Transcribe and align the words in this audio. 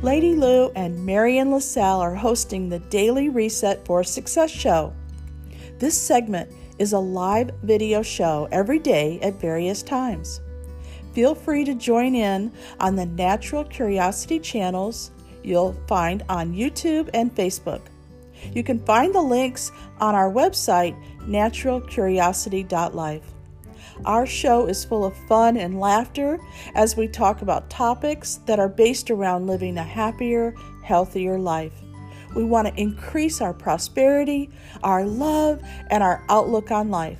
Lady 0.00 0.36
Lou 0.36 0.70
and 0.76 1.04
Marion 1.04 1.50
LaSalle 1.50 2.00
are 2.00 2.14
hosting 2.14 2.68
the 2.68 2.78
Daily 2.78 3.30
Reset 3.30 3.84
for 3.84 4.04
Success 4.04 4.48
show. 4.48 4.94
This 5.80 6.00
segment 6.00 6.52
is 6.78 6.92
a 6.92 6.98
live 7.00 7.50
video 7.64 8.00
show 8.02 8.46
every 8.52 8.78
day 8.78 9.18
at 9.22 9.40
various 9.40 9.82
times. 9.82 10.40
Feel 11.14 11.34
free 11.34 11.64
to 11.64 11.74
join 11.74 12.14
in 12.14 12.52
on 12.78 12.94
the 12.94 13.06
Natural 13.06 13.64
Curiosity 13.64 14.38
channels 14.38 15.10
you'll 15.42 15.72
find 15.88 16.22
on 16.28 16.54
YouTube 16.54 17.10
and 17.12 17.34
Facebook. 17.34 17.80
You 18.54 18.62
can 18.62 18.78
find 18.84 19.12
the 19.12 19.20
links 19.20 19.72
on 19.98 20.14
our 20.14 20.30
website, 20.30 20.96
naturalcuriosity.life. 21.22 23.34
Our 24.04 24.26
show 24.26 24.66
is 24.66 24.84
full 24.84 25.04
of 25.04 25.16
fun 25.26 25.56
and 25.56 25.80
laughter 25.80 26.38
as 26.74 26.96
we 26.96 27.08
talk 27.08 27.42
about 27.42 27.70
topics 27.70 28.36
that 28.46 28.58
are 28.58 28.68
based 28.68 29.10
around 29.10 29.46
living 29.46 29.76
a 29.76 29.82
happier, 29.82 30.54
healthier 30.82 31.38
life. 31.38 31.72
We 32.34 32.44
want 32.44 32.68
to 32.68 32.80
increase 32.80 33.40
our 33.40 33.54
prosperity, 33.54 34.50
our 34.82 35.04
love, 35.04 35.60
and 35.90 36.02
our 36.02 36.24
outlook 36.28 36.70
on 36.70 36.90
life. 36.90 37.18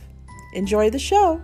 Enjoy 0.54 0.90
the 0.90 0.98
show. 0.98 1.40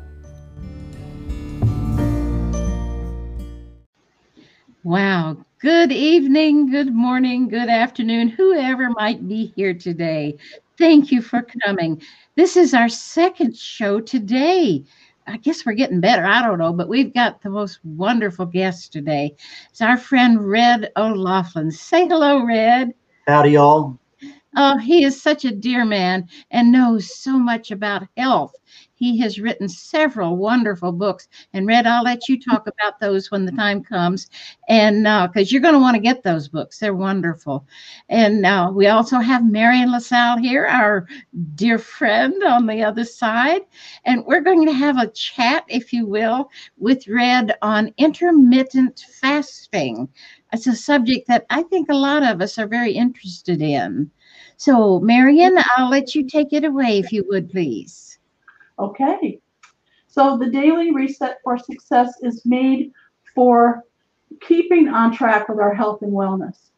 Wow. 4.82 5.38
Good 5.60 5.92
evening, 5.92 6.70
good 6.70 6.94
morning, 6.94 7.48
good 7.48 7.70
afternoon, 7.70 8.28
whoever 8.28 8.90
might 8.90 9.26
be 9.26 9.52
here 9.56 9.72
today. 9.72 10.36
Thank 10.76 11.10
you 11.10 11.22
for 11.22 11.46
coming. 11.64 12.02
This 12.36 12.56
is 12.56 12.74
our 12.74 12.90
second 12.90 13.56
show 13.56 13.98
today. 14.00 14.84
I 15.26 15.38
guess 15.38 15.64
we're 15.64 15.72
getting 15.72 16.00
better. 16.00 16.26
I 16.26 16.42
don't 16.42 16.58
know, 16.58 16.72
but 16.72 16.88
we've 16.88 17.14
got 17.14 17.40
the 17.42 17.50
most 17.50 17.80
wonderful 17.84 18.46
guest 18.46 18.92
today. 18.92 19.34
It's 19.70 19.80
our 19.80 19.96
friend 19.96 20.48
Red 20.48 20.92
O'Laughlin. 20.96 21.70
Say 21.70 22.06
hello, 22.06 22.44
Red. 22.44 22.92
Howdy, 23.26 23.52
y'all. 23.52 23.98
Oh, 24.56 24.78
he 24.78 25.04
is 25.04 25.20
such 25.20 25.44
a 25.44 25.50
dear 25.50 25.84
man 25.84 26.28
and 26.50 26.70
knows 26.70 27.18
so 27.18 27.38
much 27.38 27.70
about 27.70 28.06
health. 28.16 28.54
He 29.04 29.18
has 29.18 29.38
written 29.38 29.68
several 29.68 30.38
wonderful 30.38 30.90
books. 30.90 31.28
And 31.52 31.66
Red, 31.66 31.86
I'll 31.86 32.02
let 32.02 32.26
you 32.26 32.40
talk 32.40 32.66
about 32.66 32.98
those 33.00 33.30
when 33.30 33.44
the 33.44 33.52
time 33.52 33.84
comes. 33.84 34.30
And 34.66 35.02
because 35.02 35.48
uh, 35.48 35.50
you're 35.50 35.60
going 35.60 35.74
to 35.74 35.78
want 35.78 35.94
to 35.94 36.00
get 36.00 36.22
those 36.22 36.48
books, 36.48 36.78
they're 36.78 36.94
wonderful. 36.94 37.66
And 38.08 38.46
uh, 38.46 38.72
we 38.74 38.86
also 38.86 39.18
have 39.18 39.44
Marion 39.44 39.92
LaSalle 39.92 40.38
here, 40.38 40.64
our 40.64 41.06
dear 41.54 41.78
friend 41.78 42.42
on 42.44 42.66
the 42.66 42.82
other 42.82 43.04
side. 43.04 43.60
And 44.06 44.24
we're 44.24 44.40
going 44.40 44.64
to 44.64 44.72
have 44.72 44.96
a 44.96 45.08
chat, 45.08 45.64
if 45.68 45.92
you 45.92 46.06
will, 46.06 46.48
with 46.78 47.06
Red 47.06 47.54
on 47.60 47.92
intermittent 47.98 49.04
fasting. 49.20 50.08
It's 50.50 50.66
a 50.66 50.74
subject 50.74 51.28
that 51.28 51.44
I 51.50 51.62
think 51.64 51.90
a 51.90 51.94
lot 51.94 52.22
of 52.22 52.40
us 52.40 52.58
are 52.58 52.66
very 52.66 52.92
interested 52.92 53.60
in. 53.60 54.10
So, 54.56 54.98
Marion, 55.00 55.58
I'll 55.76 55.90
let 55.90 56.14
you 56.14 56.26
take 56.26 56.54
it 56.54 56.64
away 56.64 57.00
if 57.00 57.12
you 57.12 57.26
would, 57.28 57.50
please. 57.50 58.03
Okay. 58.78 59.40
So, 60.06 60.38
the 60.38 60.50
daily 60.50 60.92
reset 60.92 61.38
for 61.42 61.58
success 61.58 62.14
is 62.22 62.46
made 62.46 62.92
for 63.34 63.84
keeping 64.40 64.88
on 64.88 65.14
track 65.14 65.48
with 65.48 65.58
our 65.58 65.74
health 65.74 66.02
and 66.02 66.12
wellness. 66.12 66.70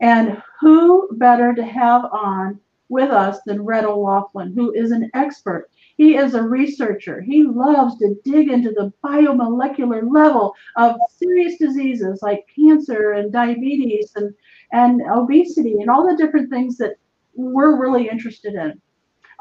And 0.00 0.42
who 0.60 1.08
better 1.12 1.54
to 1.54 1.64
have 1.64 2.04
on 2.06 2.60
with 2.88 3.10
us 3.10 3.38
than 3.46 3.64
Red 3.64 3.84
O'Laughlin, 3.84 4.52
who 4.52 4.72
is 4.72 4.90
an 4.90 5.10
expert. 5.14 5.70
He 5.96 6.16
is 6.16 6.34
a 6.34 6.42
researcher. 6.42 7.22
He 7.22 7.42
loves 7.44 7.98
to 7.98 8.16
dig 8.24 8.50
into 8.50 8.70
the 8.70 8.92
biomolecular 9.02 10.02
level 10.12 10.54
of 10.76 10.96
serious 11.08 11.56
diseases 11.58 12.20
like 12.20 12.46
cancer 12.54 13.12
and 13.12 13.32
diabetes 13.32 14.12
and, 14.16 14.34
and 14.72 15.00
obesity 15.10 15.76
and 15.80 15.88
all 15.88 16.06
the 16.06 16.22
different 16.22 16.50
things 16.50 16.76
that 16.78 16.96
we're 17.34 17.80
really 17.80 18.08
interested 18.08 18.54
in. 18.54 18.80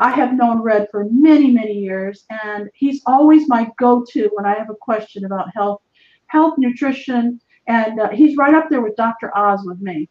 I 0.02 0.10
have 0.10 0.34
known 0.34 0.64
Red 0.64 0.88
for 0.90 1.06
many, 1.12 1.52
many 1.52 1.74
years, 1.74 2.26
and 2.44 2.70
he's 2.74 3.04
always 3.06 3.48
my 3.48 3.70
go-to 3.78 4.32
when 4.34 4.48
I 4.48 4.56
have 4.56 4.72
a 4.72 4.76
question 4.76 5.26
about 5.26 5.54
health, 5.54 5.84
health, 6.26 6.56
nutrition, 6.58 7.40
and 7.68 8.00
uh, 8.00 8.10
he's 8.10 8.36
right 8.36 8.56
up 8.56 8.68
there 8.72 8.82
with 8.82 8.96
Dr. 8.96 9.32
Oz 9.38 9.62
with 9.64 9.80
me. 9.80 10.10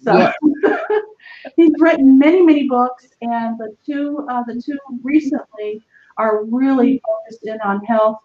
So 0.00 0.16
yeah. 0.16 0.32
he's 1.56 1.72
written 1.78 2.18
many, 2.18 2.40
many 2.40 2.66
books, 2.66 3.08
and 3.20 3.58
the 3.58 3.76
two, 3.84 4.26
uh, 4.30 4.42
the 4.46 4.60
two 4.64 4.78
recently 5.02 5.82
are 6.16 6.44
really 6.46 7.02
focused 7.06 7.46
in 7.46 7.60
on 7.60 7.84
health. 7.84 8.20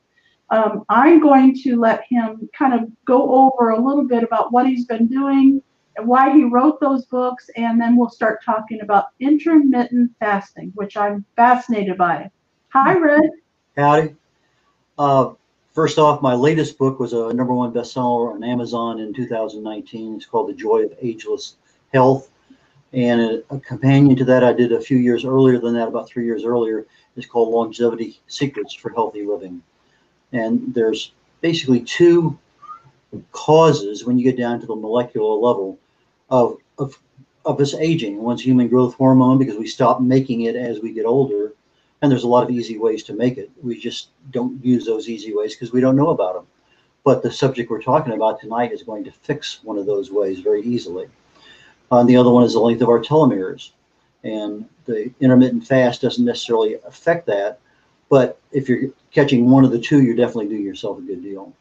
Um, 0.49 0.85
I'm 0.87 1.19
going 1.19 1.55
to 1.63 1.77
let 1.77 2.05
him 2.09 2.49
kind 2.57 2.73
of 2.73 2.89
go 3.03 3.51
over 3.51 3.71
a 3.71 3.79
little 3.79 4.07
bit 4.07 4.23
about 4.23 4.53
what 4.53 4.65
he's 4.65 4.85
been 4.85 5.07
doing 5.07 5.61
why 6.05 6.31
he 6.33 6.43
wrote 6.43 6.79
those 6.79 7.05
books, 7.05 7.49
and 7.55 7.79
then 7.79 7.95
we'll 7.95 8.09
start 8.09 8.43
talking 8.43 8.81
about 8.81 9.07
intermittent 9.19 10.11
fasting, 10.19 10.71
which 10.75 10.97
I'm 10.97 11.25
fascinated 11.35 11.97
by. 11.97 12.29
Hi, 12.69 12.97
Red. 12.97 13.29
Howdy. 13.75 14.15
Uh, 14.97 15.33
first 15.73 15.97
off, 15.97 16.21
my 16.21 16.33
latest 16.33 16.77
book 16.77 16.99
was 16.99 17.13
a 17.13 17.33
number 17.33 17.53
one 17.53 17.71
bestseller 17.71 18.33
on 18.33 18.43
Amazon 18.43 18.99
in 18.99 19.13
2019. 19.13 20.15
It's 20.15 20.25
called 20.25 20.49
The 20.49 20.53
Joy 20.53 20.83
of 20.83 20.93
Ageless 21.01 21.55
Health. 21.93 22.29
And 22.91 23.21
a, 23.21 23.55
a 23.55 23.59
companion 23.59 24.15
to 24.17 24.25
that 24.25 24.43
I 24.43 24.51
did 24.51 24.71
a 24.71 24.81
few 24.81 24.97
years 24.97 25.23
earlier 25.23 25.59
than 25.59 25.73
that, 25.75 25.87
about 25.87 26.09
three 26.09 26.25
years 26.25 26.43
earlier, 26.43 26.85
is 27.15 27.25
called 27.25 27.53
Longevity 27.53 28.19
Secrets 28.27 28.73
for 28.73 28.89
Healthy 28.89 29.25
Living. 29.25 29.61
And 30.33 30.73
there's 30.73 31.13
basically 31.41 31.81
two 31.81 32.37
causes 33.31 34.05
when 34.05 34.17
you 34.17 34.23
get 34.23 34.37
down 34.37 34.59
to 34.59 34.67
the 34.67 34.75
molecular 34.75 35.33
level 35.33 35.77
of, 36.29 36.57
of, 36.77 36.97
of 37.45 37.59
us 37.59 37.73
aging. 37.73 38.21
One's 38.21 38.41
human 38.41 38.67
growth 38.67 38.95
hormone 38.95 39.37
because 39.37 39.57
we 39.57 39.67
stop 39.67 40.01
making 40.01 40.41
it 40.41 40.55
as 40.55 40.79
we 40.79 40.93
get 40.93 41.05
older. 41.05 41.53
And 42.01 42.11
there's 42.11 42.23
a 42.23 42.27
lot 42.27 42.43
of 42.43 42.51
easy 42.51 42.77
ways 42.77 43.03
to 43.03 43.13
make 43.13 43.37
it. 43.37 43.51
We 43.61 43.79
just 43.79 44.09
don't 44.31 44.63
use 44.63 44.85
those 44.85 45.09
easy 45.09 45.33
ways 45.33 45.53
because 45.53 45.73
we 45.73 45.81
don't 45.81 45.97
know 45.97 46.09
about 46.09 46.35
them. 46.35 46.47
But 47.03 47.23
the 47.23 47.31
subject 47.31 47.69
we're 47.69 47.81
talking 47.81 48.13
about 48.13 48.39
tonight 48.39 48.71
is 48.71 48.83
going 48.83 49.03
to 49.05 49.11
fix 49.11 49.63
one 49.63 49.77
of 49.77 49.85
those 49.85 50.11
ways 50.11 50.39
very 50.39 50.61
easily. 50.61 51.07
Uh, 51.91 51.99
and 51.99 52.09
the 52.09 52.15
other 52.15 52.29
one 52.29 52.43
is 52.43 52.53
the 52.53 52.59
length 52.59 52.81
of 52.81 52.89
our 52.89 53.01
telomeres. 53.01 53.71
And 54.23 54.67
the 54.85 55.11
intermittent 55.19 55.65
fast 55.65 56.01
doesn't 56.01 56.23
necessarily 56.23 56.75
affect 56.85 57.25
that. 57.27 57.59
But 58.09 58.39
if 58.51 58.69
you're 58.69 58.91
catching 59.11 59.49
one 59.49 59.65
of 59.65 59.71
the 59.71 59.79
two, 59.79 60.01
you're 60.01 60.15
definitely 60.15 60.49
doing 60.49 60.63
yourself 60.63 60.97
a 60.99 61.01
good 61.01 61.23
deal. 61.23 61.53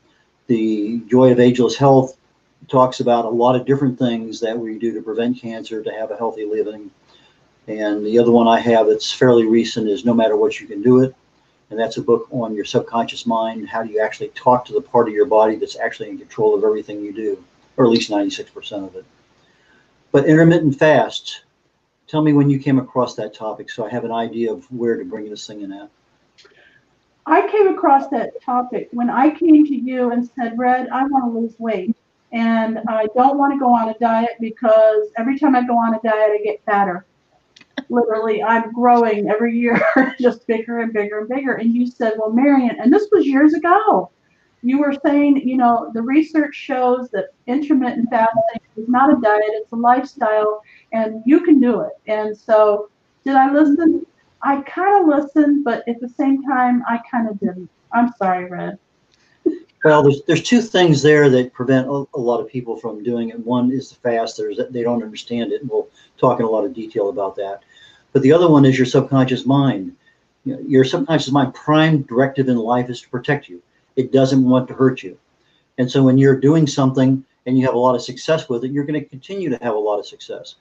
The 0.46 1.00
Joy 1.08 1.32
of 1.32 1.40
Ageless 1.40 1.76
Health 1.76 2.17
talks 2.66 3.00
about 3.00 3.24
a 3.24 3.28
lot 3.28 3.54
of 3.54 3.66
different 3.66 3.98
things 3.98 4.40
that 4.40 4.58
we 4.58 4.78
do 4.78 4.92
to 4.92 5.02
prevent 5.02 5.40
cancer, 5.40 5.82
to 5.82 5.92
have 5.92 6.10
a 6.10 6.16
healthy 6.16 6.44
living. 6.44 6.90
And 7.68 8.04
the 8.04 8.18
other 8.18 8.32
one 8.32 8.48
I 8.48 8.58
have 8.60 8.86
that's 8.86 9.12
fairly 9.12 9.46
recent 9.46 9.88
is 9.88 10.04
No 10.04 10.14
Matter 10.14 10.36
What 10.36 10.58
You 10.58 10.66
Can 10.66 10.82
Do 10.82 11.02
It. 11.02 11.14
And 11.70 11.78
that's 11.78 11.98
a 11.98 12.02
book 12.02 12.26
on 12.30 12.54
your 12.54 12.64
subconscious 12.64 13.26
mind. 13.26 13.68
How 13.68 13.82
do 13.82 13.90
you 13.90 14.00
actually 14.00 14.28
talk 14.28 14.64
to 14.66 14.72
the 14.72 14.80
part 14.80 15.06
of 15.06 15.14
your 15.14 15.26
body 15.26 15.56
that's 15.56 15.76
actually 15.76 16.08
in 16.08 16.18
control 16.18 16.54
of 16.54 16.64
everything 16.64 17.02
you 17.02 17.12
do, 17.12 17.44
or 17.76 17.84
at 17.84 17.90
least 17.90 18.10
96% 18.10 18.86
of 18.86 18.96
it. 18.96 19.04
But 20.10 20.24
intermittent 20.24 20.78
fast, 20.78 21.42
tell 22.06 22.22
me 22.22 22.32
when 22.32 22.48
you 22.48 22.58
came 22.58 22.78
across 22.78 23.14
that 23.16 23.34
topic 23.34 23.70
so 23.70 23.84
I 23.84 23.90
have 23.90 24.04
an 24.04 24.12
idea 24.12 24.50
of 24.50 24.64
where 24.72 24.96
to 24.96 25.04
bring 25.04 25.28
this 25.28 25.46
thing 25.46 25.60
in 25.60 25.72
at. 25.72 25.90
I 27.26 27.46
came 27.50 27.68
across 27.68 28.08
that 28.08 28.40
topic 28.42 28.88
when 28.92 29.10
I 29.10 29.28
came 29.28 29.66
to 29.66 29.74
you 29.74 30.12
and 30.12 30.30
said, 30.34 30.58
Red, 30.58 30.88
I 30.88 31.04
want 31.04 31.34
to 31.34 31.38
lose 31.38 31.54
weight 31.58 31.94
and 32.32 32.78
I 32.88 33.06
don't 33.16 33.38
want 33.38 33.54
to 33.54 33.58
go 33.58 33.74
on 33.74 33.88
a 33.88 33.98
diet 33.98 34.36
because 34.40 35.08
every 35.16 35.38
time 35.38 35.56
I 35.56 35.66
go 35.66 35.76
on 35.76 35.94
a 35.94 36.00
diet, 36.02 36.30
I 36.32 36.40
get 36.44 36.62
fatter. 36.64 37.06
Literally, 37.88 38.42
I'm 38.42 38.72
growing 38.72 39.28
every 39.30 39.56
year, 39.58 39.80
just 40.20 40.46
bigger 40.46 40.80
and 40.80 40.92
bigger 40.92 41.20
and 41.20 41.28
bigger. 41.28 41.54
And 41.54 41.74
you 41.74 41.86
said, 41.86 42.14
Well, 42.18 42.32
Marion, 42.32 42.78
and 42.80 42.92
this 42.92 43.08
was 43.10 43.26
years 43.26 43.54
ago. 43.54 44.10
You 44.62 44.80
were 44.80 44.94
saying, 45.06 45.48
you 45.48 45.56
know, 45.56 45.90
the 45.94 46.02
research 46.02 46.54
shows 46.54 47.10
that 47.10 47.26
intermittent 47.46 48.10
fasting 48.10 48.60
is 48.76 48.88
not 48.88 49.16
a 49.16 49.20
diet, 49.20 49.44
it's 49.46 49.70
a 49.70 49.76
lifestyle, 49.76 50.62
and 50.92 51.22
you 51.24 51.42
can 51.44 51.60
do 51.60 51.80
it. 51.82 51.92
And 52.08 52.36
so, 52.36 52.90
did 53.24 53.36
I 53.36 53.52
listen? 53.52 54.04
I 54.42 54.60
kind 54.62 55.02
of 55.02 55.24
listened, 55.24 55.64
but 55.64 55.86
at 55.88 56.00
the 56.00 56.08
same 56.08 56.42
time, 56.42 56.82
I 56.88 57.00
kind 57.10 57.28
of 57.28 57.38
didn't. 57.38 57.70
I'm 57.92 58.12
sorry, 58.18 58.46
Red. 58.46 58.78
Well, 59.84 60.02
there's 60.02 60.22
there's 60.26 60.42
two 60.42 60.60
things 60.60 61.02
there 61.02 61.30
that 61.30 61.52
prevent 61.52 61.86
a, 61.86 62.04
a, 62.14 62.18
lot 62.18 62.40
of 62.40 62.48
people 62.48 62.76
from 62.76 63.02
doing 63.02 63.30
it. 63.30 63.38
One 63.46 63.70
is 63.70 63.90
the 63.90 63.96
fast. 63.96 64.36
There's 64.36 64.58
they 64.70 64.82
don't 64.82 65.02
understand 65.02 65.52
it, 65.52 65.60
and 65.60 65.70
we'll 65.70 65.88
talk 66.18 66.40
in 66.40 66.46
a 66.46 66.50
lot 66.50 66.64
of 66.64 66.74
detail 66.74 67.10
about 67.10 67.36
that. 67.36 67.62
But 68.12 68.22
the 68.22 68.32
other 68.32 68.48
one 68.48 68.64
is 68.64 68.76
your 68.76 68.86
subconscious 68.86 69.46
mind. 69.46 69.94
You 70.44 70.54
know, 70.54 70.60
your 70.66 70.84
subconscious 70.84 71.30
mind 71.30 71.54
prime 71.54 72.02
directive 72.02 72.48
in 72.48 72.56
life 72.56 72.90
is 72.90 73.02
to 73.02 73.08
protect 73.08 73.48
you. 73.48 73.62
It 73.96 74.12
doesn't 74.12 74.44
want 74.44 74.66
to 74.68 74.74
hurt 74.74 75.02
you. 75.02 75.16
And 75.78 75.88
so 75.90 76.02
when 76.02 76.18
you're 76.18 76.38
doing 76.38 76.66
something 76.66 77.24
and 77.46 77.58
you 77.58 77.64
have 77.64 77.74
a 77.74 77.78
lot 77.78 77.94
of 77.94 78.02
success 78.02 78.48
with 78.48 78.64
it, 78.64 78.72
you're 78.72 78.84
going 78.84 79.00
to 79.00 79.08
continue 79.08 79.48
to 79.50 79.62
have 79.62 79.74
a 79.74 79.78
lot 79.78 79.98
of 79.98 80.06
success. 80.06 80.56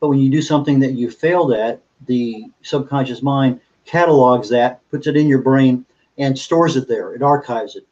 But 0.00 0.08
when 0.08 0.18
you 0.18 0.30
do 0.30 0.42
something 0.42 0.80
that 0.80 0.92
you 0.92 1.10
failed 1.10 1.52
at, 1.52 1.80
the 2.06 2.46
subconscious 2.62 3.22
mind 3.22 3.60
catalogs 3.84 4.48
that, 4.48 4.80
puts 4.90 5.06
it 5.06 5.16
in 5.16 5.28
your 5.28 5.42
brain, 5.42 5.84
and 6.18 6.38
stores 6.38 6.76
it 6.76 6.88
there. 6.88 7.14
It 7.14 7.22
archives 7.22 7.76
it 7.76 7.86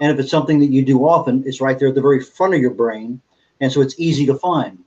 and 0.00 0.10
if 0.10 0.18
it's 0.18 0.30
something 0.30 0.58
that 0.60 0.72
you 0.72 0.82
do 0.82 1.06
often, 1.06 1.42
it's 1.46 1.60
right 1.60 1.78
there 1.78 1.88
at 1.88 1.94
the 1.94 2.00
very 2.00 2.20
front 2.20 2.54
of 2.54 2.60
your 2.60 2.70
brain. 2.70 3.20
And 3.60 3.70
so 3.70 3.82
it's 3.82 3.94
easy 3.98 4.24
to 4.26 4.34
find. 4.34 4.78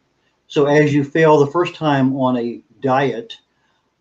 So 0.47 0.65
as 0.65 0.93
you 0.93 1.03
fail 1.03 1.39
the 1.39 1.51
first 1.51 1.75
time 1.75 2.15
on 2.15 2.37
a 2.37 2.61
diet, 2.81 3.37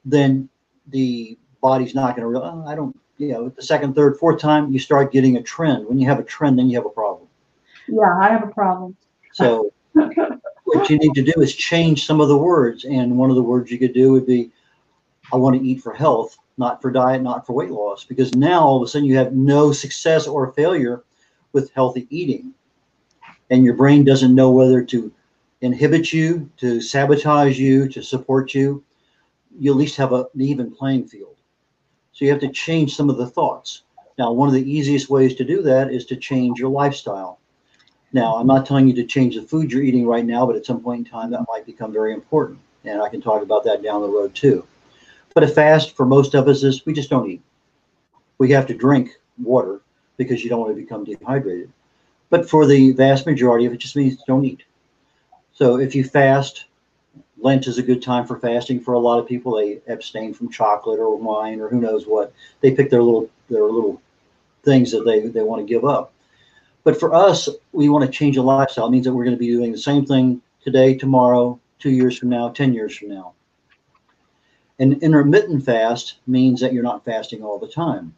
then 0.04 0.48
the 0.88 1.38
body's 1.60 1.94
not 1.94 2.16
going 2.16 2.22
to 2.22 2.28
realize, 2.28 2.52
oh, 2.54 2.66
I 2.66 2.74
don't, 2.74 2.98
you 3.18 3.28
know, 3.28 3.48
the 3.50 3.62
second, 3.62 3.94
third, 3.94 4.16
fourth 4.18 4.40
time, 4.40 4.72
you 4.72 4.78
start 4.78 5.12
getting 5.12 5.36
a 5.36 5.42
trend. 5.42 5.86
When 5.86 5.98
you 5.98 6.08
have 6.08 6.18
a 6.18 6.24
trend, 6.24 6.58
then 6.58 6.68
you 6.68 6.76
have 6.76 6.86
a 6.86 6.90
problem. 6.90 7.28
Yeah, 7.86 8.18
I 8.20 8.28
have 8.30 8.42
a 8.42 8.50
problem. 8.50 8.96
So 9.34 9.72
what 9.92 10.90
you 10.90 10.98
need 10.98 11.14
to 11.14 11.22
do 11.22 11.40
is 11.40 11.54
change 11.54 12.06
some 12.06 12.20
of 12.20 12.28
the 12.28 12.36
words. 12.36 12.84
And 12.84 13.18
one 13.18 13.28
of 13.28 13.36
the 13.36 13.42
words 13.42 13.70
you 13.70 13.78
could 13.78 13.92
do 13.92 14.12
would 14.12 14.26
be, 14.26 14.50
I 15.32 15.36
want 15.36 15.60
to 15.60 15.66
eat 15.66 15.82
for 15.82 15.92
health, 15.92 16.38
not 16.58 16.82
for 16.82 16.90
diet, 16.90 17.22
not 17.22 17.46
for 17.46 17.52
weight 17.54 17.70
loss. 17.70 18.04
Because 18.04 18.34
now 18.34 18.62
all 18.62 18.76
of 18.76 18.82
a 18.82 18.88
sudden 18.88 19.06
you 19.06 19.16
have 19.16 19.32
no 19.32 19.72
success 19.72 20.26
or 20.26 20.52
failure 20.52 21.04
with 21.52 21.72
healthy 21.72 22.06
eating. 22.10 22.54
And 23.50 23.64
your 23.64 23.75
brain 23.75 24.04
doesn't 24.04 24.34
know 24.34 24.50
whether 24.50 24.82
to 24.84 25.12
inhibit 25.60 26.12
you, 26.12 26.50
to 26.58 26.81
sabotage 26.81 27.58
you, 27.58 27.88
to 27.88 28.02
support 28.02 28.54
you. 28.54 28.82
You 29.58 29.72
at 29.72 29.76
least 29.76 29.96
have 29.96 30.12
a, 30.12 30.26
an 30.34 30.40
even 30.40 30.70
playing 30.70 31.08
field. 31.08 31.37
So 32.12 32.25
you 32.25 32.31
have 32.31 32.40
to 32.40 32.52
change 32.52 32.96
some 32.96 33.10
of 33.10 33.16
the 33.16 33.26
thoughts. 33.26 33.82
Now, 34.19 34.32
one 34.32 34.48
of 34.48 34.55
the 34.55 34.70
easiest 34.70 35.08
ways 35.08 35.34
to 35.37 35.44
do 35.44 35.62
that 35.62 35.93
is 35.93 36.05
to 36.06 36.16
change 36.16 36.58
your 36.58 36.70
lifestyle. 36.70 37.38
Now, 38.12 38.37
I'm 38.37 38.46
not 38.46 38.66
telling 38.66 38.87
you 38.87 38.94
to 38.94 39.05
change 39.05 39.37
the 39.37 39.43
food 39.43 39.72
you're 39.72 39.82
eating 39.82 40.06
right 40.06 40.25
now, 40.25 40.44
but 40.44 40.56
at 40.56 40.66
some 40.66 40.82
point 40.82 41.06
in 41.06 41.10
time, 41.10 41.31
that 41.31 41.46
might 41.48 41.64
become 41.64 41.93
very 41.93 42.12
important. 42.12 42.58
And 42.84 43.00
I 43.00 43.08
can 43.08 43.22
talk 43.22 43.43
about 43.43 43.64
that 43.64 43.82
down 43.82 44.02
the 44.02 44.08
road 44.08 44.34
too. 44.34 44.66
But 45.34 45.44
a 45.44 45.49
fast 45.49 45.96
for 45.96 46.05
most 46.05 46.34
of 46.34 46.49
us 46.49 46.62
is 46.62 46.84
we 46.84 46.93
just 46.93 47.11
don't 47.11 47.31
eat. 47.31 47.43
We 48.38 48.50
have 48.50 48.67
to 48.67 48.75
drink 48.75 49.11
water 49.43 49.81
because 50.17 50.43
you 50.43 50.50
don't 50.50 50.61
want 50.61 50.75
to 50.75 50.81
become 50.81 51.05
dehydrated. 51.05 51.73
But 52.31 52.49
for 52.49 52.67
the 52.67 52.93
vast 52.93 53.26
majority 53.26 53.67
of 53.67 53.73
it, 53.73 53.79
just 53.79 53.96
means 53.96 54.23
don't 54.26 54.44
eat. 54.44 54.62
So 55.55 55.79
if 55.79 55.94
you 55.94 56.05
fast, 56.05 56.67
Lent 57.38 57.67
is 57.67 57.79
a 57.79 57.82
good 57.82 58.02
time 58.02 58.26
for 58.26 58.38
fasting 58.38 58.81
for 58.81 58.94
a 58.94 58.99
lot 58.99 59.19
of 59.19 59.26
people. 59.26 59.56
They 59.56 59.81
abstain 59.88 60.32
from 60.32 60.50
chocolate 60.50 60.99
or 60.99 61.17
wine 61.17 61.61
or 61.61 61.69
who 61.69 61.81
knows 61.81 62.06
what. 62.06 62.32
They 62.61 62.70
pick 62.70 62.90
their 62.90 63.02
little 63.02 63.29
their 63.49 63.64
little 63.64 64.00
things 64.64 64.93
that 64.93 65.05
they, 65.05 65.20
they 65.29 65.43
want 65.43 65.61
to 65.61 65.67
give 65.67 65.84
up. 65.84 66.12
But 66.84 66.99
for 66.99 67.14
us, 67.14 67.49
we 67.73 67.88
want 67.88 68.05
to 68.05 68.11
change 68.11 68.37
a 68.37 68.43
lifestyle. 68.43 68.87
It 68.87 68.90
means 68.90 69.05
that 69.05 69.12
we're 69.12 69.25
going 69.25 69.37
to 69.37 69.40
be 69.40 69.49
doing 69.50 69.73
the 69.73 69.79
same 69.79 70.05
thing 70.05 70.40
today, 70.64 70.94
tomorrow, 70.94 71.61
two 71.79 71.90
years 71.90 72.19
from 72.19 72.29
now, 72.29 72.49
10 72.49 72.75
years 72.75 72.96
from 72.96 73.08
now. 73.08 73.34
An 74.78 74.94
intermittent 75.00 75.64
fast 75.64 76.19
means 76.26 76.60
that 76.60 76.72
you're 76.72 76.82
not 76.82 77.04
fasting 77.04 77.42
all 77.42 77.58
the 77.58 77.69
time. 77.69 78.16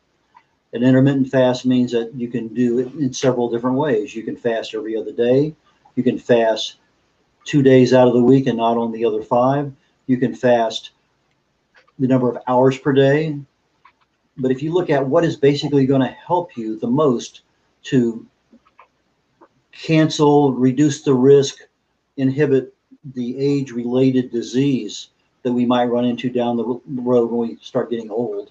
An 0.72 0.82
intermittent 0.82 1.28
fast 1.28 1.66
means 1.66 1.92
that 1.92 2.12
you 2.14 2.28
can 2.28 2.48
do 2.48 2.78
it 2.78 2.92
in 2.94 3.12
several 3.12 3.50
different 3.50 3.76
ways. 3.76 4.14
You 4.14 4.22
can 4.22 4.36
fast 4.36 4.74
every 4.74 4.96
other 4.96 5.12
day. 5.12 5.54
You 5.94 6.02
can 6.02 6.18
fast 6.18 6.76
two 7.44 7.62
days 7.62 7.92
out 7.92 8.08
of 8.08 8.14
the 8.14 8.22
week 8.22 8.46
and 8.46 8.56
not 8.56 8.76
on 8.76 8.92
the 8.92 9.04
other 9.04 9.22
five. 9.22 9.72
You 10.06 10.16
can 10.16 10.34
fast 10.34 10.90
the 11.98 12.06
number 12.06 12.28
of 12.28 12.42
hours 12.48 12.78
per 12.78 12.92
day. 12.92 13.38
But 14.36 14.50
if 14.50 14.62
you 14.62 14.72
look 14.72 14.90
at 14.90 15.06
what 15.06 15.24
is 15.24 15.36
basically 15.36 15.86
going 15.86 16.00
to 16.00 16.08
help 16.08 16.56
you 16.56 16.78
the 16.78 16.88
most 16.88 17.42
to 17.84 18.26
cancel, 19.70 20.52
reduce 20.54 21.02
the 21.02 21.14
risk, 21.14 21.58
inhibit 22.16 22.74
the 23.14 23.38
age 23.38 23.70
related 23.70 24.30
disease 24.32 25.10
that 25.44 25.52
we 25.52 25.64
might 25.64 25.84
run 25.84 26.04
into 26.04 26.28
down 26.28 26.56
the 26.56 26.80
road 27.02 27.30
when 27.30 27.48
we 27.48 27.56
start 27.62 27.90
getting 27.90 28.10
old, 28.10 28.50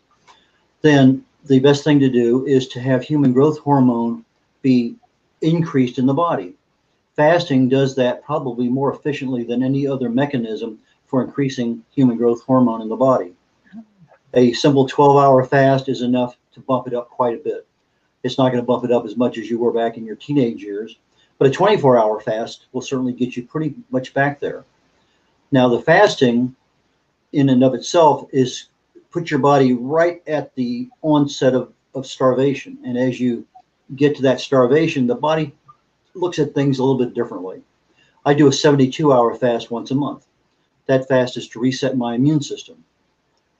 then 0.81 1.25
the 1.45 1.59
best 1.59 1.83
thing 1.83 1.99
to 1.99 2.09
do 2.09 2.45
is 2.45 2.67
to 2.69 2.79
have 2.79 3.03
human 3.03 3.33
growth 3.33 3.59
hormone 3.59 4.23
be 4.61 4.95
increased 5.41 5.99
in 5.99 6.05
the 6.05 6.13
body. 6.13 6.55
Fasting 7.15 7.67
does 7.67 7.95
that 7.95 8.23
probably 8.23 8.69
more 8.69 8.93
efficiently 8.93 9.43
than 9.43 9.61
any 9.61 9.85
other 9.85 10.09
mechanism 10.09 10.79
for 11.05 11.23
increasing 11.23 11.83
human 11.93 12.15
growth 12.15 12.43
hormone 12.43 12.81
in 12.81 12.89
the 12.89 12.95
body. 12.95 13.33
A 14.35 14.53
simple 14.53 14.87
12 14.87 15.17
hour 15.17 15.43
fast 15.43 15.89
is 15.89 16.01
enough 16.01 16.37
to 16.53 16.59
bump 16.61 16.87
it 16.87 16.93
up 16.93 17.09
quite 17.09 17.35
a 17.35 17.43
bit. 17.43 17.67
It's 18.23 18.37
not 18.37 18.49
going 18.51 18.63
to 18.63 18.65
bump 18.65 18.85
it 18.85 18.91
up 18.91 19.05
as 19.05 19.17
much 19.17 19.37
as 19.37 19.49
you 19.49 19.59
were 19.59 19.73
back 19.73 19.97
in 19.97 20.05
your 20.05 20.15
teenage 20.15 20.63
years, 20.63 20.97
but 21.37 21.47
a 21.47 21.51
24 21.51 21.99
hour 21.99 22.19
fast 22.19 22.67
will 22.71 22.81
certainly 22.81 23.13
get 23.13 23.35
you 23.35 23.43
pretty 23.43 23.75
much 23.91 24.13
back 24.13 24.39
there. 24.39 24.63
Now, 25.51 25.67
the 25.67 25.81
fasting 25.81 26.55
in 27.33 27.49
and 27.49 27.63
of 27.63 27.73
itself 27.73 28.27
is 28.31 28.69
put 29.11 29.29
your 29.29 29.39
body 29.39 29.73
right 29.73 30.21
at 30.27 30.53
the 30.55 30.89
onset 31.01 31.53
of, 31.53 31.71
of 31.93 32.05
starvation. 32.05 32.77
And 32.85 32.97
as 32.97 33.19
you 33.19 33.45
get 33.95 34.15
to 34.15 34.21
that 34.23 34.39
starvation, 34.39 35.05
the 35.07 35.15
body 35.15 35.53
looks 36.15 36.39
at 36.39 36.53
things 36.53 36.79
a 36.79 36.83
little 36.83 36.97
bit 36.97 37.13
differently. 37.13 37.61
I 38.25 38.33
do 38.33 38.47
a 38.47 38.53
72 38.53 39.11
hour 39.11 39.35
fast 39.35 39.71
once 39.71 39.91
a 39.91 39.95
month. 39.95 40.25
That 40.85 41.07
fast 41.07 41.37
is 41.37 41.47
to 41.49 41.59
reset 41.59 41.97
my 41.97 42.15
immune 42.15 42.41
system. 42.41 42.83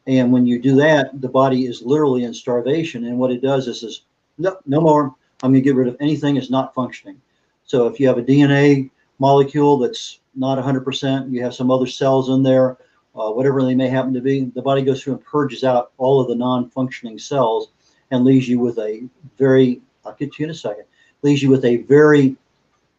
And 0.08 0.32
when 0.32 0.46
you 0.46 0.60
do 0.60 0.76
that, 0.76 1.22
the 1.22 1.30
body 1.30 1.66
is 1.66 1.82
literally 1.82 2.24
in 2.24 2.34
starvation. 2.34 3.06
And 3.06 3.18
what 3.18 3.32
it 3.32 3.42
does 3.42 3.68
is, 3.68 3.84
is 3.84 4.02
no, 4.38 4.58
no 4.66 4.82
more. 4.82 5.16
I'm 5.42 5.52
going 5.52 5.62
to 5.62 5.62
get 5.62 5.76
rid 5.76 5.88
of 5.88 5.98
anything 6.00 6.36
that's 6.36 6.50
not 6.50 6.74
functioning. 6.74 7.22
So 7.66 7.88
if 7.88 8.00
you 8.00 8.08
have 8.08 8.18
a 8.18 8.24
DNA 8.24 8.90
molecule 9.20 9.78
that's 9.78 10.20
not 10.36 10.58
100%, 10.58 11.32
you 11.32 11.42
have 11.44 11.54
some 11.54 11.72
other 11.72 11.88
cells 11.88 12.30
in 12.30 12.44
there, 12.44 12.78
uh, 13.16 13.32
whatever 13.32 13.64
they 13.64 13.76
may 13.76 13.88
happen 13.88 14.14
to 14.14 14.22
be, 14.22 14.46
the 14.46 14.62
body 14.62 14.82
goes 14.82 15.04
through 15.04 15.14
and 15.14 15.26
purges 15.26 15.64
out 15.64 15.92
all 15.98 16.20
of 16.20 16.28
the 16.28 16.36
non-functioning 16.36 17.20
cells 17.20 17.70
and 18.12 18.24
leaves 18.24 18.48
you 18.48 18.60
with 18.60 18.78
a 18.80 19.04
very, 19.38 19.82
I'll 20.06 20.16
get 20.16 20.34
to 20.34 20.44
you 20.44 20.46
in 20.46 20.52
a 20.52 20.56
second, 20.56 20.86
leaves 21.22 21.42
you 21.42 21.50
with 21.50 21.66
a 21.66 21.78
very 21.78 22.36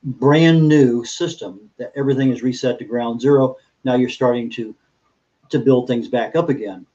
brand 0.02 0.68
new 0.68 1.04
system 1.04 1.70
that 1.78 1.92
everything 1.96 2.30
is 2.30 2.42
reset 2.42 2.78
to 2.78 2.84
ground 2.84 3.20
zero. 3.20 3.56
Now 3.84 3.96
you're 3.96 4.08
starting 4.08 4.50
to 4.50 4.74
to 5.50 5.58
build 5.58 5.86
things 5.86 6.08
back 6.08 6.36
up 6.36 6.48
again. 6.48 6.86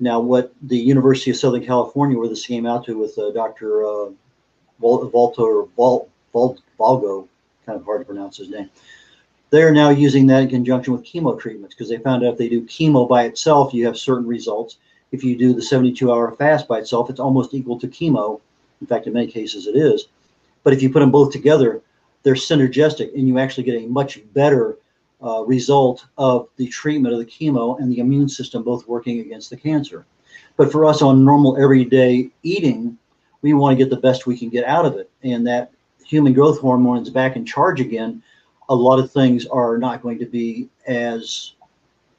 Now, 0.00 0.20
what 0.20 0.54
the 0.62 0.78
University 0.78 1.30
of 1.30 1.36
Southern 1.36 1.64
California, 1.64 2.16
where 2.16 2.28
this 2.28 2.46
came 2.46 2.66
out 2.66 2.84
to 2.86 2.96
with 2.96 3.18
uh, 3.18 3.30
Dr. 3.32 3.84
Uh, 3.84 4.10
Valgo, 4.80 5.68
kind 7.66 7.78
of 7.78 7.84
hard 7.84 8.00
to 8.00 8.04
pronounce 8.04 8.36
his 8.36 8.48
name. 8.48 8.70
They're 9.50 9.72
now 9.72 9.90
using 9.90 10.26
that 10.26 10.42
in 10.42 10.48
conjunction 10.48 10.92
with 10.92 11.04
chemo 11.04 11.38
treatments 11.38 11.74
because 11.74 11.88
they 11.88 11.98
found 11.98 12.24
out 12.24 12.32
if 12.32 12.38
they 12.38 12.48
do 12.48 12.62
chemo 12.62 13.08
by 13.08 13.24
itself, 13.24 13.72
you 13.72 13.86
have 13.86 13.96
certain 13.96 14.26
results. 14.26 14.76
If 15.10 15.24
you 15.24 15.36
do 15.36 15.54
the 15.54 15.62
72 15.62 16.12
hour 16.12 16.32
fast 16.32 16.68
by 16.68 16.78
itself, 16.78 17.08
it's 17.08 17.20
almost 17.20 17.54
equal 17.54 17.78
to 17.80 17.88
chemo. 17.88 18.40
In 18.80 18.86
fact, 18.86 19.06
in 19.06 19.14
many 19.14 19.26
cases, 19.26 19.66
it 19.66 19.74
is. 19.74 20.08
But 20.64 20.74
if 20.74 20.82
you 20.82 20.90
put 20.90 21.00
them 21.00 21.10
both 21.10 21.32
together, 21.32 21.82
they're 22.22 22.34
synergistic 22.34 23.14
and 23.14 23.26
you 23.26 23.38
actually 23.38 23.64
get 23.64 23.82
a 23.82 23.86
much 23.86 24.20
better 24.34 24.76
uh, 25.22 25.42
result 25.44 26.06
of 26.18 26.48
the 26.56 26.68
treatment 26.68 27.14
of 27.14 27.20
the 27.20 27.26
chemo 27.26 27.78
and 27.80 27.90
the 27.90 27.98
immune 27.98 28.28
system 28.28 28.62
both 28.62 28.86
working 28.86 29.20
against 29.20 29.50
the 29.50 29.56
cancer. 29.56 30.04
But 30.56 30.70
for 30.70 30.84
us 30.84 31.00
on 31.00 31.24
normal 31.24 31.56
everyday 31.56 32.30
eating, 32.42 32.98
we 33.42 33.54
want 33.54 33.76
to 33.76 33.82
get 33.82 33.90
the 33.90 34.00
best 34.00 34.26
we 34.26 34.36
can 34.36 34.48
get 34.48 34.64
out 34.64 34.84
of 34.84 34.96
it. 34.96 35.10
And 35.22 35.46
that 35.46 35.72
human 36.04 36.32
growth 36.32 36.60
hormone 36.60 37.02
is 37.02 37.10
back 37.10 37.36
in 37.36 37.44
charge 37.44 37.80
again, 37.80 38.22
a 38.68 38.74
lot 38.74 38.98
of 38.98 39.10
things 39.10 39.46
are 39.46 39.78
not 39.78 40.02
going 40.02 40.18
to 40.18 40.26
be 40.26 40.68
as 40.86 41.52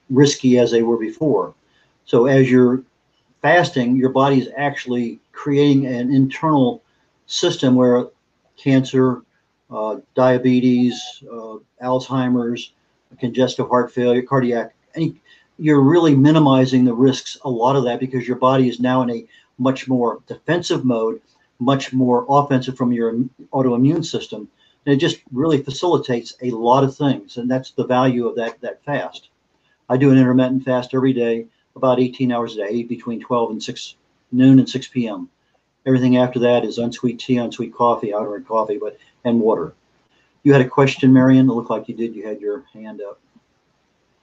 risky 0.09 0.57
as 0.57 0.71
they 0.71 0.81
were 0.81 0.97
before. 0.97 1.53
So 2.05 2.25
as 2.25 2.49
you're 2.49 2.83
fasting, 3.41 3.95
your 3.95 4.09
body 4.09 4.39
is 4.39 4.49
actually 4.57 5.19
creating 5.31 5.85
an 5.85 6.13
internal 6.13 6.81
system 7.27 7.75
where 7.75 8.07
cancer, 8.57 9.21
uh, 9.69 9.97
diabetes, 10.15 11.23
uh, 11.31 11.57
Alzheimer's, 11.83 12.73
congestive 13.19 13.69
heart 13.69 13.91
failure, 13.91 14.21
cardiac, 14.21 14.73
any, 14.95 15.15
you're 15.57 15.81
really 15.81 16.15
minimizing 16.15 16.85
the 16.85 16.93
risks, 16.93 17.37
a 17.43 17.49
lot 17.49 17.75
of 17.75 17.83
that, 17.83 17.99
because 17.99 18.27
your 18.27 18.37
body 18.37 18.67
is 18.67 18.79
now 18.79 19.01
in 19.03 19.09
a 19.11 19.25
much 19.57 19.87
more 19.87 20.21
defensive 20.27 20.85
mode 20.85 21.21
much 21.59 21.93
more 21.93 22.25
offensive 22.29 22.77
from 22.77 22.91
your 22.91 23.13
autoimmune 23.53 24.05
system. 24.05 24.47
And 24.89 24.95
it 24.95 24.99
just 24.99 25.21
really 25.31 25.61
facilitates 25.61 26.33
a 26.41 26.49
lot 26.49 26.83
of 26.83 26.97
things. 26.97 27.37
And 27.37 27.47
that's 27.49 27.69
the 27.69 27.85
value 27.85 28.27
of 28.27 28.35
that, 28.37 28.59
that 28.61 28.83
fast. 28.83 29.29
I 29.87 29.97
do 29.97 30.09
an 30.09 30.17
intermittent 30.17 30.65
fast 30.65 30.95
every 30.95 31.13
day, 31.13 31.45
about 31.75 31.99
18 31.99 32.31
hours 32.31 32.55
a 32.55 32.67
day, 32.67 32.81
between 32.81 33.19
12 33.21 33.51
and 33.51 33.61
6 33.63 33.95
noon 34.31 34.57
and 34.57 34.67
6 34.67 34.87
p.m. 34.87 35.29
Everything 35.85 36.17
after 36.17 36.39
that 36.39 36.65
is 36.65 36.79
unsweet 36.79 37.19
tea, 37.19 37.37
unsweet 37.37 37.71
coffee, 37.71 38.15
outright 38.15 38.47
coffee, 38.47 38.79
but 38.81 38.97
and 39.25 39.39
water. 39.39 39.75
You 40.41 40.53
had 40.53 40.61
a 40.61 40.67
question, 40.67 41.13
Marion. 41.13 41.47
It 41.47 41.53
looked 41.53 41.69
like 41.69 41.87
you 41.87 41.93
did. 41.93 42.15
You 42.15 42.25
had 42.25 42.41
your 42.41 42.63
hand 42.73 42.99
up. 42.99 43.19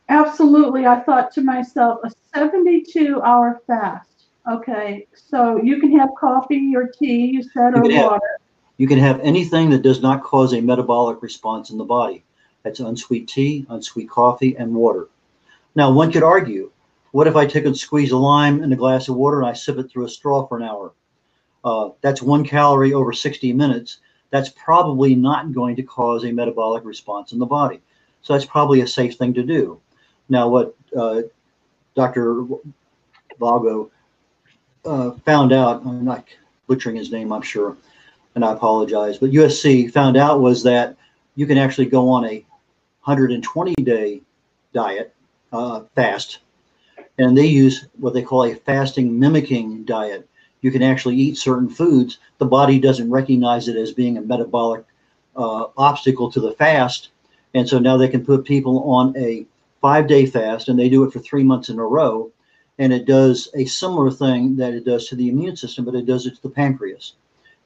Absolutely. 0.09 0.85
I 0.85 0.99
thought 0.99 1.33
to 1.35 1.43
myself, 1.43 2.01
a 2.03 2.11
72 2.35 3.23
hour 3.23 3.63
fast 3.69 4.17
Okay, 4.49 5.07
so 5.15 5.61
you 5.63 5.81
can 5.81 5.97
have 5.97 6.11
coffee 6.19 6.75
or 6.75 6.87
tea, 6.89 7.27
you 7.27 7.43
said, 7.43 7.75
You 7.75 7.81
or 7.81 7.83
can 7.83 7.91
have- 7.93 8.05
water. 8.11 8.39
You 8.79 8.87
can 8.87 8.99
have 8.99 9.21
anything 9.21 9.71
that 9.71 9.83
does 9.83 10.03
not 10.03 10.23
cause 10.23 10.53
a 10.53 10.61
metabolic 10.61 11.23
response 11.23 11.71
in 11.71 11.79
the 11.79 11.85
body. 11.85 12.25
That's 12.63 12.81
unsweet 12.81 13.29
tea, 13.29 13.65
unsweet 13.69 14.11
coffee, 14.11 14.57
and 14.57 14.75
water. 14.75 15.09
Now, 15.75 15.93
one 15.93 16.13
could 16.13 16.23
argue, 16.23 16.71
what 17.13 17.27
if 17.27 17.37
I 17.37 17.47
take 17.47 17.65
and 17.65 17.77
squeeze 17.77 18.13
a 18.13 18.17
lime 18.17 18.63
in 18.63 18.73
a 18.73 18.77
glass 18.77 19.09
of 19.09 19.17
water 19.17 19.39
and 19.39 19.47
I 19.47 19.53
sip 19.53 19.79
it 19.79 19.91
through 19.91 20.07
a 20.07 20.11
straw 20.11 20.47
for 20.47 20.57
an 20.59 20.65
hour? 20.65 20.93
Uh, 21.65 21.91
that's 22.01 22.23
one 22.23 22.45
calorie 22.45 22.93
over 22.93 23.13
60 23.13 23.53
minutes. 23.53 23.99
that's 24.31 24.51
probably 24.51 25.15
not 25.15 25.53
going 25.53 25.77
to 25.77 25.83
cause 25.83 26.25
a 26.25 26.33
metabolic 26.33 26.85
response 26.85 27.33
in 27.33 27.39
the 27.39 27.47
body. 27.47 27.81
So 28.23 28.33
that's 28.33 28.45
probably 28.45 28.81
a 28.81 28.87
safe 28.87 29.17
thing 29.17 29.33
to 29.35 29.43
do. 29.43 29.81
Now, 30.29 30.49
what 30.49 30.75
uh, 30.97 31.23
Dr. 31.95 32.45
Vago 33.39 33.91
uh, 34.85 35.13
found 35.25 35.53
out, 35.53 35.83
I'm 35.87 36.05
not 36.05 36.27
butchering 36.67 36.97
his 36.97 37.13
name, 37.13 37.33
I'm 37.33 37.43
sure, 37.43 37.77
and 38.37 38.45
I 38.45 38.53
apologize, 38.53 39.17
but 39.17 39.31
USC 39.31 39.91
found 39.91 40.19
out 40.19 40.43
was 40.43 40.63
that 40.63 40.95
you 41.37 41.47
can 41.47 41.57
actually 41.57 41.87
go 41.87 42.11
on 42.11 42.27
a 42.27 42.45
120 43.05 43.75
day 43.83 44.21
diet, 44.75 45.15
uh, 45.53 45.85
fast, 45.95 46.41
and 47.19 47.37
they 47.37 47.47
use 47.47 47.87
what 47.99 48.13
they 48.13 48.23
call 48.23 48.45
a 48.45 48.55
fasting 48.55 49.19
mimicking 49.19 49.85
diet. 49.85 50.29
You 50.61 50.71
can 50.71 50.83
actually 50.83 51.17
eat 51.17 51.39
certain 51.39 51.71
foods. 51.71 52.19
The 52.37 52.45
body 52.45 52.79
doesn't 52.79 53.11
recognize 53.11 53.69
it 53.69 53.77
as 53.77 53.93
being 53.93 54.19
a 54.19 54.23
metabolic 54.23 54.85
uh, 55.35 55.69
obstacle 55.79 56.31
to 56.33 56.41
the 56.41 56.53
fast. 56.53 57.09
And 57.55 57.67
so 57.67 57.79
now 57.79 57.97
they 57.97 58.09
can 58.09 58.25
put 58.25 58.45
people 58.45 58.91
on 58.91 59.17
a 59.17 59.47
five 59.81 60.09
day 60.09 60.27
fast 60.27 60.69
and 60.69 60.79
they 60.79 60.91
do 60.91 61.05
it 61.05 61.13
for 61.13 61.21
three 61.21 61.43
months 61.43 61.71
in 61.71 61.79
a 61.79 61.87
row. 61.87 62.31
And 62.79 62.93
it 62.93 63.07
does 63.07 63.49
a 63.55 63.65
similar 63.65 64.11
thing 64.11 64.57
that 64.57 64.75
it 64.75 64.85
does 64.85 65.09
to 65.09 65.17
the 65.17 65.31
immune 65.31 65.57
system, 65.57 65.87
but 65.87 65.95
it 65.95 66.05
does 66.05 66.27
it 66.27 66.37
to 66.37 66.43
the 66.43 66.51
pancreas. 66.51 67.15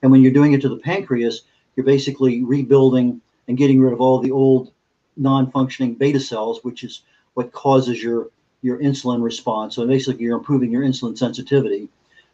And 0.03 0.11
when 0.11 0.23
you're 0.23 0.33
doing 0.33 0.53
it 0.53 0.61
to 0.63 0.69
the 0.69 0.77
pancreas, 0.77 1.43
you're 1.77 1.87
basically 1.87 2.43
rebuilding 2.43 3.21
and 3.49 3.59
getting 3.59 3.81
rid 3.81 3.93
of 3.93 4.01
all 4.01 4.21
the 4.21 4.31
old 4.31 4.73
non-functioning 5.17 5.95
beta 5.95 6.21
cells, 6.21 6.61
which 6.63 6.85
is 6.85 7.03
what 7.35 7.53
causes 7.53 8.03
your 8.03 8.31
your 8.63 8.79
insulin 8.79 9.23
response. 9.23 9.75
So 9.75 9.87
basically, 9.87 10.25
you're 10.25 10.37
improving 10.37 10.71
your 10.71 10.83
insulin 10.83 11.17
sensitivity. 11.17 11.89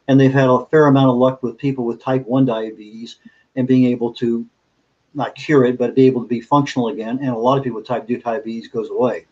And 0.09 0.21
they've 0.21 0.33
had 0.33 0.49
a 0.49 0.67
fair 0.67 0.87
amount 0.87 1.11
of 1.11 1.17
luck 1.17 1.43
with 1.43 1.59
people 1.59 1.85
with 1.85 2.03
type 2.03 2.27
1 2.27 2.47
diabetes 2.47 3.17
and 3.57 3.67
being 3.67 3.87
able 3.87 4.13
to 4.15 4.47
not 5.15 5.35
cure 5.35 5.65
it, 5.65 5.79
but 5.79 5.95
be 5.95 6.07
able 6.07 6.23
to 6.23 6.29
be 6.29 6.41
functional 6.41 6.89
again. 6.89 7.19
And 7.19 7.31
a 7.31 7.37
lot 7.37 7.59
of 7.59 7.65
people 7.65 7.79
with 7.79 7.87
type 7.87 8.07
2 8.07 8.19
diabetes 8.19 8.69
goes 8.69 8.91
away. 8.91 9.27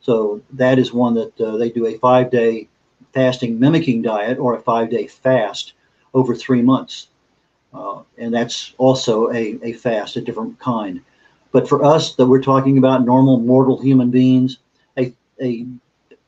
So 0.00 0.42
that 0.52 0.78
is 0.78 0.92
one 0.92 1.14
that 1.14 1.40
uh, 1.40 1.56
they 1.56 1.70
do 1.70 1.86
a 1.86 1.98
five 1.98 2.30
day 2.30 2.68
fasting 3.14 3.58
mimicking 3.58 4.02
diet 4.02 4.38
or 4.38 4.56
a 4.56 4.60
five 4.60 4.90
day 4.90 5.06
fast 5.06 5.74
over 6.12 6.34
three 6.34 6.62
months. 6.62 7.08
Uh, 7.72 8.02
and 8.18 8.32
that's 8.32 8.74
also 8.78 9.30
a, 9.30 9.58
a 9.62 9.72
fast, 9.72 10.16
a 10.16 10.20
different 10.20 10.58
kind. 10.58 11.00
But 11.52 11.68
for 11.68 11.84
us 11.84 12.14
that 12.16 12.26
we're 12.26 12.42
talking 12.42 12.78
about 12.78 13.04
normal 13.04 13.38
mortal 13.38 13.80
human 13.80 14.10
beings, 14.10 14.58
a, 14.98 15.12
a 15.40 15.48
you 15.48 15.78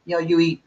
know, 0.07 0.19
you 0.19 0.41
eat 0.41 0.63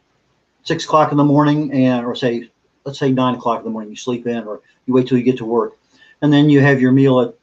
six 0.64 0.86
o'clock 0.86 1.12
in 1.12 1.18
the 1.18 1.24
morning 1.24 1.72
and 1.72 2.06
or 2.06 2.16
say 2.16 2.50
let's 2.84 3.00
say 3.00 3.12
nine 3.12 3.36
o'clock 3.36 3.60
in 3.60 3.66
the 3.66 3.70
morning, 3.70 3.90
you 3.90 3.96
sleep 3.96 4.26
in 4.28 4.46
or 4.46 4.62
you 4.86 4.94
wait 4.94 5.08
till 5.08 5.18
you 5.18 5.24
get 5.24 5.38
to 5.38 5.46
work. 5.46 5.78
And 6.22 6.32
then 6.32 6.50
you 6.50 6.62
have 6.62 6.82
your 6.82 6.92
meal 6.92 7.20
at 7.22 7.36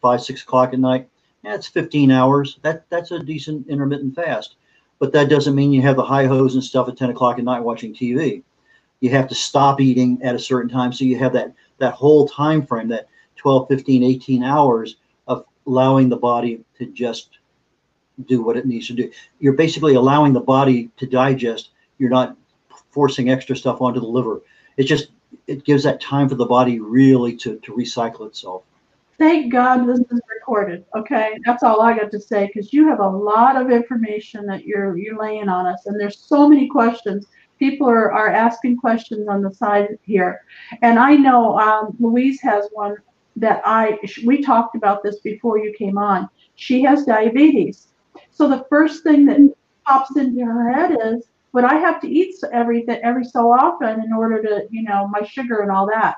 five, 0.00 0.22
six 0.22 0.42
o'clock 0.42 0.72
at 0.72 0.78
night. 0.78 1.08
That's 1.42 1.66
15 1.66 2.10
hours. 2.10 2.58
That 2.62 2.88
that's 2.88 3.10
a 3.10 3.18
decent 3.18 3.68
intermittent 3.68 4.14
fast. 4.14 4.54
But 4.98 5.12
that 5.12 5.28
doesn't 5.28 5.56
mean 5.56 5.72
you 5.72 5.82
have 5.82 5.96
the 5.96 6.04
high 6.04 6.26
hose 6.26 6.54
and 6.54 6.62
stuff 6.62 6.88
at 6.88 6.96
10 6.96 7.10
o'clock 7.10 7.38
at 7.38 7.44
night 7.44 7.60
watching 7.60 7.92
TV. 7.92 8.42
You 9.02 9.10
have 9.10 9.28
to 9.28 9.34
stop 9.34 9.80
eating 9.80 10.22
at 10.22 10.36
a 10.36 10.38
certain 10.38 10.70
time. 10.70 10.92
So 10.92 11.04
you 11.04 11.18
have 11.18 11.32
that 11.32 11.52
that 11.78 11.94
whole 11.94 12.28
time 12.28 12.64
frame, 12.64 12.86
that 12.88 13.08
12, 13.34 13.66
15, 13.66 14.04
18 14.04 14.44
hours 14.44 14.96
of 15.26 15.44
allowing 15.66 16.08
the 16.08 16.16
body 16.16 16.64
to 16.78 16.86
just 16.86 17.38
do 18.26 18.44
what 18.44 18.56
it 18.56 18.64
needs 18.64 18.86
to 18.86 18.92
do. 18.92 19.10
You're 19.40 19.54
basically 19.54 19.94
allowing 19.94 20.32
the 20.32 20.40
body 20.40 20.88
to 20.98 21.06
digest. 21.06 21.70
You're 21.98 22.10
not 22.10 22.36
forcing 22.92 23.28
extra 23.28 23.56
stuff 23.56 23.80
onto 23.80 23.98
the 23.98 24.06
liver. 24.06 24.42
It 24.76 24.84
just 24.84 25.08
it 25.48 25.64
gives 25.64 25.82
that 25.82 26.00
time 26.00 26.28
for 26.28 26.36
the 26.36 26.46
body 26.46 26.78
really 26.78 27.36
to, 27.38 27.58
to 27.58 27.72
recycle 27.72 28.28
itself. 28.28 28.62
Thank 29.18 29.50
God 29.50 29.84
this 29.84 29.98
is 29.98 30.20
recorded. 30.32 30.84
Okay, 30.94 31.40
that's 31.44 31.64
all 31.64 31.80
I 31.80 31.98
got 31.98 32.12
to 32.12 32.20
say 32.20 32.46
because 32.46 32.72
you 32.72 32.86
have 32.86 33.00
a 33.00 33.08
lot 33.08 33.56
of 33.56 33.72
information 33.72 34.46
that 34.46 34.64
you're 34.64 34.96
you're 34.96 35.18
laying 35.18 35.48
on 35.48 35.66
us, 35.66 35.86
and 35.86 35.98
there's 35.98 36.18
so 36.18 36.48
many 36.48 36.68
questions 36.68 37.26
people 37.62 37.88
are, 37.88 38.10
are 38.10 38.28
asking 38.28 38.76
questions 38.76 39.28
on 39.28 39.40
the 39.40 39.54
side 39.54 39.96
here. 40.02 40.40
And 40.82 40.98
I 40.98 41.14
know 41.14 41.56
um, 41.60 41.96
Louise 42.00 42.40
has 42.40 42.68
one 42.72 42.96
that 43.36 43.62
I, 43.64 43.98
we 44.24 44.42
talked 44.42 44.74
about 44.74 45.04
this 45.04 45.20
before 45.20 45.58
you 45.58 45.72
came 45.78 45.96
on. 45.96 46.28
She 46.56 46.82
has 46.82 47.04
diabetes. 47.04 47.86
So 48.32 48.48
the 48.48 48.66
first 48.68 49.04
thing 49.04 49.26
that 49.26 49.38
pops 49.86 50.16
into 50.16 50.44
her 50.44 50.72
head 50.72 50.98
is, 51.04 51.28
would 51.52 51.62
I 51.62 51.76
have 51.76 52.00
to 52.00 52.08
eat 52.08 52.34
every, 52.52 52.84
every 52.88 53.24
so 53.24 53.52
often 53.52 54.02
in 54.02 54.12
order 54.12 54.42
to, 54.42 54.66
you 54.70 54.82
know, 54.82 55.06
my 55.06 55.22
sugar 55.24 55.60
and 55.60 55.70
all 55.70 55.86
that? 55.86 56.16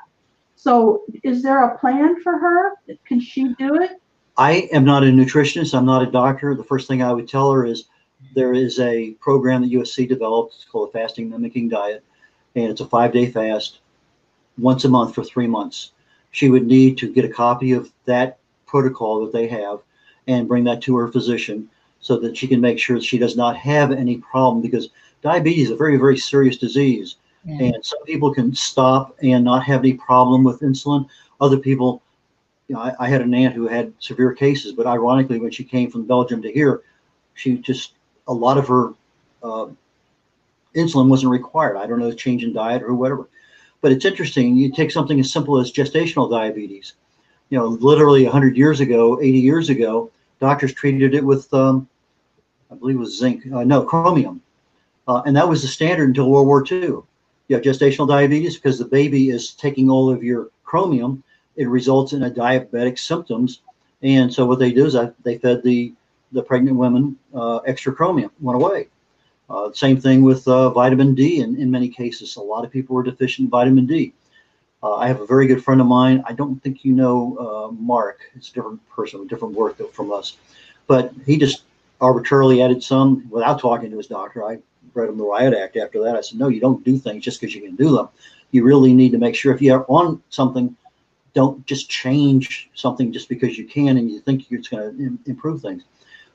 So 0.56 1.02
is 1.22 1.42
there 1.42 1.62
a 1.64 1.78
plan 1.78 2.22
for 2.22 2.38
her? 2.38 2.72
Can 3.06 3.20
she 3.20 3.52
do 3.58 3.74
it? 3.82 4.00
I 4.38 4.68
am 4.72 4.84
not 4.86 5.02
a 5.04 5.08
nutritionist. 5.08 5.76
I'm 5.76 5.84
not 5.84 6.02
a 6.02 6.10
doctor. 6.10 6.54
The 6.54 6.64
first 6.64 6.88
thing 6.88 7.02
I 7.02 7.12
would 7.12 7.28
tell 7.28 7.52
her 7.52 7.66
is 7.66 7.84
there 8.34 8.54
is 8.54 8.78
a 8.80 9.12
program 9.20 9.62
that 9.62 9.72
USC 9.72 10.08
developed. 10.08 10.54
It's 10.54 10.64
called 10.64 10.88
a 10.88 10.92
fasting 10.92 11.30
mimicking 11.30 11.68
diet, 11.68 12.04
and 12.54 12.70
it's 12.70 12.80
a 12.80 12.86
five 12.86 13.12
day 13.12 13.30
fast 13.30 13.80
once 14.58 14.84
a 14.84 14.88
month 14.88 15.14
for 15.14 15.24
three 15.24 15.46
months. 15.46 15.92
She 16.30 16.48
would 16.48 16.66
need 16.66 16.98
to 16.98 17.12
get 17.12 17.24
a 17.24 17.28
copy 17.28 17.72
of 17.72 17.92
that 18.06 18.38
protocol 18.66 19.24
that 19.24 19.32
they 19.32 19.46
have 19.48 19.80
and 20.26 20.48
bring 20.48 20.64
that 20.64 20.82
to 20.82 20.96
her 20.96 21.08
physician 21.08 21.68
so 22.00 22.18
that 22.18 22.36
she 22.36 22.46
can 22.46 22.60
make 22.60 22.78
sure 22.78 22.96
that 22.96 23.04
she 23.04 23.18
does 23.18 23.36
not 23.36 23.56
have 23.56 23.92
any 23.92 24.18
problem 24.18 24.60
because 24.60 24.90
diabetes 25.22 25.68
is 25.68 25.72
a 25.72 25.76
very, 25.76 25.96
very 25.96 26.16
serious 26.16 26.56
disease. 26.56 27.16
Yeah. 27.44 27.66
And 27.66 27.84
some 27.84 28.02
people 28.04 28.32
can 28.32 28.54
stop 28.54 29.16
and 29.22 29.44
not 29.44 29.64
have 29.64 29.80
any 29.80 29.94
problem 29.94 30.44
with 30.44 30.60
insulin. 30.60 31.06
Other 31.40 31.58
people, 31.58 32.02
you 32.68 32.74
know, 32.74 32.82
I, 32.82 32.94
I 33.00 33.08
had 33.08 33.22
an 33.22 33.34
aunt 33.34 33.54
who 33.54 33.68
had 33.68 33.92
severe 33.98 34.32
cases, 34.32 34.72
but 34.72 34.86
ironically, 34.86 35.38
when 35.38 35.50
she 35.50 35.64
came 35.64 35.90
from 35.90 36.06
Belgium 36.06 36.42
to 36.42 36.52
here, 36.52 36.82
she 37.34 37.58
just 37.58 37.92
a 38.28 38.32
lot 38.32 38.58
of 38.58 38.68
her 38.68 38.94
uh, 39.42 39.66
insulin 40.74 41.08
wasn't 41.08 41.30
required. 41.30 41.76
I 41.76 41.86
don't 41.86 41.98
know, 41.98 42.12
change 42.12 42.44
in 42.44 42.52
diet 42.52 42.82
or 42.82 42.94
whatever. 42.94 43.28
But 43.80 43.92
it's 43.92 44.04
interesting. 44.04 44.56
You 44.56 44.72
take 44.72 44.90
something 44.90 45.20
as 45.20 45.30
simple 45.30 45.58
as 45.58 45.72
gestational 45.72 46.30
diabetes. 46.30 46.94
You 47.50 47.58
know, 47.58 47.66
literally 47.66 48.24
100 48.24 48.56
years 48.56 48.80
ago, 48.80 49.20
80 49.20 49.38
years 49.38 49.68
ago, 49.68 50.10
doctors 50.40 50.72
treated 50.72 51.14
it 51.14 51.24
with, 51.24 51.52
um, 51.52 51.88
I 52.70 52.74
believe 52.74 52.96
it 52.96 53.00
was 53.00 53.18
zinc, 53.18 53.44
uh, 53.52 53.64
no, 53.64 53.82
chromium. 53.82 54.40
Uh, 55.06 55.22
and 55.26 55.36
that 55.36 55.48
was 55.48 55.60
the 55.60 55.68
standard 55.68 56.08
until 56.08 56.30
World 56.30 56.46
War 56.46 56.64
II. 56.70 57.02
You 57.48 57.56
have 57.56 57.62
gestational 57.62 58.08
diabetes 58.08 58.54
because 58.54 58.78
the 58.78 58.86
baby 58.86 59.28
is 59.28 59.52
taking 59.52 59.90
all 59.90 60.10
of 60.10 60.24
your 60.24 60.48
chromium. 60.64 61.22
It 61.56 61.68
results 61.68 62.14
in 62.14 62.22
a 62.22 62.30
diabetic 62.30 62.98
symptoms. 62.98 63.60
And 64.02 64.32
so 64.32 64.46
what 64.46 64.58
they 64.58 64.72
do 64.72 64.86
is 64.86 64.96
they 65.22 65.38
fed 65.38 65.62
the 65.62 65.92
the 66.34 66.42
pregnant 66.42 66.76
women, 66.76 67.16
uh, 67.34 67.58
extra 67.58 67.94
chromium 67.94 68.30
went 68.40 68.56
away. 68.62 68.88
Uh, 69.48 69.72
same 69.72 70.00
thing 70.00 70.22
with 70.22 70.46
uh, 70.48 70.70
vitamin 70.70 71.14
D 71.14 71.40
in, 71.40 71.56
in 71.56 71.70
many 71.70 71.88
cases. 71.88 72.36
A 72.36 72.40
lot 72.40 72.64
of 72.64 72.70
people 72.70 72.94
were 72.96 73.02
deficient 73.02 73.46
in 73.46 73.50
vitamin 73.50 73.86
D. 73.86 74.12
Uh, 74.82 74.96
I 74.96 75.08
have 75.08 75.20
a 75.20 75.26
very 75.26 75.46
good 75.46 75.64
friend 75.64 75.80
of 75.80 75.86
mine. 75.86 76.22
I 76.26 76.32
don't 76.32 76.62
think 76.62 76.84
you 76.84 76.92
know 76.92 77.36
uh, 77.38 77.72
Mark. 77.72 78.20
It's 78.34 78.50
a 78.50 78.52
different 78.52 78.86
person, 78.90 79.26
different 79.26 79.54
work 79.54 79.80
from 79.92 80.12
us. 80.12 80.36
But 80.86 81.14
he 81.24 81.38
just 81.38 81.62
arbitrarily 82.00 82.60
added 82.60 82.82
some 82.82 83.28
without 83.30 83.60
talking 83.60 83.90
to 83.90 83.96
his 83.96 84.08
doctor. 84.08 84.44
I 84.44 84.58
read 84.92 85.08
him 85.08 85.16
the 85.16 85.24
Riot 85.24 85.54
Act 85.54 85.76
after 85.76 86.02
that. 86.02 86.16
I 86.16 86.20
said, 86.20 86.38
no, 86.38 86.48
you 86.48 86.60
don't 86.60 86.84
do 86.84 86.98
things 86.98 87.24
just 87.24 87.40
because 87.40 87.54
you 87.54 87.62
can 87.62 87.76
do 87.76 87.96
them. 87.96 88.08
You 88.50 88.64
really 88.64 88.92
need 88.92 89.12
to 89.12 89.18
make 89.18 89.34
sure 89.34 89.54
if 89.54 89.62
you're 89.62 89.86
on 89.88 90.22
something, 90.28 90.76
don't 91.32 91.64
just 91.66 91.88
change 91.88 92.70
something 92.74 93.12
just 93.12 93.28
because 93.28 93.58
you 93.58 93.66
can 93.66 93.96
and 93.96 94.10
you 94.10 94.20
think 94.20 94.44
it's 94.50 94.68
going 94.68 94.96
to 94.96 95.18
improve 95.30 95.62
things. 95.62 95.82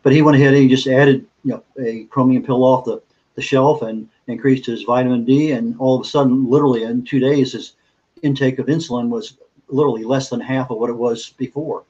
But 0.03 0.13
he 0.13 0.21
went 0.21 0.37
ahead 0.37 0.53
and 0.53 0.63
he 0.63 0.69
just 0.69 0.87
added 0.87 1.25
you 1.43 1.51
know, 1.51 1.63
a 1.79 2.05
chromium 2.05 2.43
pill 2.43 2.63
off 2.63 2.85
the, 2.85 3.01
the 3.35 3.41
shelf 3.41 3.81
and 3.81 4.09
increased 4.27 4.65
his 4.65 4.83
vitamin 4.83 5.25
D. 5.25 5.51
And 5.51 5.75
all 5.79 5.99
of 5.99 6.05
a 6.05 6.09
sudden, 6.09 6.49
literally 6.49 6.83
in 6.83 7.03
two 7.03 7.19
days, 7.19 7.53
his 7.53 7.73
intake 8.21 8.59
of 8.59 8.67
insulin 8.67 9.09
was 9.09 9.37
literally 9.67 10.03
less 10.03 10.29
than 10.29 10.39
half 10.39 10.71
of 10.71 10.77
what 10.77 10.89
it 10.89 10.95
was 10.95 11.29
before. 11.37 11.83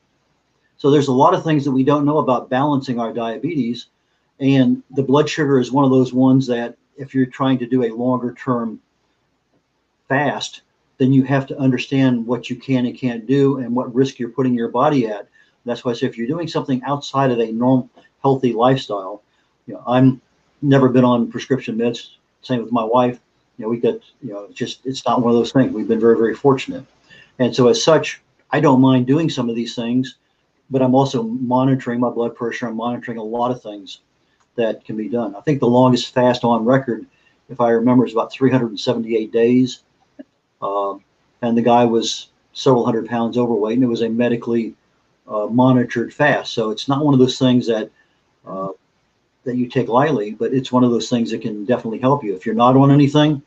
So 0.78 0.90
there's 0.90 1.10
a 1.10 1.14
lot 1.14 1.34
of 1.34 1.44
things 1.44 1.66
that 1.66 1.72
we 1.72 1.84
don't 1.84 2.06
know 2.06 2.20
about 2.20 2.50
balancing 2.50 3.00
our 3.00 3.14
diabetes. 3.14 3.88
And 4.40 4.82
the 4.92 5.04
blood 5.04 5.30
sugar 5.30 5.60
is 5.60 5.72
one 5.72 5.84
of 5.84 5.92
those 5.92 6.14
ones 6.14 6.48
that 6.48 6.78
if 6.98 7.14
you're 7.14 7.26
trying 7.26 7.58
to 7.60 7.66
do 7.66 7.84
a 7.84 7.96
longer 7.96 8.34
term 8.34 8.80
fast, 10.08 10.62
then 10.98 11.14
you 11.14 11.24
have 11.24 11.48
to 11.48 11.58
understand 11.58 12.26
what 12.26 12.50
you 12.50 12.56
can 12.56 12.86
and 12.86 12.98
can't 12.98 13.26
do 13.26 13.58
and 13.58 13.76
what 13.76 13.94
risk 13.94 14.20
you're 14.20 14.30
putting 14.30 14.54
your 14.54 14.70
body 14.70 15.08
at. 15.08 15.28
That's 15.66 15.84
why 15.84 15.92
I 15.92 15.94
say 15.96 16.08
if 16.08 16.18
you're 16.18 16.28
doing 16.28 16.48
something 16.48 16.82
outside 16.84 17.32
of 17.32 17.40
a 17.40 17.52
normal 17.52 17.90
healthy 18.22 18.54
lifestyle, 18.54 19.22
you 19.68 19.74
know, 19.74 19.84
I'm 19.86 20.22
never 20.62 20.90
been 20.90 21.06
on 21.06 21.32
prescription 21.32 21.78
meds. 21.78 22.12
Same 22.42 22.62
with 22.62 22.72
my 22.72 22.84
wife. 22.84 23.20
You 23.58 23.66
know, 23.66 23.70
we 23.70 23.80
get, 23.80 24.02
you 24.22 24.32
know, 24.32 24.48
just 24.54 24.86
it's 24.86 25.06
not 25.06 25.22
one 25.22 25.32
of 25.32 25.38
those 25.38 25.52
things. 25.52 25.74
We've 25.74 25.88
been 25.88 26.00
very, 26.00 26.18
very 26.18 26.36
fortunate. 26.36 26.86
And 27.40 27.56
so 27.56 27.68
as 27.68 27.84
such, 27.84 28.22
I 28.52 28.60
don't 28.60 28.82
mind 28.82 29.06
doing 29.06 29.30
some 29.30 29.50
of 29.50 29.56
these 29.56 29.76
things, 29.76 30.16
but 30.70 30.82
I'm 30.82 30.96
also 30.96 31.24
monitoring 31.24 32.00
my 32.00 32.10
blood 32.10 32.36
pressure. 32.36 32.68
I'm 32.68 32.76
monitoring 32.76 33.18
a 33.18 33.24
lot 33.24 33.52
of 33.52 33.62
things 33.62 34.00
that 34.56 34.84
can 34.86 34.98
be 34.98 35.08
done. 35.08 35.36
I 35.36 35.42
think 35.42 35.60
the 35.60 35.68
longest 35.68 36.14
fast 36.14 36.44
on 36.44 36.66
record, 36.66 37.06
if 37.50 37.62
I 37.62 37.70
remember, 37.70 38.06
is 38.06 38.14
about 38.14 38.32
378 38.32 39.32
days. 39.32 39.84
Uh, 40.62 40.96
and 41.42 41.58
the 41.58 41.62
guy 41.62 41.86
was 41.86 42.30
several 42.54 42.86
hundred 42.86 43.08
pounds 43.08 43.38
overweight, 43.38 43.76
and 43.76 43.84
it 43.84 43.88
was 43.88 44.02
a 44.02 44.10
medically 44.10 44.76
uh, 45.30 45.48
monitored 45.48 46.14
fast. 46.14 46.54
So 46.54 46.72
it's 46.72 46.88
not 46.88 47.06
one 47.06 47.14
of 47.14 47.20
those 47.20 47.38
things 47.38 47.68
that 47.68 47.90
uh, 48.46 48.70
that 49.44 49.56
you 49.56 49.68
take 49.68 49.88
lightly, 49.88 50.32
but 50.32 50.54
it's 50.54 50.72
one 50.72 50.84
of 50.84 50.92
those 50.92 51.10
things 51.10 51.32
that 51.32 51.42
can 51.42 51.66
definitely 51.66 52.00
help 52.00 52.24
you. 52.24 52.36
If 52.36 52.46
you're 52.46 52.56
not 52.56 52.76
on 52.76 52.92
anything, 52.92 53.42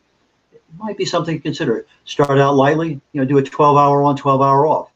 it 0.53 0.63
might 0.79 0.97
be 0.97 1.05
something 1.05 1.37
to 1.37 1.43
consider. 1.43 1.87
Start 2.05 2.39
out 2.39 2.55
lightly, 2.57 3.01
you 3.13 3.21
know, 3.21 3.25
do 3.25 3.39
a 3.39 3.43
12 3.43 3.77
hour 3.77 4.03
on, 4.03 4.17
12 4.17 4.41
hour 4.41 4.67
off. 4.67 4.91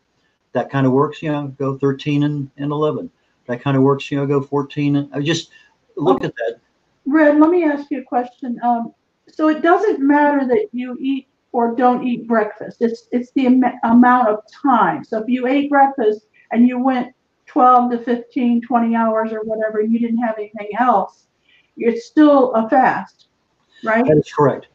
That 0.53 0.71
kind 0.71 0.87
of 0.87 0.93
works, 0.93 1.23
you 1.23 1.31
know, 1.31 1.49
go 1.59 1.77
13 1.77 2.23
and, 2.23 2.51
and 2.57 2.73
11. 2.73 3.11
That 3.47 3.61
kind 3.61 3.77
of 3.77 3.83
works, 3.83 4.11
you 4.11 4.19
know, 4.19 4.27
go 4.27 4.41
14 4.41 4.97
and 4.97 5.15
I 5.15 5.21
just 5.21 5.51
look 5.97 6.25
at 6.25 6.35
that. 6.35 6.61
Red, 7.05 7.39
let 7.39 7.51
me 7.51 7.65
ask 7.65 7.91
you 7.91 8.01
a 8.01 8.05
question. 8.05 8.59
Um, 8.63 8.95
so 9.29 9.49
it 9.49 9.63
doesn't 9.63 10.01
matter 10.01 10.47
that 10.47 10.69
you 10.73 10.97
eat 11.01 11.29
or 11.53 11.75
don't 11.75 12.07
eat 12.07 12.27
breakfast. 12.27 12.79
It's 12.81 13.09
it's 13.13 13.31
the 13.33 13.47
am- 13.47 13.79
amount 13.85 14.29
of 14.29 14.41
time. 14.51 15.05
So 15.05 15.23
if 15.23 15.29
you 15.29 15.47
ate 15.47 15.71
breakfast 15.71 16.27
and 16.53 16.69
you 16.69 16.79
went 16.79 17.15
12 17.47 17.93
to 17.93 17.99
15, 17.99 18.63
20 18.63 18.95
hours 18.95 19.33
or 19.33 19.43
whatever, 19.45 19.81
you 19.81 19.99
didn't 19.99 20.19
have 20.19 20.37
anything 20.39 20.69
else, 20.79 21.27
it's 21.77 22.07
still 22.07 22.53
a 22.55 22.69
fast, 22.69 23.27
right? 23.85 24.05
That 24.05 24.19
is 24.19 24.33
correct. 24.33 24.67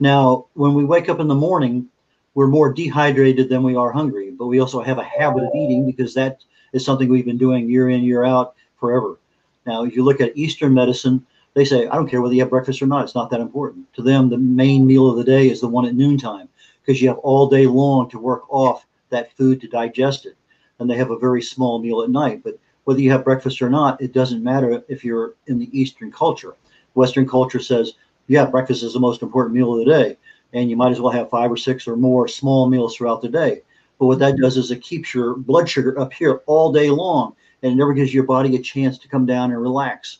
Now, 0.00 0.46
when 0.54 0.74
we 0.74 0.84
wake 0.84 1.08
up 1.08 1.20
in 1.20 1.28
the 1.28 1.34
morning, 1.34 1.88
we're 2.34 2.46
more 2.46 2.72
dehydrated 2.72 3.48
than 3.48 3.62
we 3.62 3.76
are 3.76 3.90
hungry, 3.90 4.30
but 4.30 4.46
we 4.46 4.60
also 4.60 4.82
have 4.82 4.98
a 4.98 5.04
habit 5.04 5.44
of 5.44 5.54
eating 5.54 5.86
because 5.86 6.12
that 6.14 6.42
is 6.72 6.84
something 6.84 7.08
we've 7.08 7.24
been 7.24 7.38
doing 7.38 7.68
year 7.68 7.88
in, 7.88 8.02
year 8.02 8.24
out 8.24 8.54
forever. 8.78 9.18
Now, 9.66 9.84
if 9.84 9.96
you 9.96 10.04
look 10.04 10.20
at 10.20 10.36
Eastern 10.36 10.74
medicine, 10.74 11.24
they 11.54 11.64
say, 11.64 11.86
I 11.86 11.94
don't 11.94 12.08
care 12.08 12.20
whether 12.20 12.34
you 12.34 12.42
have 12.42 12.50
breakfast 12.50 12.82
or 12.82 12.86
not, 12.86 13.04
it's 13.04 13.14
not 13.14 13.30
that 13.30 13.40
important. 13.40 13.92
To 13.94 14.02
them, 14.02 14.28
the 14.28 14.36
main 14.36 14.86
meal 14.86 15.08
of 15.10 15.16
the 15.16 15.24
day 15.24 15.48
is 15.48 15.60
the 15.60 15.68
one 15.68 15.86
at 15.86 15.94
noontime 15.94 16.48
because 16.84 17.00
you 17.00 17.08
have 17.08 17.18
all 17.18 17.48
day 17.48 17.66
long 17.66 18.10
to 18.10 18.18
work 18.18 18.42
off 18.52 18.86
that 19.08 19.34
food 19.36 19.60
to 19.62 19.68
digest 19.68 20.26
it. 20.26 20.36
And 20.78 20.90
they 20.90 20.96
have 20.96 21.10
a 21.10 21.18
very 21.18 21.42
small 21.42 21.78
meal 21.78 22.02
at 22.02 22.10
night. 22.10 22.42
But 22.44 22.58
whether 22.84 23.00
you 23.00 23.10
have 23.10 23.24
breakfast 23.24 23.60
or 23.62 23.68
not, 23.68 24.00
it 24.00 24.12
doesn't 24.12 24.44
matter 24.44 24.82
if 24.88 25.04
you're 25.04 25.34
in 25.46 25.58
the 25.58 25.68
Eastern 25.78 26.12
culture. 26.12 26.54
Western 26.94 27.28
culture 27.28 27.60
says, 27.60 27.94
yeah, 28.28 28.44
breakfast 28.44 28.82
is 28.82 28.92
the 28.92 29.00
most 29.00 29.22
important 29.22 29.54
meal 29.54 29.72
of 29.72 29.78
the 29.78 29.90
day. 29.90 30.16
And 30.52 30.70
you 30.70 30.76
might 30.76 30.92
as 30.92 31.00
well 31.00 31.12
have 31.12 31.30
five 31.30 31.50
or 31.50 31.56
six 31.56 31.86
or 31.88 31.96
more 31.96 32.28
small 32.28 32.68
meals 32.68 32.96
throughout 32.96 33.22
the 33.22 33.28
day. 33.28 33.62
But 33.98 34.06
what 34.06 34.18
that 34.20 34.36
does 34.36 34.56
is 34.56 34.70
it 34.70 34.82
keeps 34.82 35.14
your 35.14 35.34
blood 35.34 35.68
sugar 35.68 35.98
up 35.98 36.12
here 36.12 36.42
all 36.46 36.72
day 36.72 36.90
long 36.90 37.34
and 37.62 37.72
it 37.72 37.76
never 37.76 37.92
gives 37.92 38.12
your 38.12 38.24
body 38.24 38.54
a 38.56 38.62
chance 38.62 38.98
to 38.98 39.08
come 39.08 39.26
down 39.26 39.50
and 39.50 39.60
relax. 39.60 40.18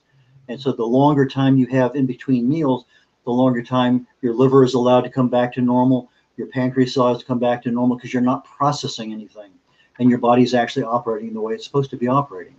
And 0.48 0.60
so 0.60 0.72
the 0.72 0.84
longer 0.84 1.26
time 1.26 1.56
you 1.56 1.66
have 1.66 1.94
in 1.94 2.06
between 2.06 2.48
meals, 2.48 2.84
the 3.24 3.30
longer 3.30 3.62
time 3.62 4.06
your 4.22 4.34
liver 4.34 4.64
is 4.64 4.74
allowed 4.74 5.02
to 5.02 5.10
come 5.10 5.28
back 5.28 5.52
to 5.54 5.60
normal, 5.60 6.10
your 6.36 6.46
pancreas 6.48 6.90
is 6.90 6.96
allowed 6.96 7.20
to 7.20 7.26
come 7.26 7.38
back 7.38 7.62
to 7.62 7.70
normal 7.70 7.96
because 7.96 8.12
you're 8.12 8.22
not 8.22 8.44
processing 8.44 9.12
anything 9.12 9.50
and 9.98 10.10
your 10.10 10.18
body's 10.18 10.54
actually 10.54 10.84
operating 10.84 11.32
the 11.32 11.40
way 11.40 11.54
it's 11.54 11.64
supposed 11.64 11.90
to 11.90 11.96
be 11.96 12.08
operating. 12.08 12.54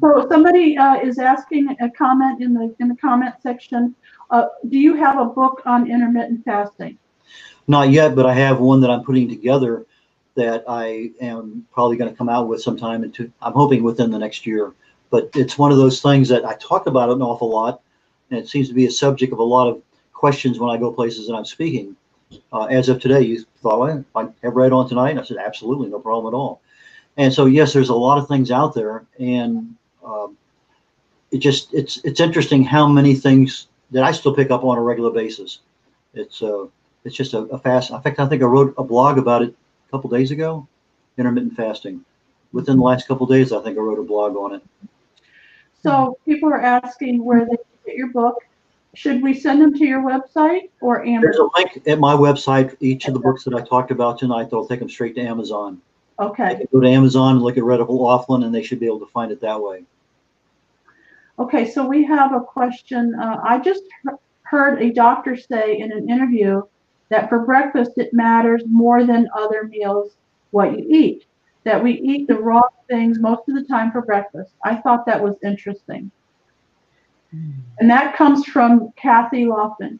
So 0.00 0.26
somebody 0.30 0.76
uh, 0.76 0.96
is 1.00 1.18
asking 1.18 1.76
a 1.80 1.90
comment 1.90 2.42
in 2.42 2.54
the 2.54 2.74
in 2.80 2.88
the 2.88 2.96
comment 2.96 3.34
section. 3.42 3.94
Uh, 4.30 4.46
do 4.68 4.78
you 4.78 4.94
have 4.96 5.18
a 5.18 5.24
book 5.24 5.62
on 5.64 5.90
intermittent 5.90 6.44
fasting? 6.44 6.98
Not 7.68 7.90
yet, 7.90 8.14
but 8.14 8.26
I 8.26 8.34
have 8.34 8.60
one 8.60 8.80
that 8.80 8.90
I'm 8.90 9.04
putting 9.04 9.28
together 9.28 9.86
that 10.34 10.64
I 10.68 11.10
am 11.20 11.66
probably 11.72 11.96
going 11.96 12.10
to 12.10 12.16
come 12.16 12.28
out 12.28 12.48
with 12.48 12.62
sometime 12.62 13.04
into 13.04 13.30
I'm 13.40 13.52
hoping 13.52 13.82
within 13.82 14.10
the 14.10 14.18
next 14.18 14.46
year. 14.46 14.74
But 15.10 15.30
it's 15.34 15.56
one 15.56 15.72
of 15.72 15.78
those 15.78 16.02
things 16.02 16.28
that 16.28 16.44
I 16.44 16.54
talk 16.56 16.86
about 16.86 17.10
an 17.10 17.22
awful 17.22 17.48
lot, 17.48 17.80
and 18.30 18.38
it 18.38 18.48
seems 18.48 18.68
to 18.68 18.74
be 18.74 18.86
a 18.86 18.90
subject 18.90 19.32
of 19.32 19.38
a 19.38 19.42
lot 19.42 19.68
of 19.68 19.82
questions 20.12 20.58
when 20.58 20.70
I 20.70 20.78
go 20.78 20.92
places 20.92 21.28
and 21.28 21.36
I'm 21.36 21.44
speaking. 21.44 21.96
Uh, 22.52 22.64
as 22.64 22.88
of 22.88 23.00
today, 23.00 23.20
you 23.22 23.44
thought, 23.62 23.78
well, 23.78 24.04
I 24.14 24.28
have 24.42 24.56
read 24.56 24.72
on 24.72 24.88
tonight. 24.88 25.10
And 25.10 25.20
I 25.20 25.24
said, 25.24 25.36
absolutely, 25.36 25.88
no 25.88 26.00
problem 26.00 26.32
at 26.32 26.36
all. 26.36 26.60
And 27.16 27.32
so, 27.32 27.46
yes, 27.46 27.72
there's 27.72 27.88
a 27.88 27.94
lot 27.94 28.18
of 28.18 28.28
things 28.28 28.50
out 28.50 28.74
there, 28.74 29.06
and 29.18 29.74
um, 30.04 30.36
it 31.30 31.38
just 31.38 31.72
it's 31.72 31.98
it's 32.04 32.20
interesting 32.20 32.62
how 32.62 32.86
many 32.86 33.14
things 33.14 33.68
that 33.90 34.04
I 34.04 34.12
still 34.12 34.34
pick 34.34 34.50
up 34.50 34.64
on 34.64 34.76
a 34.76 34.82
regular 34.82 35.10
basis. 35.10 35.60
It's 36.12 36.42
uh, 36.42 36.66
it's 37.04 37.16
just 37.16 37.32
a, 37.32 37.38
a 37.38 37.58
fast. 37.58 37.90
In 37.90 38.00
fact, 38.02 38.20
I 38.20 38.26
think 38.26 38.42
I 38.42 38.46
wrote 38.46 38.74
a 38.76 38.84
blog 38.84 39.16
about 39.16 39.42
it 39.42 39.54
a 39.88 39.90
couple 39.90 40.10
days 40.10 40.30
ago, 40.30 40.68
intermittent 41.16 41.56
fasting. 41.56 42.04
Within 42.52 42.76
the 42.76 42.82
last 42.82 43.08
couple 43.08 43.26
days, 43.26 43.52
I 43.52 43.62
think 43.62 43.78
I 43.78 43.80
wrote 43.80 43.98
a 43.98 44.02
blog 44.02 44.36
on 44.36 44.54
it. 44.54 44.62
So 45.82 46.18
people 46.24 46.50
are 46.50 46.60
asking 46.60 47.24
where 47.24 47.44
they 47.44 47.56
can 47.56 47.66
get 47.86 47.96
your 47.96 48.08
book. 48.08 48.46
Should 48.96 49.22
we 49.22 49.34
send 49.34 49.60
them 49.60 49.74
to 49.74 49.84
your 49.84 50.00
website 50.02 50.70
or 50.80 51.04
Amazon? 51.04 51.20
There's 51.20 51.36
Amazon? 51.36 51.50
a 51.54 51.58
link 51.58 51.88
at 51.88 51.98
my 51.98 52.14
website. 52.14 52.74
Each 52.80 53.06
of 53.06 53.12
the 53.14 53.20
books 53.20 53.44
that 53.44 53.54
I 53.54 53.60
talked 53.60 53.90
about 53.90 54.18
tonight, 54.18 54.48
they'll 54.50 54.66
take 54.66 54.80
them 54.80 54.88
straight 54.88 55.14
to 55.16 55.20
Amazon. 55.20 55.80
They 56.18 56.24
Okay, 56.24 56.54
can 56.56 56.66
go 56.72 56.80
to 56.80 56.88
Amazon 56.88 57.32
and 57.36 57.42
look 57.42 57.58
at 57.58 57.64
Red 57.64 57.80
O'Laughlin, 57.80 58.44
and 58.44 58.54
they 58.54 58.62
should 58.62 58.80
be 58.80 58.86
able 58.86 59.00
to 59.00 59.06
find 59.06 59.30
it 59.30 59.40
that 59.42 59.60
way. 59.60 59.84
okay, 61.38 61.70
so 61.70 61.86
we 61.86 62.04
have 62.04 62.32
a 62.32 62.40
question. 62.40 63.14
Uh, 63.14 63.38
I 63.44 63.58
just 63.58 63.82
he- 64.02 64.10
heard 64.44 64.80
a 64.80 64.90
doctor 64.92 65.36
say 65.36 65.78
in 65.78 65.92
an 65.92 66.08
interview 66.08 66.62
that 67.10 67.28
for 67.28 67.40
breakfast 67.40 67.92
it 67.98 68.14
matters 68.14 68.62
more 68.66 69.04
than 69.04 69.28
other 69.36 69.64
meals 69.64 70.12
what 70.52 70.72
you 70.78 70.86
eat. 70.88 71.26
That 71.64 71.82
we 71.82 71.92
eat 72.00 72.28
the 72.28 72.38
wrong 72.38 72.68
things 72.88 73.18
most 73.18 73.42
of 73.48 73.56
the 73.56 73.64
time 73.64 73.92
for 73.92 74.00
breakfast. 74.00 74.52
I 74.64 74.76
thought 74.76 75.04
that 75.04 75.22
was 75.22 75.34
interesting. 75.44 76.10
And 77.78 77.90
that 77.90 78.16
comes 78.16 78.44
from 78.46 78.92
Kathy 78.96 79.44
Lofton. 79.44 79.98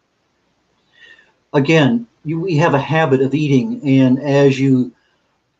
again, 1.53 2.07
you, 2.25 2.41
we 2.41 2.57
have 2.57 2.75
a 2.75 2.81
habit 2.81 3.21
of 3.21 3.35
eating, 3.35 3.81
and 3.87 4.21
as 4.21 4.59
you, 4.59 4.93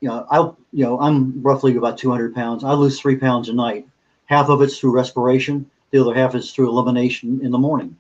you 0.01 0.09
know, 0.09 0.27
I, 0.31 0.39
you 0.73 0.85
know, 0.85 1.01
I'm 1.01 1.43
roughly 1.43 1.77
about 1.77 1.99
200 1.99 2.35
pounds. 2.35 2.65
I 2.65 2.73
lose 2.73 3.01
three 3.01 3.17
pounds 3.17 3.49
a 3.49 3.53
night. 3.53 3.87
Half 4.27 4.49
of 4.49 4.63
it's 4.63 4.79
through 4.79 4.95
respiration. 4.95 5.71
The 5.91 6.01
other 6.01 6.15
half 6.15 6.35
is 6.35 6.53
through 6.53 6.69
elimination 6.69 7.41
in 7.45 7.51
the 7.51 7.59
morning. 7.59 7.97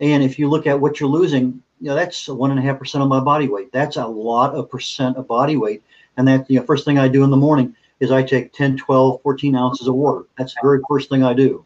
And 0.00 0.22
if 0.22 0.38
you 0.38 0.50
look 0.50 0.66
at 0.66 0.78
what 0.78 0.98
you're 0.98 1.08
losing, 1.08 1.62
you 1.80 1.88
know, 1.88 1.94
that's 1.94 2.28
one 2.28 2.50
and 2.50 2.58
a 2.58 2.62
half 2.62 2.78
percent 2.78 3.02
of 3.02 3.08
my 3.08 3.20
body 3.20 3.48
weight. 3.48 3.72
That's 3.72 3.96
a 3.96 4.06
lot 4.06 4.54
of 4.54 4.70
percent 4.70 5.16
of 5.16 5.28
body 5.28 5.56
weight. 5.56 5.82
And 6.16 6.26
that, 6.28 6.50
you 6.50 6.58
know, 6.58 6.66
first 6.66 6.84
thing 6.84 6.98
I 6.98 7.08
do 7.08 7.24
in 7.24 7.30
the 7.30 7.36
morning 7.36 7.74
is 8.00 8.10
I 8.10 8.22
take 8.22 8.52
10, 8.52 8.76
12, 8.76 9.22
14 9.22 9.56
ounces 9.56 9.86
of 9.86 9.94
water. 9.94 10.26
That's 10.36 10.54
the 10.54 10.60
very 10.62 10.80
first 10.88 11.08
thing 11.08 11.22
I 11.22 11.32
do. 11.32 11.64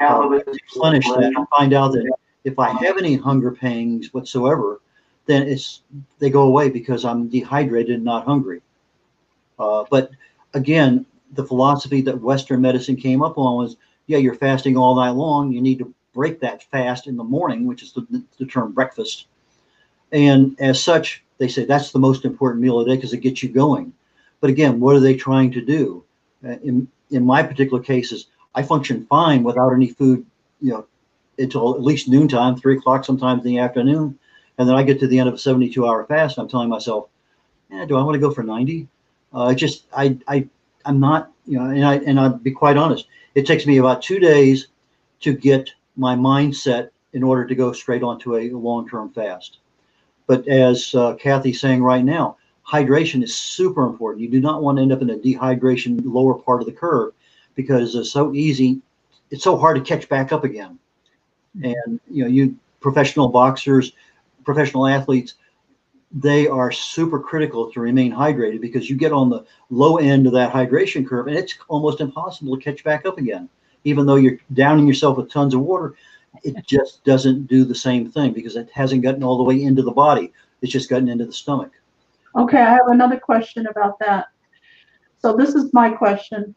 Uh, 0.00 0.28
replenish 0.28 1.06
that 1.06 1.32
and 1.36 1.46
find 1.56 1.72
out 1.72 1.92
that 1.92 2.10
if 2.44 2.58
I 2.58 2.70
have 2.70 2.98
any 2.98 3.16
hunger 3.16 3.50
pangs 3.50 4.12
whatsoever, 4.12 4.80
then 5.26 5.48
it's 5.48 5.82
they 6.18 6.30
go 6.30 6.42
away 6.42 6.68
because 6.70 7.04
I'm 7.04 7.28
dehydrated 7.28 7.96
and 7.96 8.04
not 8.04 8.24
hungry. 8.24 8.60
Uh, 9.58 9.84
but 9.90 10.10
again, 10.54 11.06
the 11.32 11.44
philosophy 11.44 12.00
that 12.02 12.20
Western 12.20 12.60
medicine 12.60 12.96
came 12.96 13.22
up 13.22 13.38
on 13.38 13.56
was, 13.56 13.76
yeah, 14.06 14.18
you're 14.18 14.34
fasting 14.34 14.76
all 14.76 14.94
night 14.94 15.10
long. 15.10 15.50
You 15.50 15.60
need 15.60 15.78
to 15.78 15.92
break 16.12 16.40
that 16.40 16.62
fast 16.64 17.06
in 17.06 17.16
the 17.16 17.24
morning, 17.24 17.66
which 17.66 17.82
is 17.82 17.92
the, 17.92 18.22
the 18.38 18.46
term 18.46 18.72
breakfast. 18.72 19.26
And 20.12 20.58
as 20.60 20.82
such, 20.82 21.24
they 21.38 21.48
say 21.48 21.64
that's 21.64 21.90
the 21.90 21.98
most 21.98 22.24
important 22.24 22.62
meal 22.62 22.78
of 22.78 22.86
the 22.86 22.92
day 22.92 22.96
because 22.96 23.12
it 23.12 23.18
gets 23.18 23.42
you 23.42 23.48
going. 23.48 23.92
But 24.40 24.50
again, 24.50 24.78
what 24.80 24.94
are 24.94 25.00
they 25.00 25.16
trying 25.16 25.50
to 25.52 25.60
do? 25.60 26.04
Uh, 26.44 26.58
in 26.62 26.88
in 27.10 27.24
my 27.24 27.42
particular 27.42 27.82
cases, 27.82 28.26
I 28.56 28.62
function 28.62 29.06
fine 29.08 29.44
without 29.44 29.72
any 29.72 29.90
food, 29.90 30.24
you 30.62 30.72
know, 30.72 30.86
until 31.38 31.74
at 31.74 31.82
least 31.82 32.08
noontime, 32.08 32.56
three 32.56 32.78
o'clock, 32.78 33.04
sometimes 33.04 33.44
in 33.44 33.52
the 33.52 33.58
afternoon. 33.58 34.18
And 34.58 34.66
then 34.66 34.74
I 34.74 34.82
get 34.82 34.98
to 35.00 35.06
the 35.06 35.18
end 35.18 35.28
of 35.28 35.34
a 35.34 35.38
72 35.38 35.86
hour 35.86 36.06
fast. 36.06 36.38
And 36.38 36.44
I'm 36.44 36.48
telling 36.48 36.70
myself, 36.70 37.08
yeah, 37.70 37.84
do 37.84 37.96
I 37.96 38.02
want 38.02 38.14
to 38.14 38.18
go 38.18 38.30
for 38.30 38.42
90? 38.42 38.88
Uh, 39.34 39.52
just, 39.52 39.84
I, 39.94 40.18
I, 40.26 40.48
I'm 40.86 40.98
not, 40.98 41.30
you 41.46 41.58
know, 41.58 41.66
and 41.66 41.84
I, 41.84 41.96
and 41.96 42.18
I'll 42.18 42.30
be 42.30 42.50
quite 42.50 42.78
honest. 42.78 43.06
It 43.34 43.46
takes 43.46 43.66
me 43.66 43.76
about 43.76 44.00
two 44.00 44.18
days 44.18 44.68
to 45.20 45.34
get 45.34 45.70
my 45.96 46.16
mindset 46.16 46.88
in 47.12 47.22
order 47.22 47.44
to 47.44 47.54
go 47.54 47.72
straight 47.72 48.02
onto 48.02 48.36
a 48.36 48.50
long-term 48.50 49.12
fast. 49.12 49.58
But 50.26 50.48
as 50.48 50.94
uh, 50.94 51.14
Kathy's 51.14 51.60
saying 51.60 51.82
right 51.82 52.04
now, 52.04 52.38
hydration 52.66 53.22
is 53.22 53.34
super 53.34 53.84
important. 53.84 54.22
You 54.22 54.30
do 54.30 54.40
not 54.40 54.62
want 54.62 54.78
to 54.78 54.82
end 54.82 54.92
up 54.92 55.02
in 55.02 55.10
a 55.10 55.16
dehydration 55.16 56.00
lower 56.04 56.34
part 56.34 56.60
of 56.62 56.66
the 56.66 56.72
curve 56.72 57.12
because 57.56 57.96
it's 57.96 58.12
so 58.12 58.32
easy. 58.32 58.80
It's 59.30 59.42
so 59.42 59.56
hard 59.56 59.76
to 59.76 59.82
catch 59.82 60.08
back 60.08 60.32
up 60.32 60.44
again. 60.44 60.78
Hmm. 61.58 61.64
And 61.64 62.00
you 62.08 62.22
know, 62.22 62.28
you 62.28 62.56
professional 62.80 63.28
boxers, 63.28 63.92
professional 64.44 64.86
athletes, 64.86 65.34
they 66.12 66.46
are 66.46 66.70
super 66.70 67.18
critical 67.18 67.70
to 67.72 67.80
remain 67.80 68.12
hydrated 68.12 68.60
because 68.60 68.88
you 68.88 68.94
get 68.94 69.12
on 69.12 69.28
the 69.28 69.44
low 69.70 69.96
end 69.96 70.26
of 70.26 70.32
that 70.32 70.52
hydration 70.52 71.06
curve 71.06 71.26
and 71.26 71.36
it's 71.36 71.58
almost 71.68 72.00
impossible 72.00 72.56
to 72.56 72.62
catch 72.62 72.84
back 72.84 73.04
up 73.04 73.18
again. 73.18 73.48
Even 73.84 74.06
though 74.06 74.14
you're 74.14 74.38
downing 74.54 74.86
yourself 74.86 75.16
with 75.16 75.30
tons 75.30 75.52
of 75.52 75.60
water, 75.60 75.94
it 76.44 76.64
just 76.66 77.04
doesn't 77.04 77.46
do 77.46 77.64
the 77.64 77.74
same 77.74 78.10
thing 78.10 78.32
because 78.32 78.56
it 78.56 78.70
hasn't 78.72 79.02
gotten 79.02 79.24
all 79.24 79.36
the 79.36 79.42
way 79.42 79.62
into 79.62 79.82
the 79.82 79.90
body. 79.90 80.32
It's 80.62 80.72
just 80.72 80.88
gotten 80.88 81.08
into 81.08 81.26
the 81.26 81.32
stomach. 81.32 81.72
Okay, 82.36 82.60
I 82.60 82.70
have 82.70 82.88
another 82.88 83.18
question 83.18 83.66
about 83.66 83.98
that. 84.00 84.28
So 85.18 85.36
this 85.36 85.54
is 85.54 85.72
my 85.72 85.90
question. 85.90 86.54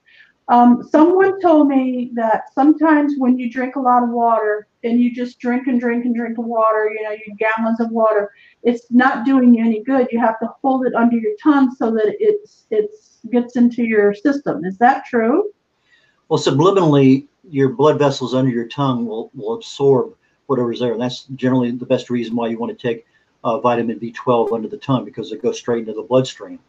Um, 0.49 0.87
someone 0.89 1.39
told 1.39 1.67
me 1.67 2.09
that 2.15 2.53
sometimes 2.53 3.13
when 3.17 3.37
you 3.37 3.51
drink 3.51 3.75
a 3.75 3.79
lot 3.79 4.01
of 4.01 4.09
water 4.09 4.67
and 4.83 4.99
you 4.99 5.13
just 5.13 5.39
drink 5.39 5.67
and 5.67 5.79
drink 5.79 6.05
and 6.05 6.15
drink 6.15 6.39
water, 6.39 6.91
you 6.91 7.03
know, 7.03 7.11
you 7.11 7.35
gallons 7.37 7.79
of 7.79 7.91
water, 7.91 8.31
it's 8.63 8.89
not 8.89 9.25
doing 9.25 9.53
you 9.53 9.63
any 9.63 9.83
good. 9.83 10.07
You 10.11 10.19
have 10.19 10.39
to 10.39 10.49
hold 10.63 10.87
it 10.87 10.95
under 10.95 11.17
your 11.17 11.33
tongue 11.41 11.73
so 11.75 11.91
that 11.91 12.15
it's 12.19 12.65
it's 12.71 13.19
gets 13.31 13.57
into 13.57 13.83
your 13.83 14.13
system. 14.13 14.65
Is 14.65 14.77
that 14.79 15.05
true? 15.05 15.51
Well, 16.29 16.39
subliminally, 16.39 17.27
your 17.47 17.69
blood 17.69 17.99
vessels 17.99 18.33
under 18.33 18.49
your 18.51 18.67
tongue 18.67 19.05
will, 19.05 19.29
will 19.35 19.55
absorb 19.55 20.15
whatever's 20.47 20.79
there. 20.79 20.93
And 20.93 21.01
that's 21.01 21.25
generally 21.35 21.69
the 21.71 21.85
best 21.85 22.09
reason 22.09 22.35
why 22.35 22.47
you 22.47 22.57
want 22.57 22.77
to 22.77 22.87
take 22.87 23.05
uh, 23.43 23.59
vitamin 23.59 23.99
B12 23.99 24.51
under 24.51 24.67
the 24.67 24.77
tongue 24.77 25.05
because 25.05 25.31
it 25.31 25.43
goes 25.43 25.59
straight 25.59 25.81
into 25.81 25.93
the 25.93 26.03
bloodstream 26.03 26.59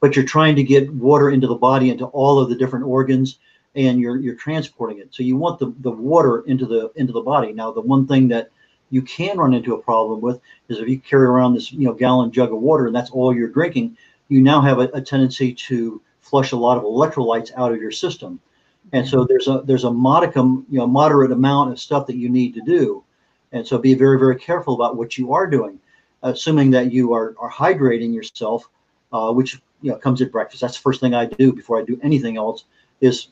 but 0.00 0.16
you're 0.16 0.24
trying 0.24 0.56
to 0.56 0.62
get 0.62 0.92
water 0.92 1.30
into 1.30 1.46
the 1.46 1.54
body, 1.54 1.90
into 1.90 2.06
all 2.06 2.38
of 2.38 2.48
the 2.48 2.56
different 2.56 2.84
organs, 2.84 3.38
and 3.74 4.00
you're 4.00 4.18
you're 4.18 4.34
transporting 4.34 4.98
it. 4.98 5.14
So 5.14 5.22
you 5.22 5.36
want 5.36 5.58
the, 5.58 5.74
the 5.80 5.90
water 5.90 6.42
into 6.46 6.66
the 6.66 6.92
into 6.96 7.12
the 7.12 7.20
body. 7.20 7.52
Now, 7.52 7.72
the 7.72 7.80
one 7.80 8.06
thing 8.06 8.28
that 8.28 8.50
you 8.90 9.02
can 9.02 9.38
run 9.38 9.54
into 9.54 9.74
a 9.74 9.82
problem 9.82 10.20
with 10.20 10.40
is 10.68 10.78
if 10.78 10.88
you 10.88 10.98
carry 11.00 11.24
around 11.26 11.54
this 11.54 11.72
you 11.72 11.86
know 11.86 11.92
gallon 11.92 12.30
jug 12.30 12.52
of 12.52 12.60
water 12.60 12.86
and 12.86 12.94
that's 12.94 13.10
all 13.10 13.34
you're 13.34 13.48
drinking, 13.48 13.96
you 14.28 14.40
now 14.40 14.60
have 14.60 14.78
a, 14.78 14.90
a 14.94 15.00
tendency 15.00 15.52
to 15.52 16.00
flush 16.20 16.52
a 16.52 16.56
lot 16.56 16.78
of 16.78 16.84
electrolytes 16.84 17.52
out 17.56 17.72
of 17.72 17.80
your 17.80 17.90
system. 17.90 18.40
And 18.92 19.06
so 19.06 19.24
there's 19.24 19.48
a 19.48 19.62
there's 19.64 19.84
a 19.84 19.90
modicum, 19.90 20.66
you 20.70 20.78
know, 20.78 20.86
moderate 20.86 21.32
amount 21.32 21.72
of 21.72 21.80
stuff 21.80 22.06
that 22.06 22.16
you 22.16 22.28
need 22.28 22.54
to 22.54 22.60
do. 22.60 23.04
And 23.52 23.66
so 23.66 23.78
be 23.78 23.94
very, 23.94 24.18
very 24.18 24.36
careful 24.36 24.74
about 24.74 24.96
what 24.96 25.16
you 25.16 25.32
are 25.32 25.46
doing, 25.46 25.78
assuming 26.22 26.72
that 26.72 26.92
you 26.92 27.14
are, 27.14 27.36
are 27.38 27.50
hydrating 27.50 28.12
yourself, 28.12 28.68
uh, 29.12 29.32
which 29.32 29.60
you 29.84 29.90
know 29.90 29.98
comes 29.98 30.22
at 30.22 30.32
breakfast. 30.32 30.62
That's 30.62 30.76
the 30.76 30.82
first 30.82 31.00
thing 31.00 31.14
I 31.14 31.26
do 31.26 31.52
before 31.52 31.78
I 31.78 31.84
do 31.84 32.00
anything 32.02 32.38
else 32.38 32.64
is 33.02 33.28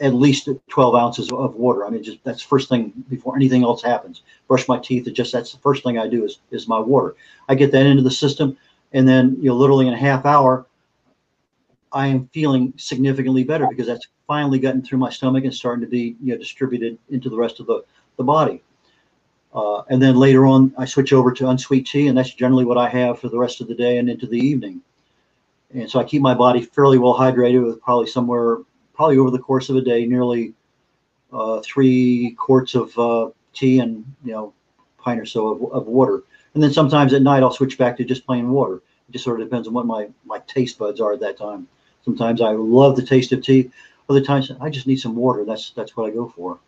at 0.00 0.14
least 0.14 0.48
12 0.68 0.94
ounces 0.94 1.32
of 1.32 1.54
water. 1.54 1.86
I 1.86 1.90
mean, 1.90 2.02
just 2.02 2.22
that's 2.24 2.42
first 2.42 2.68
thing 2.68 2.92
before 3.08 3.34
anything 3.34 3.64
else 3.64 3.82
happens. 3.82 4.22
Brush 4.46 4.68
my 4.68 4.78
teeth. 4.78 5.08
It 5.08 5.12
just 5.12 5.32
that's 5.32 5.52
the 5.52 5.58
first 5.58 5.82
thing 5.82 5.98
I 5.98 6.06
do 6.06 6.24
is 6.24 6.40
is 6.50 6.68
my 6.68 6.78
water. 6.78 7.16
I 7.48 7.54
get 7.54 7.72
that 7.72 7.86
into 7.86 8.02
the 8.02 8.10
system, 8.10 8.56
and 8.92 9.08
then 9.08 9.36
you 9.40 9.48
know, 9.48 9.56
literally 9.56 9.88
in 9.88 9.94
a 9.94 9.98
half 9.98 10.26
hour, 10.26 10.66
I 11.90 12.08
am 12.08 12.28
feeling 12.34 12.74
significantly 12.76 13.42
better 13.42 13.66
because 13.66 13.86
that's 13.86 14.06
finally 14.26 14.58
gotten 14.58 14.82
through 14.82 14.98
my 14.98 15.10
stomach 15.10 15.44
and 15.44 15.54
starting 15.54 15.84
to 15.86 15.90
be 15.90 16.16
you 16.22 16.34
know 16.34 16.38
distributed 16.38 16.98
into 17.08 17.30
the 17.30 17.36
rest 17.36 17.60
of 17.60 17.66
the 17.66 17.82
the 18.18 18.24
body. 18.24 18.62
Uh, 19.54 19.82
and 19.88 20.02
then 20.02 20.16
later 20.16 20.44
on, 20.44 20.74
I 20.76 20.84
switch 20.84 21.14
over 21.14 21.32
to 21.32 21.48
unsweet 21.48 21.86
tea, 21.86 22.08
and 22.08 22.18
that's 22.18 22.34
generally 22.34 22.66
what 22.66 22.76
I 22.76 22.90
have 22.90 23.20
for 23.20 23.30
the 23.30 23.38
rest 23.38 23.62
of 23.62 23.68
the 23.68 23.74
day 23.74 23.96
and 23.96 24.10
into 24.10 24.26
the 24.26 24.38
evening 24.38 24.82
and 25.74 25.90
so 25.90 25.98
I 25.98 26.04
keep 26.04 26.22
my 26.22 26.34
body 26.34 26.62
fairly 26.62 26.98
well 26.98 27.14
hydrated 27.14 27.64
with 27.64 27.80
probably 27.82 28.06
somewhere, 28.06 28.58
probably 28.94 29.18
over 29.18 29.30
the 29.30 29.38
course 29.38 29.68
of 29.68 29.76
a 29.76 29.80
day, 29.80 30.06
nearly 30.06 30.54
uh, 31.32 31.60
three 31.62 32.36
quarts 32.38 32.74
of 32.74 32.96
uh, 32.98 33.30
tea 33.52 33.80
and 33.80 34.04
you 34.24 34.32
know, 34.32 34.52
pint 34.98 35.20
or 35.20 35.26
so 35.26 35.48
of, 35.48 35.72
of 35.72 35.86
water. 35.86 36.22
And 36.54 36.62
then 36.62 36.72
sometimes 36.72 37.12
at 37.12 37.22
night 37.22 37.42
I'll 37.42 37.52
switch 37.52 37.76
back 37.76 37.96
to 37.96 38.04
just 38.04 38.24
plain 38.24 38.50
water. 38.50 38.76
It 39.08 39.12
just 39.12 39.24
sort 39.24 39.40
of 39.40 39.48
depends 39.48 39.66
on 39.66 39.74
what 39.74 39.86
my 39.86 40.08
my 40.24 40.38
taste 40.46 40.78
buds 40.78 41.00
are 41.00 41.12
at 41.12 41.20
that 41.20 41.36
time. 41.36 41.66
Sometimes 42.04 42.40
I 42.40 42.50
love 42.50 42.96
the 42.96 43.04
taste 43.04 43.32
of 43.32 43.42
tea. 43.42 43.70
Other 44.08 44.20
times 44.20 44.52
I 44.60 44.70
just 44.70 44.86
need 44.86 45.00
some 45.00 45.16
water. 45.16 45.44
That's 45.44 45.70
that's 45.70 45.96
what 45.96 46.08
I 46.08 46.14
go 46.14 46.28
for. 46.28 46.58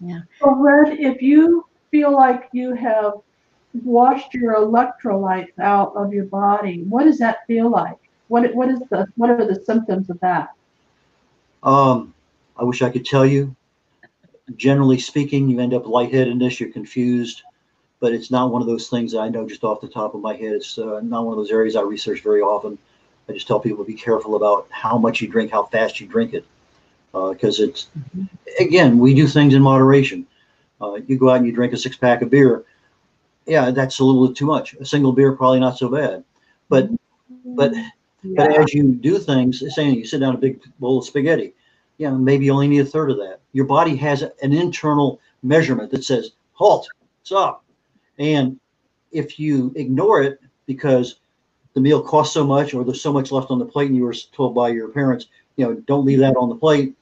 Yeah. 0.00 0.20
So, 0.40 0.54
Red, 0.54 0.98
if 0.98 1.20
you 1.20 1.66
feel 1.90 2.12
like 2.12 2.48
you 2.52 2.74
have 2.74 3.14
washed 3.74 4.34
your 4.34 4.56
electrolytes 4.56 5.58
out 5.58 5.94
of 5.94 6.12
your 6.12 6.24
body, 6.24 6.84
what 6.84 7.04
does 7.04 7.18
that 7.18 7.46
feel 7.46 7.70
like? 7.70 7.96
What 8.28 8.54
what 8.54 8.68
is 8.68 8.80
the 8.90 9.06
what 9.16 9.30
are 9.30 9.46
the 9.46 9.62
symptoms 9.64 10.10
of 10.10 10.20
that? 10.20 10.50
Um, 11.62 12.14
I 12.56 12.64
wish 12.64 12.82
I 12.82 12.90
could 12.90 13.04
tell 13.04 13.26
you. 13.26 13.54
Generally 14.56 15.00
speaking, 15.00 15.48
you 15.48 15.60
end 15.60 15.74
up 15.74 15.86
lightheadedness, 15.86 16.58
you're 16.58 16.72
confused, 16.72 17.42
but 18.00 18.12
it's 18.12 18.30
not 18.30 18.50
one 18.50 18.62
of 18.62 18.68
those 18.68 18.88
things 18.88 19.12
that 19.12 19.20
I 19.20 19.28
know 19.28 19.46
just 19.46 19.64
off 19.64 19.80
the 19.80 19.88
top 19.88 20.14
of 20.14 20.22
my 20.22 20.34
head. 20.34 20.52
It's 20.52 20.78
uh, 20.78 21.00
not 21.02 21.24
one 21.24 21.32
of 21.32 21.38
those 21.38 21.50
areas 21.50 21.76
I 21.76 21.82
research 21.82 22.22
very 22.22 22.40
often. 22.40 22.78
I 23.28 23.32
just 23.32 23.46
tell 23.46 23.60
people 23.60 23.84
to 23.84 23.88
be 23.88 23.96
careful 23.96 24.36
about 24.36 24.66
how 24.70 24.96
much 24.96 25.20
you 25.20 25.28
drink, 25.28 25.50
how 25.50 25.64
fast 25.64 26.00
you 26.00 26.06
drink 26.06 26.32
it, 26.32 26.46
because 27.12 27.60
uh, 27.60 27.64
it's 27.64 27.88
mm-hmm. 27.98 28.24
again 28.58 28.98
we 28.98 29.14
do 29.14 29.26
things 29.26 29.54
in 29.54 29.62
moderation. 29.62 30.26
Uh, 30.80 30.94
you 31.06 31.18
go 31.18 31.30
out 31.30 31.38
and 31.38 31.46
you 31.46 31.52
drink 31.52 31.72
a 31.72 31.76
six 31.76 31.96
pack 31.96 32.22
of 32.22 32.30
beer 32.30 32.64
yeah, 33.48 33.70
that's 33.70 33.98
a 33.98 34.04
little 34.04 34.28
bit 34.28 34.36
too 34.36 34.46
much. 34.46 34.74
A 34.74 34.84
single 34.84 35.12
beer 35.12 35.32
probably 35.32 35.60
not 35.60 35.78
so 35.78 35.88
bad, 35.88 36.24
but 36.68 36.88
but 37.44 37.72
yeah. 37.74 37.86
but 38.36 38.56
as 38.56 38.74
you 38.74 38.94
do 38.94 39.18
things, 39.18 39.62
saying 39.74 39.94
you 39.94 40.06
sit 40.06 40.20
down 40.20 40.34
a 40.34 40.38
big 40.38 40.60
bowl 40.78 40.98
of 40.98 41.06
spaghetti, 41.06 41.54
yeah, 41.96 42.10
maybe 42.10 42.44
you 42.44 42.52
only 42.52 42.68
need 42.68 42.80
a 42.80 42.84
third 42.84 43.10
of 43.10 43.16
that. 43.18 43.40
Your 43.52 43.64
body 43.64 43.96
has 43.96 44.22
an 44.22 44.52
internal 44.52 45.20
measurement 45.42 45.90
that 45.90 46.04
says 46.04 46.32
halt, 46.52 46.88
stop, 47.22 47.64
and 48.18 48.58
if 49.12 49.38
you 49.38 49.72
ignore 49.76 50.22
it 50.22 50.40
because 50.66 51.20
the 51.74 51.80
meal 51.80 52.02
costs 52.02 52.34
so 52.34 52.44
much 52.44 52.74
or 52.74 52.84
there's 52.84 53.00
so 53.00 53.12
much 53.12 53.32
left 53.32 53.50
on 53.50 53.58
the 53.58 53.64
plate 53.64 53.88
and 53.88 53.96
you 53.96 54.04
were 54.04 54.14
told 54.32 54.54
by 54.54 54.68
your 54.68 54.88
parents, 54.88 55.26
you 55.56 55.64
know, 55.64 55.74
don't 55.86 56.04
leave 56.04 56.18
that 56.18 56.36
on 56.36 56.48
the 56.48 56.54
plate. 56.54 56.94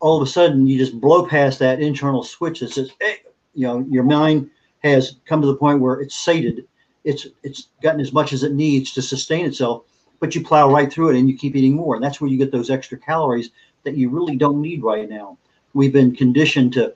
All 0.00 0.20
of 0.20 0.26
a 0.26 0.30
sudden, 0.30 0.66
you 0.66 0.78
just 0.78 0.98
blow 0.98 1.26
past 1.26 1.58
that 1.58 1.80
internal 1.80 2.24
switch 2.24 2.60
that 2.60 2.72
says, 2.72 2.90
hey, 3.00 3.18
you 3.54 3.66
know, 3.66 3.84
your 3.88 4.02
mind 4.02 4.50
has 4.82 5.16
come 5.26 5.40
to 5.40 5.46
the 5.46 5.56
point 5.56 5.80
where 5.80 6.00
it's 6.00 6.16
sated. 6.16 6.66
It's 7.04 7.26
it's 7.42 7.68
gotten 7.82 8.00
as 8.00 8.12
much 8.12 8.32
as 8.32 8.42
it 8.42 8.52
needs 8.52 8.92
to 8.92 9.02
sustain 9.02 9.46
itself, 9.46 9.84
but 10.18 10.34
you 10.34 10.44
plow 10.44 10.70
right 10.70 10.92
through 10.92 11.10
it 11.10 11.18
and 11.18 11.28
you 11.28 11.36
keep 11.36 11.56
eating 11.56 11.74
more. 11.74 11.94
And 11.94 12.04
that's 12.04 12.20
where 12.20 12.30
you 12.30 12.38
get 12.38 12.52
those 12.52 12.70
extra 12.70 12.98
calories 12.98 13.50
that 13.84 13.96
you 13.96 14.10
really 14.10 14.36
don't 14.36 14.60
need 14.60 14.82
right 14.82 15.08
now. 15.08 15.38
We've 15.72 15.92
been 15.92 16.14
conditioned 16.14 16.72
to 16.74 16.94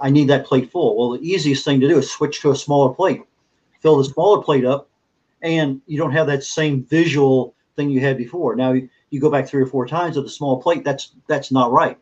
I 0.00 0.10
need 0.10 0.28
that 0.28 0.46
plate 0.46 0.70
full. 0.70 0.96
Well, 0.96 1.18
the 1.18 1.28
easiest 1.28 1.64
thing 1.64 1.80
to 1.80 1.88
do 1.88 1.98
is 1.98 2.10
switch 2.10 2.40
to 2.42 2.50
a 2.50 2.56
smaller 2.56 2.94
plate. 2.94 3.22
Fill 3.80 3.96
the 3.96 4.04
smaller 4.04 4.42
plate 4.42 4.64
up, 4.64 4.88
and 5.42 5.80
you 5.86 5.98
don't 5.98 6.12
have 6.12 6.26
that 6.28 6.44
same 6.44 6.84
visual 6.84 7.54
thing 7.76 7.90
you 7.90 8.00
had 8.00 8.16
before. 8.16 8.54
Now 8.54 8.72
you 8.72 9.20
go 9.20 9.30
back 9.30 9.48
three 9.48 9.62
or 9.62 9.66
four 9.66 9.86
times 9.86 10.16
with 10.16 10.26
a 10.26 10.30
small 10.30 10.60
plate. 10.62 10.84
That's 10.84 11.12
that's 11.26 11.50
not 11.50 11.72
right. 11.72 11.98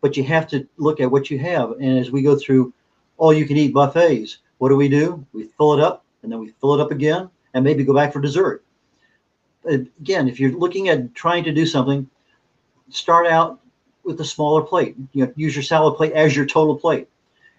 But 0.00 0.16
you 0.16 0.24
have 0.24 0.46
to 0.48 0.66
look 0.76 1.00
at 1.00 1.10
what 1.10 1.30
you 1.30 1.38
have. 1.40 1.72
And 1.72 1.98
as 1.98 2.10
we 2.10 2.22
go 2.22 2.36
through 2.36 2.72
all 3.16 3.32
you 3.32 3.46
can 3.46 3.56
eat 3.56 3.74
buffets, 3.74 4.38
what 4.58 4.68
do 4.68 4.76
we 4.76 4.88
do? 4.88 5.24
We 5.32 5.44
fill 5.56 5.74
it 5.74 5.80
up 5.80 6.04
and 6.22 6.30
then 6.30 6.38
we 6.38 6.52
fill 6.60 6.74
it 6.74 6.80
up 6.80 6.90
again 6.90 7.30
and 7.54 7.64
maybe 7.64 7.84
go 7.84 7.94
back 7.94 8.12
for 8.12 8.20
dessert. 8.20 8.64
Again, 9.64 10.28
if 10.28 10.38
you're 10.38 10.52
looking 10.52 10.88
at 10.88 11.14
trying 11.14 11.44
to 11.44 11.52
do 11.52 11.66
something, 11.66 12.08
start 12.90 13.26
out 13.26 13.60
with 14.04 14.20
a 14.20 14.24
smaller 14.24 14.62
plate. 14.62 14.96
You 15.12 15.26
know, 15.26 15.32
use 15.36 15.54
your 15.54 15.62
salad 15.62 15.96
plate 15.96 16.12
as 16.12 16.34
your 16.34 16.46
total 16.46 16.76
plate, 16.76 17.08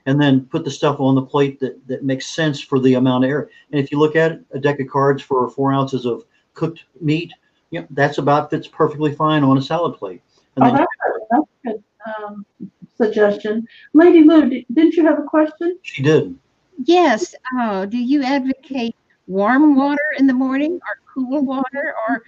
and 0.05 0.19
then 0.19 0.45
put 0.45 0.63
the 0.63 0.71
stuff 0.71 0.99
on 0.99 1.15
the 1.15 1.21
plate 1.21 1.59
that, 1.59 1.85
that 1.87 2.03
makes 2.03 2.25
sense 2.25 2.59
for 2.61 2.79
the 2.79 2.95
amount 2.95 3.25
of 3.25 3.29
area. 3.29 3.47
And 3.71 3.79
if 3.79 3.91
you 3.91 3.99
look 3.99 4.15
at 4.15 4.31
it, 4.31 4.45
a 4.51 4.59
deck 4.59 4.79
of 4.79 4.87
cards 4.87 5.21
for 5.21 5.49
four 5.49 5.71
ounces 5.71 6.05
of 6.05 6.23
cooked 6.53 6.85
meat, 6.99 7.31
you 7.69 7.81
know, 7.81 7.87
that's 7.91 8.17
about 8.17 8.49
fits 8.49 8.67
perfectly 8.67 9.13
fine 9.13 9.43
on 9.43 9.57
a 9.57 9.61
salad 9.61 9.97
plate. 9.97 10.21
And 10.55 10.65
oh, 10.65 10.71
that's, 10.71 10.87
that's 11.29 11.43
good 11.63 11.83
um, 12.05 12.45
suggestion. 12.97 13.67
Lady 13.93 14.23
Lou, 14.23 14.49
didn't 14.49 14.95
you 14.95 15.05
have 15.05 15.19
a 15.19 15.23
question? 15.23 15.77
She 15.83 16.03
did. 16.03 16.35
Yes. 16.85 17.35
Oh, 17.55 17.85
do 17.85 17.97
you 17.97 18.23
advocate 18.23 18.95
warm 19.27 19.75
water 19.75 20.01
in 20.17 20.27
the 20.27 20.33
morning 20.33 20.73
or 20.73 21.13
cool 21.13 21.41
water 21.41 21.93
or 22.07 22.23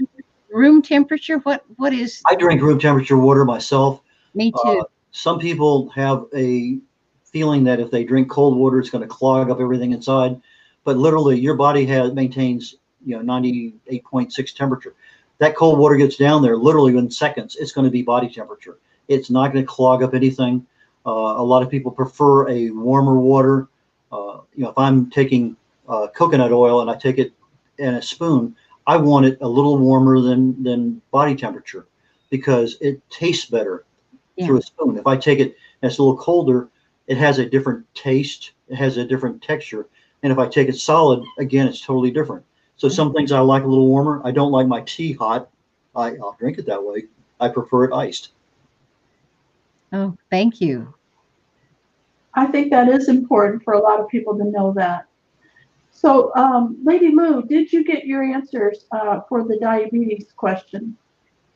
room 0.51 0.81
temperature? 0.81 1.37
What 1.39 1.63
What 1.77 1.93
is? 1.93 2.21
I 2.25 2.35
drink 2.35 2.61
room 2.61 2.79
temperature 2.79 3.17
water 3.17 3.45
myself. 3.45 4.01
Me 4.33 4.51
too. 4.51 4.81
Uh, 4.81 4.83
some 5.11 5.39
people 5.39 5.89
have 5.89 6.25
a 6.35 6.79
feeling 7.23 7.63
that 7.63 7.79
if 7.79 7.91
they 7.91 8.03
drink 8.03 8.29
cold 8.29 8.57
water, 8.57 8.79
it's 8.79 8.89
going 8.89 9.03
to 9.03 9.07
clog 9.07 9.49
up 9.49 9.59
everything 9.61 9.93
inside. 9.93 10.39
But 10.83 10.97
literally, 10.97 11.39
your 11.39 11.55
body 11.55 11.85
has 11.85 12.13
maintains 12.13 12.75
you 13.05 13.21
know 13.21 13.23
98.6 13.23 14.55
temperature. 14.55 14.95
That 15.37 15.55
cold 15.55 15.79
water 15.79 15.95
gets 15.95 16.17
down 16.17 16.41
there 16.41 16.57
literally 16.57 16.95
in 16.97 17.09
seconds. 17.09 17.55
It's 17.55 17.71
going 17.71 17.85
to 17.85 17.91
be 17.91 18.03
body 18.03 18.29
temperature. 18.29 18.77
It's 19.07 19.29
not 19.29 19.53
going 19.53 19.63
to 19.63 19.67
clog 19.67 20.03
up 20.03 20.13
anything. 20.13 20.65
Uh, 21.05 21.09
a 21.09 21.43
lot 21.43 21.63
of 21.63 21.69
people 21.69 21.91
prefer 21.91 22.47
a 22.49 22.69
warmer 22.69 23.17
water 23.17 23.61
uh, 23.61 23.67
you 24.55 24.63
know, 24.63 24.69
if 24.69 24.77
I'm 24.77 25.09
taking 25.09 25.55
uh, 25.87 26.07
coconut 26.15 26.51
oil 26.51 26.81
and 26.81 26.89
I 26.89 26.95
take 26.95 27.17
it 27.17 27.33
in 27.77 27.95
a 27.95 28.01
spoon, 28.01 28.55
I 28.87 28.97
want 28.97 29.25
it 29.25 29.37
a 29.41 29.47
little 29.47 29.77
warmer 29.77 30.19
than 30.19 30.61
than 30.63 31.01
body 31.11 31.35
temperature 31.35 31.87
because 32.29 32.77
it 32.81 33.01
tastes 33.09 33.49
better 33.49 33.85
yeah. 34.35 34.45
through 34.45 34.59
a 34.59 34.61
spoon. 34.61 34.97
If 34.97 35.07
I 35.07 35.17
take 35.17 35.39
it 35.39 35.55
and 35.81 35.89
it's 35.89 35.99
a 35.99 36.03
little 36.03 36.17
colder, 36.17 36.69
it 37.07 37.17
has 37.17 37.39
a 37.39 37.45
different 37.45 37.85
taste, 37.93 38.51
it 38.69 38.75
has 38.75 38.97
a 38.97 39.05
different 39.05 39.41
texture. 39.41 39.87
And 40.23 40.31
if 40.31 40.39
I 40.39 40.47
take 40.47 40.69
it 40.69 40.75
solid, 40.75 41.23
again, 41.39 41.67
it's 41.67 41.81
totally 41.81 42.11
different. 42.11 42.45
So 42.77 42.89
some 42.89 43.09
mm-hmm. 43.09 43.17
things 43.17 43.31
I 43.31 43.39
like 43.39 43.63
a 43.63 43.67
little 43.67 43.87
warmer. 43.87 44.21
I 44.23 44.31
don't 44.31 44.51
like 44.51 44.67
my 44.67 44.81
tea 44.81 45.13
hot. 45.13 45.49
I, 45.95 46.15
I'll 46.17 46.35
drink 46.39 46.57
it 46.57 46.65
that 46.67 46.83
way. 46.83 47.05
I 47.39 47.49
prefer 47.49 47.85
it 47.85 47.93
iced. 47.93 48.29
Oh, 49.93 50.15
thank 50.29 50.61
you. 50.61 50.93
I 52.33 52.45
think 52.47 52.71
that 52.71 52.87
is 52.89 53.09
important 53.09 53.63
for 53.63 53.73
a 53.73 53.81
lot 53.81 53.99
of 53.99 54.07
people 54.07 54.37
to 54.37 54.45
know 54.45 54.73
that. 54.77 55.05
So, 55.91 56.33
um, 56.35 56.77
Lady 56.83 57.11
Lou, 57.13 57.43
did 57.43 57.71
you 57.71 57.83
get 57.83 58.05
your 58.05 58.23
answers 58.23 58.85
uh, 58.91 59.21
for 59.27 59.43
the 59.47 59.57
diabetes 59.59 60.31
question? 60.35 60.95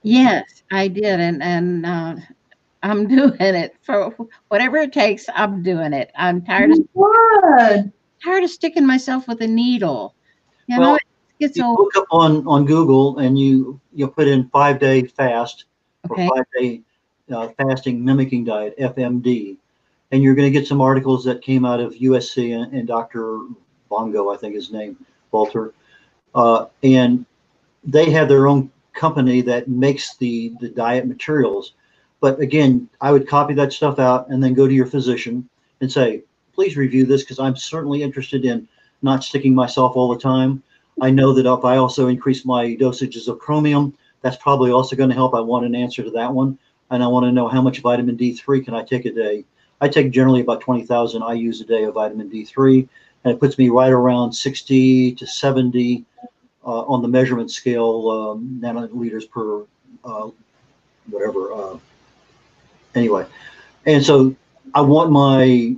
Yes, 0.04 0.64
I 0.72 0.88
did, 0.88 1.20
and 1.20 1.42
and 1.42 1.86
uh, 1.86 2.16
I'm 2.84 3.08
doing 3.16 3.36
it 3.40 3.76
for 3.82 4.16
whatever 4.50 4.78
it 4.78 4.94
takes. 4.94 5.26
I'm 5.34 5.64
doing 5.64 5.94
it. 5.94 6.12
I'm 6.16 6.42
tired 6.42 6.72
of 6.72 6.80
Good. 6.94 7.92
tired 8.24 8.44
of 8.44 8.50
sticking 8.50 8.86
myself 8.86 9.28
with 9.28 9.42
a 9.42 9.48
needle. 9.48 10.14
You 10.68 10.78
Well, 10.78 10.90
know, 10.90 10.96
it 10.96 11.02
gets 11.40 11.58
You 11.58 11.64
old. 11.64 11.80
look 11.80 11.96
up 11.96 12.06
on, 12.12 12.46
on 12.48 12.66
Google 12.66 13.20
and 13.20 13.38
you, 13.38 13.80
you 13.94 14.08
put 14.08 14.28
in 14.28 14.50
five 14.50 14.80
day 14.80 15.04
fast 15.04 15.66
Okay. 16.10 16.26
or 16.28 16.36
five 16.36 16.46
day 16.58 16.82
uh, 17.32 17.48
fasting 17.58 18.04
mimicking 18.04 18.44
diet, 18.46 18.76
FMD. 18.78 19.58
And 20.12 20.22
you're 20.22 20.36
going 20.36 20.52
to 20.52 20.60
get 20.60 20.68
some 20.68 20.82
articles 20.82 21.24
that 21.26 21.41
came 21.41 21.65
out 21.65 21.80
of 21.80 21.94
USC 21.94 22.56
and, 22.56 22.74
and 22.74 22.88
Dr. 22.88 23.41
Bongo, 23.89 24.30
I 24.30 24.38
think 24.38 24.56
his 24.56 24.72
name, 24.72 24.98
Walter. 25.32 25.74
Uh, 26.34 26.65
and 26.84 27.26
they 27.84 28.10
have 28.12 28.28
their 28.28 28.48
own 28.48 28.72
company 28.94 29.41
that 29.41 29.68
makes 29.68 30.15
the, 30.18 30.54
the 30.60 30.70
diet 30.70 31.08
materials. 31.08 31.74
But 32.20 32.39
again, 32.39 32.89
I 33.02 33.12
would 33.12 33.28
copy 33.28 33.54
that 33.56 33.74
stuff 33.74 34.00
out 34.00 34.30
and 34.30 34.44
then 34.44 34.54
go 34.54 34.68
to 34.68 34.74
your 34.74 34.86
physician 34.86 35.48
and 35.82 35.91
say, 35.91 36.24
please 36.54 36.78
review 36.78 37.06
this 37.06 37.22
because 37.22 37.39
I'm 37.39 37.56
certainly 37.56 38.02
interested 38.02 38.46
in 38.46 38.68
not 39.02 39.24
sticking 39.24 39.54
myself 39.54 39.96
all 39.96 40.13
the 40.13 40.20
time. 40.20 40.63
I 41.02 41.10
know 41.10 41.34
that 41.34 41.46
if 41.46 41.65
I 41.65 41.78
also 41.78 42.08
increase 42.08 42.46
my 42.46 42.76
dosages 42.76 43.28
of 43.28 43.39
chromium, 43.39 43.94
that's 44.22 44.38
probably 44.38 44.72
also 44.72 44.96
going 44.96 45.10
to 45.10 45.15
help. 45.15 45.36
I 45.36 45.41
want 45.41 45.65
an 45.65 45.76
answer 45.76 46.04
to 46.04 46.12
that 46.12 46.34
one. 46.34 46.58
And 46.89 47.04
I 47.04 47.08
want 47.08 47.26
to 47.26 47.32
know 47.32 47.48
how 47.48 47.62
much 47.62 47.80
vitamin 47.80 48.18
D3 48.18 48.63
can 48.63 48.74
I 48.74 48.84
take 48.84 49.06
a 49.06 49.12
day. 49.12 49.44
I 49.82 49.90
take 49.90 50.12
generally 50.12 50.42
about 50.42 50.62
20,000 50.62 51.22
IUs 51.22 51.62
a 51.62 51.66
day 51.66 51.84
of 51.84 51.96
vitamin 51.96 52.30
D3, 52.30 52.88
and 53.24 53.34
it 53.34 53.40
puts 53.40 53.58
me 53.58 53.70
right 53.70 53.92
around 53.92 54.32
60 54.32 55.14
to 55.14 55.28
70 55.28 56.06
uh, 56.66 56.82
on 56.84 57.02
the 57.02 57.08
measurement 57.08 57.52
scale, 57.52 58.10
um, 58.10 58.60
nanoliters 58.62 59.30
per 59.30 59.66
uh, 60.04 60.30
whatever. 61.10 61.54
Uh, 61.54 61.78
anyway, 62.96 63.26
and 63.86 64.04
so 64.04 64.36
I 64.74 64.82
want 64.82 65.12
my 65.12 65.76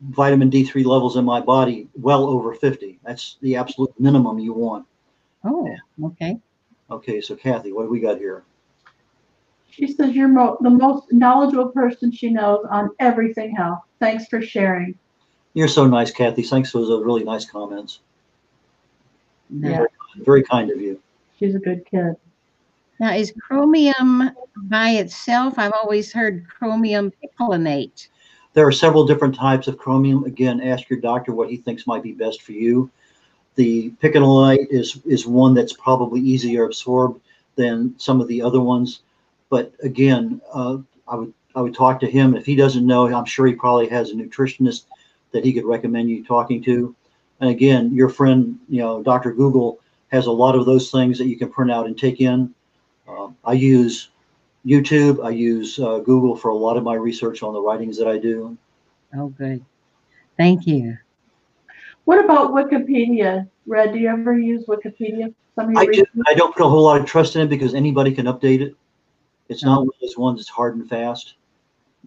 vitamin 0.00 0.50
D3 0.50 0.84
levels 0.84 1.16
in 1.16 1.24
my 1.24 1.40
body 1.40 1.88
well 1.94 2.24
over 2.26 2.54
50. 2.54 2.98
That's 3.04 3.36
the 3.40 3.56
absolute 3.56 3.92
minimum 4.00 4.38
you 4.38 4.52
want. 4.52 4.86
Oh, 5.44 5.68
okay. 6.04 6.38
Okay, 6.90 7.20
so 7.20 7.36
Kathy, 7.36 7.72
what 7.72 7.84
do 7.84 7.90
we 7.90 8.00
got 8.00 8.18
here? 8.18 8.44
She 9.72 9.86
says 9.86 10.14
you're 10.14 10.28
mo- 10.28 10.58
the 10.60 10.70
most 10.70 11.10
knowledgeable 11.12 11.70
person 11.70 12.12
she 12.12 12.28
knows 12.28 12.64
on 12.70 12.90
everything 13.00 13.56
health. 13.56 13.80
Thanks 14.00 14.26
for 14.26 14.42
sharing. 14.42 14.94
You're 15.54 15.68
so 15.68 15.86
nice, 15.86 16.10
Kathy. 16.10 16.42
Thanks 16.42 16.70
for 16.70 16.78
those 16.78 17.02
really 17.02 17.24
nice 17.24 17.46
comments. 17.46 18.00
Yeah, 19.50 19.84
Very 20.16 20.42
kind 20.42 20.70
of 20.70 20.80
you. 20.80 21.00
she's 21.38 21.54
a 21.54 21.58
good 21.58 21.86
kid. 21.90 22.16
Now, 23.00 23.14
is 23.14 23.32
chromium 23.40 24.30
by 24.56 24.90
itself? 24.90 25.58
I've 25.58 25.72
always 25.72 26.12
heard 26.12 26.46
chromium 26.48 27.10
picolinate. 27.22 28.08
There 28.52 28.66
are 28.66 28.72
several 28.72 29.06
different 29.06 29.34
types 29.34 29.68
of 29.68 29.78
chromium. 29.78 30.24
Again, 30.24 30.60
ask 30.60 30.88
your 30.90 31.00
doctor 31.00 31.32
what 31.32 31.48
he 31.48 31.56
thinks 31.56 31.86
might 31.86 32.02
be 32.02 32.12
best 32.12 32.42
for 32.42 32.52
you. 32.52 32.90
The 33.54 33.90
picolinate 34.02 34.66
is 34.70 35.00
is 35.06 35.26
one 35.26 35.54
that's 35.54 35.72
probably 35.72 36.20
easier 36.20 36.64
absorbed 36.64 37.20
than 37.56 37.94
some 37.98 38.20
of 38.20 38.28
the 38.28 38.42
other 38.42 38.60
ones. 38.60 39.00
But 39.52 39.74
again, 39.82 40.40
uh, 40.54 40.78
I 41.06 41.14
would 41.14 41.34
I 41.54 41.60
would 41.60 41.74
talk 41.74 42.00
to 42.00 42.10
him. 42.10 42.34
If 42.34 42.46
he 42.46 42.56
doesn't 42.56 42.86
know, 42.86 43.14
I'm 43.14 43.26
sure 43.26 43.46
he 43.46 43.52
probably 43.52 43.86
has 43.90 44.08
a 44.08 44.14
nutritionist 44.14 44.86
that 45.32 45.44
he 45.44 45.52
could 45.52 45.66
recommend 45.66 46.08
you 46.08 46.24
talking 46.24 46.62
to. 46.62 46.96
And 47.38 47.50
again, 47.50 47.92
your 47.92 48.08
friend, 48.08 48.58
you 48.70 48.80
know, 48.80 49.02
Dr. 49.02 49.30
Google 49.30 49.78
has 50.10 50.24
a 50.24 50.32
lot 50.32 50.54
of 50.54 50.64
those 50.64 50.90
things 50.90 51.18
that 51.18 51.26
you 51.26 51.36
can 51.36 51.50
print 51.50 51.70
out 51.70 51.84
and 51.84 51.98
take 51.98 52.22
in. 52.22 52.54
Uh, 53.06 53.28
I 53.44 53.52
use 53.52 54.08
YouTube. 54.64 55.22
I 55.22 55.28
use 55.28 55.78
uh, 55.78 55.98
Google 55.98 56.34
for 56.34 56.48
a 56.48 56.56
lot 56.56 56.78
of 56.78 56.82
my 56.82 56.94
research 56.94 57.42
on 57.42 57.52
the 57.52 57.60
writings 57.60 57.98
that 57.98 58.08
I 58.08 58.16
do. 58.16 58.56
Oh, 59.14 59.28
good. 59.28 59.62
Thank 60.38 60.66
you. 60.66 60.96
What 62.06 62.24
about 62.24 62.52
Wikipedia? 62.52 63.50
Red, 63.66 63.92
do 63.92 63.98
you 63.98 64.08
ever 64.08 64.38
use 64.38 64.64
Wikipedia? 64.64 65.34
Some 65.56 65.66
of 65.66 65.72
your 65.72 65.82
I 65.82 65.86
do. 65.94 66.06
I 66.26 66.32
don't 66.32 66.56
put 66.56 66.64
a 66.64 66.68
whole 66.70 66.84
lot 66.84 66.98
of 66.98 67.06
trust 67.06 67.36
in 67.36 67.42
it 67.42 67.50
because 67.50 67.74
anybody 67.74 68.12
can 68.12 68.24
update 68.24 68.62
it. 68.62 68.74
It's 69.48 69.64
not 69.64 69.80
one 69.80 69.88
of 69.88 70.00
those 70.00 70.16
ones 70.16 70.38
that's 70.38 70.48
hard 70.48 70.76
and 70.76 70.88
fast. 70.88 71.34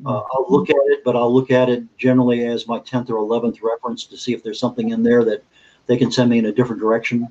Uh, 0.06 0.22
I'll 0.34 0.46
look 0.50 0.70
at 0.70 0.76
it, 0.88 1.04
but 1.04 1.16
I'll 1.16 1.34
look 1.34 1.52
at 1.52 1.70
it 1.70 1.84
generally 1.98 2.46
as 2.46 2.68
my 2.68 2.80
10th 2.80 3.10
or 3.10 3.16
11th 3.16 3.62
reference 3.62 4.06
to 4.08 4.18
see 4.18 4.34
if 4.34 4.44
there's 4.44 4.60
something 4.60 4.90
in 4.90 5.04
there 5.04 5.24
that 5.24 5.44
they 5.88 5.96
can 5.96 6.12
send 6.12 6.30
me 6.30 6.40
in 6.40 6.46
a 6.48 6.52
different 6.52 6.82
direction. 6.82 7.28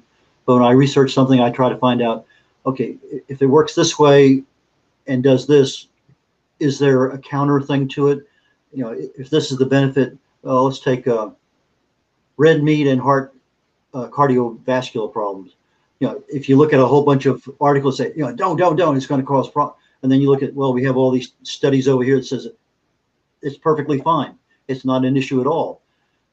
But 0.47 0.55
when 0.55 0.63
I 0.63 0.71
research 0.71 1.13
something, 1.13 1.41
I 1.41 1.51
try 1.51 1.69
to 1.69 1.77
find 1.77 2.01
out, 2.01 2.27
okay, 2.65 2.97
if 3.29 3.43
it 3.43 3.47
works 3.47 3.75
this 3.75 3.99
way 3.99 4.43
and 5.07 5.23
does 5.23 5.47
this, 5.47 5.89
is 6.61 6.79
there 6.79 7.11
a 7.11 7.19
counter 7.19 7.61
thing 7.61 7.89
to 7.89 8.09
it? 8.09 8.27
You 8.73 8.85
know, 8.85 8.97
if 9.19 9.29
this 9.29 9.53
is 9.53 9.59
the 9.59 9.67
benefit, 9.67 10.17
let's 10.43 10.81
take 10.81 11.07
uh, 11.07 11.31
red 12.37 12.63
meat 12.63 12.87
and 12.87 13.01
heart 13.01 13.35
uh, 13.93 14.09
cardiovascular 14.09 15.13
problems. 15.13 15.57
You 16.01 16.09
know, 16.09 16.25
if 16.29 16.49
you 16.49 16.57
look 16.57 16.73
at 16.73 16.81
a 16.81 16.87
whole 16.87 17.03
bunch 17.05 17.27
of 17.27 17.49
articles 17.61 17.99
that, 17.99 18.17
you 18.17 18.25
know, 18.25 18.35
don't, 18.35 18.57
don't, 18.57 18.77
don't, 18.77 18.97
it's 18.97 19.07
going 19.07 19.21
to 19.21 19.27
cause 19.27 19.49
problems. 19.51 19.81
And 20.05 20.13
then 20.13 20.21
you 20.21 20.31
look 20.31 20.43
at, 20.43 20.53
well, 20.53 20.75
we 20.75 20.85
have 20.85 20.99
all 20.99 21.11
these 21.11 21.33
studies 21.45 21.89
over 21.89 22.05
here 22.05 22.17
that 22.17 22.27
says 22.27 22.47
it's 23.41 23.57
perfectly 23.57 24.01
fine. 24.01 24.37
It's 24.69 24.85
not 24.85 25.03
an 25.07 25.17
issue 25.17 25.41
at 25.41 25.47
all. 25.47 25.81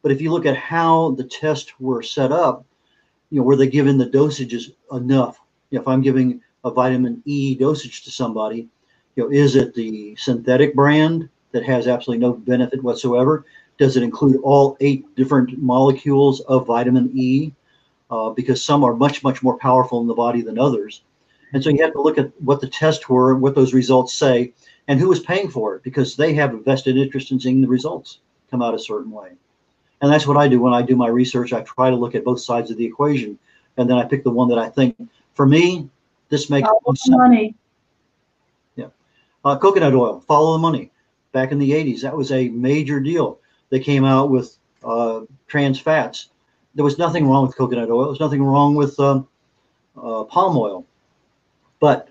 But 0.01 0.11
if 0.11 0.19
you 0.19 0.29
look 0.29 0.45
at 0.45 0.57
how 0.57 1.11
the 1.11 1.23
tests 1.23 1.71
were 1.79 2.03
set 2.03 2.33
up, 2.33 2.65
you 3.29 3.39
know, 3.39 3.45
were 3.45 3.55
they 3.55 3.67
given 3.67 3.97
the 3.97 4.09
dosages 4.09 4.73
enough? 4.91 5.39
You 5.69 5.77
know, 5.77 5.83
if 5.83 5.87
I'm 5.87 6.01
giving 6.01 6.41
a 6.65 6.69
vitamin 6.69 7.23
E 7.23 7.55
dosage 7.55 8.03
to 8.03 8.11
somebody, 8.11 8.67
you 9.15 9.23
know, 9.23 9.31
is 9.31 9.55
it 9.55 9.73
the 9.73 10.17
synthetic 10.17 10.75
brand 10.75 11.29
that 11.53 11.63
has 11.63 11.87
absolutely 11.87 12.27
no 12.27 12.33
benefit 12.33 12.83
whatsoever? 12.83 13.45
Does 13.77 13.95
it 13.95 14.03
include 14.03 14.41
all 14.43 14.75
eight 14.81 15.05
different 15.15 15.57
molecules 15.57 16.41
of 16.41 16.67
vitamin 16.67 17.09
E? 17.15 17.53
Uh, 18.09 18.31
because 18.31 18.61
some 18.61 18.83
are 18.83 18.97
much, 18.97 19.23
much 19.23 19.41
more 19.41 19.57
powerful 19.57 20.01
in 20.01 20.07
the 20.07 20.13
body 20.13 20.41
than 20.41 20.59
others. 20.59 21.03
And 21.53 21.63
so 21.63 21.69
you 21.69 21.81
have 21.81 21.93
to 21.93 22.01
look 22.01 22.17
at 22.17 22.31
what 22.41 22.61
the 22.61 22.67
tests 22.67 23.09
were, 23.09 23.35
what 23.35 23.55
those 23.55 23.73
results 23.73 24.13
say, 24.13 24.53
and 24.87 24.99
who 24.99 25.11
is 25.11 25.19
paying 25.19 25.49
for 25.49 25.75
it, 25.75 25.83
because 25.83 26.15
they 26.15 26.33
have 26.33 26.53
a 26.53 26.57
vested 26.57 26.97
interest 26.97 27.31
in 27.31 27.39
seeing 27.39 27.61
the 27.61 27.67
results 27.67 28.19
come 28.49 28.61
out 28.61 28.73
a 28.73 28.79
certain 28.79 29.11
way. 29.11 29.31
And 30.01 30.11
that's 30.11 30.25
what 30.25 30.37
I 30.37 30.47
do 30.47 30.61
when 30.61 30.73
I 30.73 30.81
do 30.81 30.95
my 30.95 31.07
research. 31.07 31.53
I 31.53 31.61
try 31.61 31.89
to 31.89 31.95
look 31.95 32.15
at 32.15 32.23
both 32.23 32.41
sides 32.41 32.71
of 32.71 32.77
the 32.77 32.85
equation, 32.85 33.37
and 33.77 33.89
then 33.89 33.97
I 33.97 34.05
pick 34.05 34.23
the 34.23 34.31
one 34.31 34.49
that 34.49 34.57
I 34.57 34.69
think, 34.69 34.95
for 35.33 35.45
me, 35.45 35.89
this 36.29 36.49
makes 36.49 36.67
Follow 36.67 36.95
sense. 36.95 37.17
money. 37.17 37.55
Uh, 39.43 39.57
coconut 39.57 39.95
oil, 39.95 40.19
follow 40.21 40.53
the 40.53 40.59
money. 40.59 40.91
Back 41.31 41.51
in 41.51 41.59
the 41.59 41.71
80s, 41.71 42.01
that 42.01 42.15
was 42.15 42.31
a 42.31 42.49
major 42.49 42.99
deal. 42.99 43.39
They 43.69 43.79
came 43.79 44.03
out 44.03 44.29
with 44.29 44.57
uh, 44.83 45.21
trans 45.47 45.79
fats. 45.79 46.29
There 46.75 46.83
was 46.85 46.97
nothing 46.97 47.27
wrong 47.27 47.47
with 47.47 47.55
coconut 47.55 47.89
oil. 47.89 48.01
There 48.01 48.09
was 48.09 48.19
nothing 48.19 48.43
wrong 48.43 48.75
with 48.75 48.99
um, 48.99 49.27
uh, 49.97 50.25
palm 50.25 50.57
oil. 50.57 50.85
But 51.81 52.07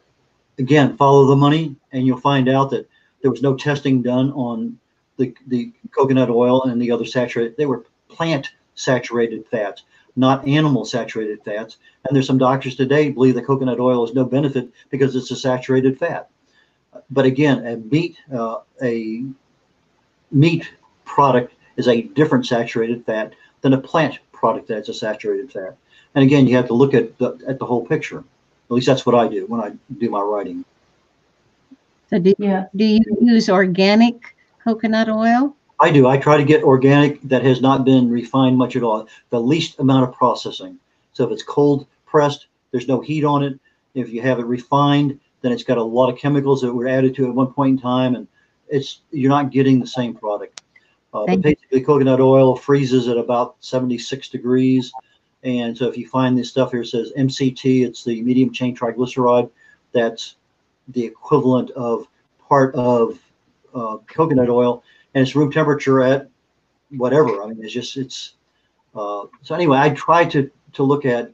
again, 0.58 0.98
follow 0.98 1.24
the 1.26 1.36
money, 1.36 1.76
and 1.92 2.06
you'll 2.06 2.20
find 2.20 2.50
out 2.50 2.68
that 2.70 2.86
there 3.22 3.30
was 3.30 3.40
no 3.40 3.56
testing 3.56 4.02
done 4.02 4.32
on 4.32 4.78
the, 5.16 5.34
the 5.46 5.72
coconut 5.96 6.28
oil 6.28 6.64
and 6.64 6.80
the 6.80 6.90
other 6.90 7.06
saturated. 7.06 7.56
They 7.56 7.64
were 7.64 7.86
plant 8.08 8.50
saturated 8.74 9.46
fats, 9.46 9.84
not 10.16 10.46
animal 10.46 10.84
saturated 10.84 11.42
fats. 11.42 11.78
And 12.04 12.14
there's 12.14 12.26
some 12.26 12.36
doctors 12.36 12.76
today 12.76 13.08
believe 13.08 13.36
that 13.36 13.46
coconut 13.46 13.80
oil 13.80 14.04
is 14.04 14.12
no 14.12 14.26
benefit 14.26 14.70
because 14.90 15.16
it's 15.16 15.30
a 15.30 15.36
saturated 15.36 15.98
fat 15.98 16.28
but 17.10 17.24
again, 17.24 17.66
a 17.66 17.76
meat 17.76 18.16
uh, 18.32 18.58
a 18.82 19.24
meat 20.30 20.70
product 21.04 21.54
is 21.76 21.88
a 21.88 22.02
different 22.02 22.46
saturated 22.46 23.04
fat 23.04 23.34
than 23.62 23.72
a 23.72 23.80
plant 23.80 24.18
product 24.32 24.68
that's 24.68 24.88
a 24.88 24.94
saturated 24.94 25.52
fat. 25.52 25.76
And 26.14 26.24
again, 26.24 26.46
you 26.46 26.56
have 26.56 26.66
to 26.68 26.74
look 26.74 26.94
at 26.94 27.18
the 27.18 27.38
at 27.46 27.58
the 27.58 27.66
whole 27.66 27.86
picture. 27.86 28.24
At 28.70 28.74
least 28.74 28.86
that's 28.86 29.04
what 29.04 29.16
I 29.16 29.26
do 29.26 29.46
when 29.46 29.60
I 29.60 29.72
do 29.98 30.10
my 30.10 30.20
writing. 30.20 30.64
So, 32.08 32.20
do, 32.20 32.32
Yeah. 32.38 32.66
do 32.76 32.84
you 32.84 33.00
use 33.20 33.50
organic 33.50 34.36
coconut 34.62 35.08
oil? 35.08 35.56
I 35.80 35.90
do. 35.90 36.06
I 36.06 36.18
try 36.18 36.36
to 36.36 36.44
get 36.44 36.62
organic 36.62 37.20
that 37.22 37.42
has 37.42 37.60
not 37.60 37.84
been 37.84 38.08
refined 38.10 38.56
much 38.56 38.76
at 38.76 38.84
all. 38.84 39.08
The 39.30 39.40
least 39.40 39.80
amount 39.80 40.04
of 40.08 40.14
processing. 40.14 40.78
So 41.14 41.24
if 41.24 41.32
it's 41.32 41.42
cold 41.42 41.86
pressed, 42.06 42.46
there's 42.70 42.86
no 42.86 43.00
heat 43.00 43.24
on 43.24 43.42
it. 43.42 43.58
If 43.94 44.10
you 44.12 44.22
have 44.22 44.38
it 44.38 44.46
refined, 44.46 45.18
then 45.42 45.50
it's 45.50 45.64
got 45.64 45.78
a 45.78 45.82
lot 45.82 46.08
of 46.08 46.16
chemicals 46.18 46.60
that 46.60 46.72
were 46.72 46.86
added 46.86 47.16
to 47.16 47.24
it 47.24 47.30
at 47.30 47.34
one 47.34 47.52
point 47.52 47.78
in 47.78 47.82
time, 47.82 48.14
and 48.14 48.28
it's 48.68 49.00
you're 49.10 49.30
not 49.30 49.50
getting 49.50 49.80
the 49.80 49.86
same 49.86 50.14
product. 50.14 50.62
Uh, 51.12 51.20
but 51.20 51.26
Thank 51.26 51.38
you. 51.38 51.42
basically, 51.54 51.80
coconut 51.80 52.20
oil 52.20 52.54
freezes 52.54 53.08
at 53.08 53.16
about 53.16 53.56
76 53.60 54.28
degrees, 54.28 54.92
and 55.42 55.76
so 55.76 55.88
if 55.88 55.96
you 55.96 56.08
find 56.08 56.36
this 56.36 56.50
stuff 56.50 56.72
here, 56.72 56.82
it 56.82 56.86
says 56.86 57.12
MCT. 57.16 57.86
It's 57.86 58.04
the 58.04 58.20
medium 58.22 58.52
chain 58.52 58.76
triglyceride. 58.76 59.50
That's 59.92 60.36
the 60.88 61.04
equivalent 61.04 61.70
of 61.70 62.06
part 62.48 62.74
of 62.74 63.18
uh, 63.74 63.98
coconut 64.06 64.50
oil, 64.50 64.82
and 65.14 65.22
it's 65.22 65.34
room 65.34 65.50
temperature 65.50 66.02
at 66.02 66.28
whatever. 66.90 67.42
I 67.42 67.46
mean, 67.46 67.62
it's 67.62 67.72
just 67.72 67.96
it's. 67.96 68.34
Uh, 68.94 69.26
so 69.42 69.54
anyway, 69.54 69.78
I 69.78 69.90
try 69.90 70.24
to 70.26 70.50
to 70.74 70.82
look 70.82 71.06
at 71.06 71.32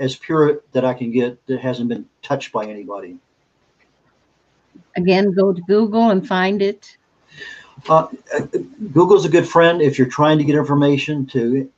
as 0.00 0.16
pure 0.16 0.62
that 0.72 0.84
I 0.84 0.94
can 0.94 1.12
get 1.12 1.44
that 1.46 1.60
hasn't 1.60 1.88
been 1.88 2.06
touched 2.22 2.52
by 2.52 2.64
anybody. 2.64 3.18
Again, 4.96 5.32
go 5.32 5.52
to 5.52 5.60
Google 5.62 6.10
and 6.10 6.26
find 6.26 6.62
it. 6.62 6.96
Uh, 7.88 8.06
uh, 8.34 8.40
Google's 8.92 9.24
a 9.24 9.28
good 9.28 9.46
friend 9.46 9.82
if 9.82 9.98
you're 9.98 10.08
trying 10.08 10.38
to 10.38 10.44
get 10.44 10.54
information 10.54 11.26
to 11.26 11.70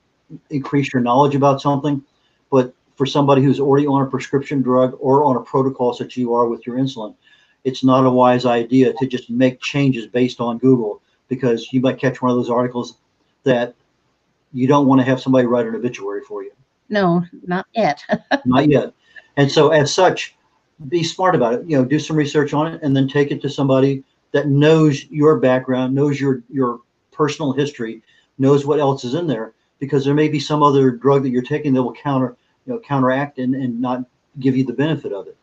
increase 0.51 0.93
your 0.93 1.03
knowledge 1.03 1.35
about 1.35 1.61
something. 1.61 2.03
But 2.51 2.75
for 2.97 3.07
somebody 3.07 3.43
who's 3.43 3.61
already 3.61 3.87
on 3.87 4.03
a 4.03 4.11
prescription 4.11 4.63
drug 4.63 4.97
or 5.01 5.25
on 5.25 5.37
a 5.37 5.41
protocol 5.41 5.93
such 5.93 6.15
as 6.15 6.17
you 6.17 6.35
are 6.35 6.49
with 6.49 6.67
your 6.67 6.77
insulin, 6.77 7.15
it's 7.65 7.83
not 7.83 8.07
a 8.07 8.11
wise 8.11 8.47
idea 8.47 8.93
to 8.95 9.07
just 9.07 9.29
make 9.29 9.61
changes 9.61 10.07
based 10.07 10.41
on 10.41 10.59
Google 10.59 11.03
because 11.29 11.73
you 11.73 11.81
might 11.81 11.99
catch 11.99 12.23
one 12.23 12.31
of 12.31 12.37
those 12.37 12.51
articles 12.51 12.99
that 13.43 13.75
you 14.53 14.67
don't 14.67 14.87
want 14.87 15.01
to 15.01 15.05
have 15.05 15.21
somebody 15.21 15.47
write 15.47 15.67
an 15.67 15.75
obituary 15.75 16.23
for 16.27 16.43
you. 16.43 16.53
No, 16.89 17.25
not 17.47 17.67
yet. 17.75 18.03
not 18.45 18.71
yet. 18.71 18.93
And 19.37 19.51
so, 19.51 19.71
as 19.71 19.93
such, 19.93 20.37
be 20.89 21.03
smart 21.03 21.35
about 21.35 21.55
it. 21.55 21.69
You 21.69 21.77
know, 21.77 21.85
do 21.85 21.99
some 21.99 22.17
research 22.17 22.55
on 22.55 22.73
it, 22.73 22.83
and 22.83 22.97
then 22.97 23.09
take 23.09 23.31
it 23.31 23.43
to 23.43 23.51
somebody 23.51 24.05
that 24.33 24.49
knows 24.49 25.05
your 25.11 25.39
background, 25.39 25.95
knows 25.95 26.21
your 26.21 26.43
your 26.49 26.81
personal 27.13 27.53
history, 27.53 28.03
knows 28.39 28.65
what 28.65 28.79
else 28.79 29.05
is 29.05 29.15
in 29.15 29.27
there, 29.27 29.55
because 29.79 30.05
there 30.05 30.15
may 30.15 30.29
be 30.29 30.41
some 30.41 30.63
other 30.63 30.91
drug 30.91 31.23
that 31.23 31.31
you're 31.31 31.43
taking 31.43 31.75
that 31.75 31.83
will 31.83 31.93
counter, 31.93 32.37
you 32.67 32.73
know, 32.73 32.81
counteract 32.81 33.39
and, 33.39 33.55
and 33.55 33.81
not 33.81 34.05
give 34.41 34.57
you 34.57 34.65
the 34.65 34.73
benefit 34.73 35.13
of 35.13 35.27
it. 35.27 35.37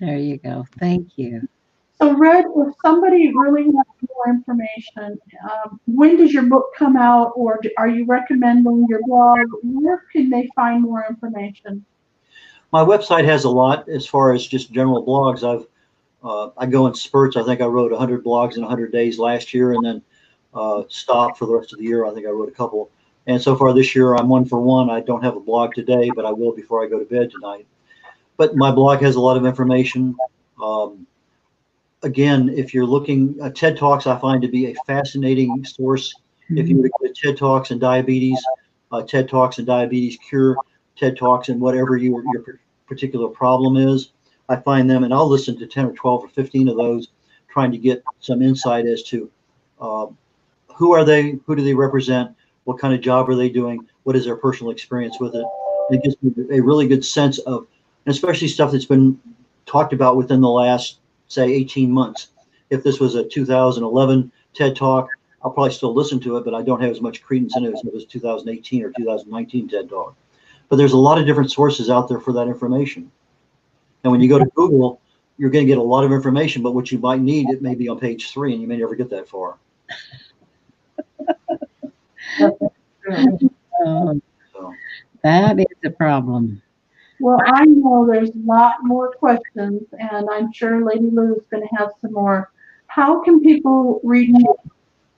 There 0.00 0.18
you 0.18 0.38
go. 0.38 0.66
Thank 0.78 1.16
you. 1.16 1.48
So, 1.98 2.14
Red, 2.14 2.44
if 2.54 2.74
somebody 2.82 3.32
really 3.34 3.64
wants 3.68 3.90
more 4.14 4.28
information, 4.28 5.18
um, 5.50 5.80
when 5.86 6.18
does 6.18 6.32
your 6.32 6.42
book 6.42 6.74
come 6.76 6.94
out, 6.94 7.32
or 7.34 7.58
do, 7.62 7.70
are 7.78 7.88
you 7.88 8.04
recommending 8.04 8.86
your 8.88 9.00
blog? 9.06 9.38
Where 9.62 10.04
can 10.12 10.28
they 10.28 10.50
find 10.54 10.82
more 10.82 11.06
information? 11.08 11.84
My 12.70 12.84
website 12.84 13.24
has 13.24 13.44
a 13.44 13.48
lot 13.50 13.88
as 13.88 14.06
far 14.06 14.34
as 14.34 14.46
just 14.46 14.72
general 14.72 15.06
blogs. 15.06 15.42
I've 15.42 15.66
uh, 16.22 16.50
I 16.58 16.66
go 16.66 16.86
in 16.86 16.94
spurts. 16.94 17.36
I 17.36 17.44
think 17.44 17.60
I 17.60 17.66
wrote 17.66 17.92
100 17.92 18.24
blogs 18.24 18.56
in 18.56 18.62
100 18.62 18.90
days 18.90 19.18
last 19.18 19.54
year, 19.54 19.72
and 19.72 19.84
then 19.84 20.02
uh, 20.52 20.82
stopped 20.88 21.38
for 21.38 21.46
the 21.46 21.54
rest 21.54 21.72
of 21.72 21.78
the 21.78 21.84
year. 21.84 22.04
I 22.04 22.12
think 22.12 22.26
I 22.26 22.30
wrote 22.30 22.48
a 22.48 22.52
couple. 22.52 22.90
And 23.26 23.42
so 23.42 23.56
far 23.56 23.72
this 23.72 23.94
year, 23.94 24.14
I'm 24.14 24.28
one 24.28 24.44
for 24.44 24.60
one. 24.60 24.88
I 24.88 25.00
don't 25.00 25.22
have 25.22 25.36
a 25.36 25.40
blog 25.40 25.74
today, 25.74 26.10
but 26.14 26.24
I 26.24 26.30
will 26.30 26.52
before 26.52 26.84
I 26.84 26.88
go 26.88 26.98
to 26.98 27.04
bed 27.04 27.30
tonight. 27.30 27.66
But 28.36 28.54
my 28.56 28.70
blog 28.70 29.00
has 29.02 29.16
a 29.16 29.20
lot 29.20 29.36
of 29.36 29.44
information. 29.44 30.14
Um, 30.62 31.06
again, 32.02 32.48
if 32.48 32.72
you're 32.72 32.86
looking, 32.86 33.36
uh, 33.42 33.50
TED 33.50 33.76
Talks 33.76 34.06
I 34.06 34.18
find 34.18 34.42
to 34.42 34.48
be 34.48 34.70
a 34.70 34.74
fascinating 34.86 35.64
source. 35.64 36.14
Mm-hmm. 36.44 36.58
If 36.58 36.68
you 36.68 36.82
to 36.82 36.88
go 36.88 37.08
to 37.08 37.14
TED 37.14 37.36
Talks 37.36 37.70
and 37.70 37.80
diabetes, 37.80 38.38
uh, 38.92 39.02
TED 39.02 39.28
Talks 39.28 39.58
and 39.58 39.66
diabetes 39.66 40.18
cure, 40.28 40.56
TED 40.96 41.16
Talks 41.16 41.48
and 41.48 41.60
whatever 41.60 41.96
your, 41.96 42.22
your 42.32 42.60
particular 42.86 43.28
problem 43.28 43.76
is, 43.76 44.12
I 44.48 44.56
find 44.56 44.88
them 44.88 45.02
and 45.02 45.12
I'll 45.12 45.28
listen 45.28 45.58
to 45.58 45.66
10 45.66 45.86
or 45.86 45.92
12 45.92 46.24
or 46.24 46.28
15 46.28 46.68
of 46.68 46.76
those, 46.76 47.08
trying 47.48 47.72
to 47.72 47.78
get 47.78 48.04
some 48.20 48.42
insight 48.42 48.86
as 48.86 49.02
to 49.04 49.30
uh, 49.80 50.06
who 50.74 50.92
are 50.92 51.04
they, 51.04 51.38
who 51.44 51.56
do 51.56 51.64
they 51.64 51.74
represent, 51.74 52.30
what 52.66 52.78
kind 52.78 52.92
of 52.92 53.00
job 53.00 53.28
are 53.30 53.36
they 53.36 53.48
doing, 53.48 53.86
what 54.02 54.16
is 54.16 54.24
their 54.24 54.36
personal 54.36 54.72
experience 54.72 55.18
with 55.20 55.34
it. 55.34 55.46
It 55.90 56.02
gives 56.02 56.16
me 56.20 56.32
a 56.50 56.60
really 56.60 56.88
good 56.88 57.04
sense 57.04 57.38
of, 57.38 57.66
especially 58.06 58.48
stuff 58.48 58.72
that's 58.72 58.84
been 58.84 59.18
talked 59.66 59.92
about 59.92 60.16
within 60.16 60.40
the 60.40 60.50
last 60.50 60.98
say 61.28 61.44
18 61.52 61.90
months. 61.90 62.28
If 62.70 62.82
this 62.82 62.98
was 62.98 63.14
a 63.14 63.24
2011 63.24 64.32
TED 64.52 64.74
Talk, 64.74 65.08
I'll 65.42 65.52
probably 65.52 65.72
still 65.72 65.94
listen 65.94 66.18
to 66.20 66.38
it, 66.38 66.44
but 66.44 66.54
I 66.54 66.62
don't 66.62 66.80
have 66.80 66.90
as 66.90 67.00
much 67.00 67.22
credence 67.22 67.56
in 67.56 67.64
it 67.64 67.72
as 67.72 67.84
it 67.84 67.94
was 67.94 68.04
2018 68.04 68.82
or 68.82 68.90
2019 68.96 69.68
TED 69.68 69.88
Talk. 69.88 70.16
But 70.68 70.76
there's 70.76 70.92
a 70.92 70.98
lot 70.98 71.18
of 71.18 71.26
different 71.26 71.52
sources 71.52 71.88
out 71.88 72.08
there 72.08 72.18
for 72.18 72.32
that 72.32 72.48
information. 72.48 73.12
And 74.02 74.10
when 74.10 74.20
you 74.20 74.28
go 74.28 74.40
to 74.40 74.46
Google, 74.56 75.00
you're 75.38 75.50
going 75.50 75.64
to 75.64 75.68
get 75.68 75.78
a 75.78 75.82
lot 75.82 76.02
of 76.02 76.10
information, 76.10 76.64
but 76.64 76.72
what 76.72 76.90
you 76.90 76.98
might 76.98 77.20
need, 77.20 77.48
it 77.50 77.62
may 77.62 77.76
be 77.76 77.88
on 77.88 78.00
page 78.00 78.32
three, 78.32 78.52
and 78.52 78.60
you 78.60 78.66
may 78.66 78.78
never 78.78 78.96
get 78.96 79.08
that 79.10 79.28
far. 79.28 79.56
Um, 83.84 84.22
so. 84.52 84.74
That 85.22 85.58
is 85.58 85.66
a 85.84 85.90
problem. 85.90 86.62
Well, 87.18 87.38
I 87.44 87.64
know 87.64 88.06
there's 88.06 88.30
a 88.30 88.44
lot 88.44 88.76
more 88.82 89.12
questions, 89.12 89.82
and 89.98 90.28
I'm 90.30 90.52
sure 90.52 90.84
Lady 90.84 91.10
Lou 91.10 91.34
is 91.34 91.42
going 91.50 91.66
to 91.66 91.74
have 91.76 91.90
some 92.00 92.12
more. 92.12 92.52
How 92.88 93.22
can 93.22 93.40
people 93.40 94.00
reach 94.04 94.30
you 94.30 94.54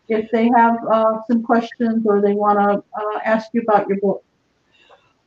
if 0.09 0.31
they 0.31 0.49
have 0.57 0.79
uh, 0.90 1.18
some 1.29 1.42
questions 1.42 2.07
or 2.07 2.21
they 2.21 2.35
want 2.35 2.59
to 2.59 3.01
uh, 3.01 3.18
ask 3.25 3.49
you 3.53 3.62
about 3.62 3.88
your 3.88 3.99
book? 3.99 4.25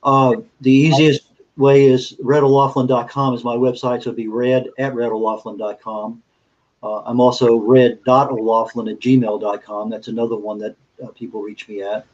Uh, 0.04 0.38
the 0.62 0.72
easiest 0.72 1.28
way 1.58 1.86
is 1.86 2.14
redolaughlin.com 2.24 3.34
is 3.36 3.44
my 3.44 3.56
website, 3.56 4.04
so 4.04 4.10
it'd 4.10 4.16
be 4.16 4.28
red 4.28 4.68
at 4.80 4.94
redolaughlin.com. 4.94 6.24
Uh, 6.84 7.02
I'm 7.02 7.20
also 7.20 7.58
red.olaughlin 7.58 8.92
at 8.92 9.00
gmail.com. 9.00 9.90
That's 9.90 10.08
another 10.08 10.36
one 10.36 10.58
that 10.60 10.76
uh, 11.04 11.08
people 11.08 11.42
reach 11.42 11.68
me 11.68 11.82
at. 11.82 12.06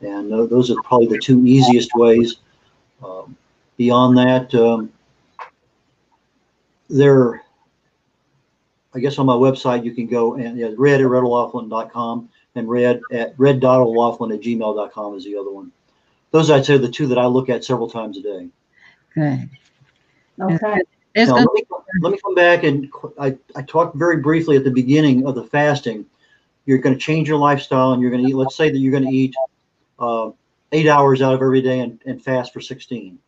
And 0.00 0.32
uh, 0.32 0.46
those 0.46 0.70
are 0.70 0.80
probably 0.82 1.08
the 1.08 1.18
two 1.18 1.44
easiest 1.44 1.90
ways. 1.94 2.36
Um, 3.04 3.36
beyond 3.76 4.16
that, 4.18 4.54
um, 4.54 4.92
there, 6.88 7.42
I 8.94 8.98
guess 8.98 9.18
on 9.18 9.26
my 9.26 9.34
website, 9.34 9.84
you 9.84 9.92
can 9.92 10.06
go 10.06 10.34
and 10.34 10.56
yeah, 10.56 10.70
red 10.76 11.00
at 11.00 11.06
redolaughlin.com 11.06 12.28
and 12.54 12.68
red 12.68 13.00
at 13.12 13.34
red.olaughlin 13.38 14.34
at 14.34 14.40
gmail.com 14.40 15.16
is 15.16 15.24
the 15.24 15.36
other 15.36 15.50
one. 15.50 15.70
Those 16.30 16.50
I'd 16.50 16.64
say 16.64 16.74
are 16.74 16.78
the 16.78 16.90
two 16.90 17.06
that 17.08 17.18
I 17.18 17.26
look 17.26 17.48
at 17.48 17.64
several 17.64 17.88
times 17.88 18.16
a 18.16 18.22
day. 18.22 18.48
Good. 19.14 19.48
Okay. 20.40 20.80
Now, 21.16 21.34
let, 21.34 21.46
me, 21.52 21.64
let 22.02 22.12
me 22.12 22.18
come 22.22 22.34
back 22.36 22.62
and 22.62 22.88
I, 23.18 23.36
I 23.56 23.62
talked 23.62 23.96
very 23.96 24.18
briefly 24.18 24.56
at 24.56 24.62
the 24.62 24.70
beginning 24.70 25.26
of 25.26 25.34
the 25.34 25.42
fasting. 25.42 26.06
You're 26.70 26.78
going 26.78 26.94
to 26.94 27.00
change 27.00 27.26
your 27.26 27.36
lifestyle 27.36 27.94
and 27.94 28.00
you're 28.00 28.12
going 28.12 28.22
to 28.22 28.30
eat, 28.30 28.36
let's 28.36 28.54
say 28.54 28.70
that 28.70 28.78
you're 28.78 28.92
going 28.92 29.02
to 29.02 29.10
eat 29.10 29.34
uh, 29.98 30.30
eight 30.70 30.86
hours 30.86 31.20
out 31.20 31.34
of 31.34 31.42
every 31.42 31.60
day 31.60 31.80
and, 31.80 32.00
and 32.06 32.22
fast 32.22 32.52
for 32.52 32.60
16. 32.60 33.18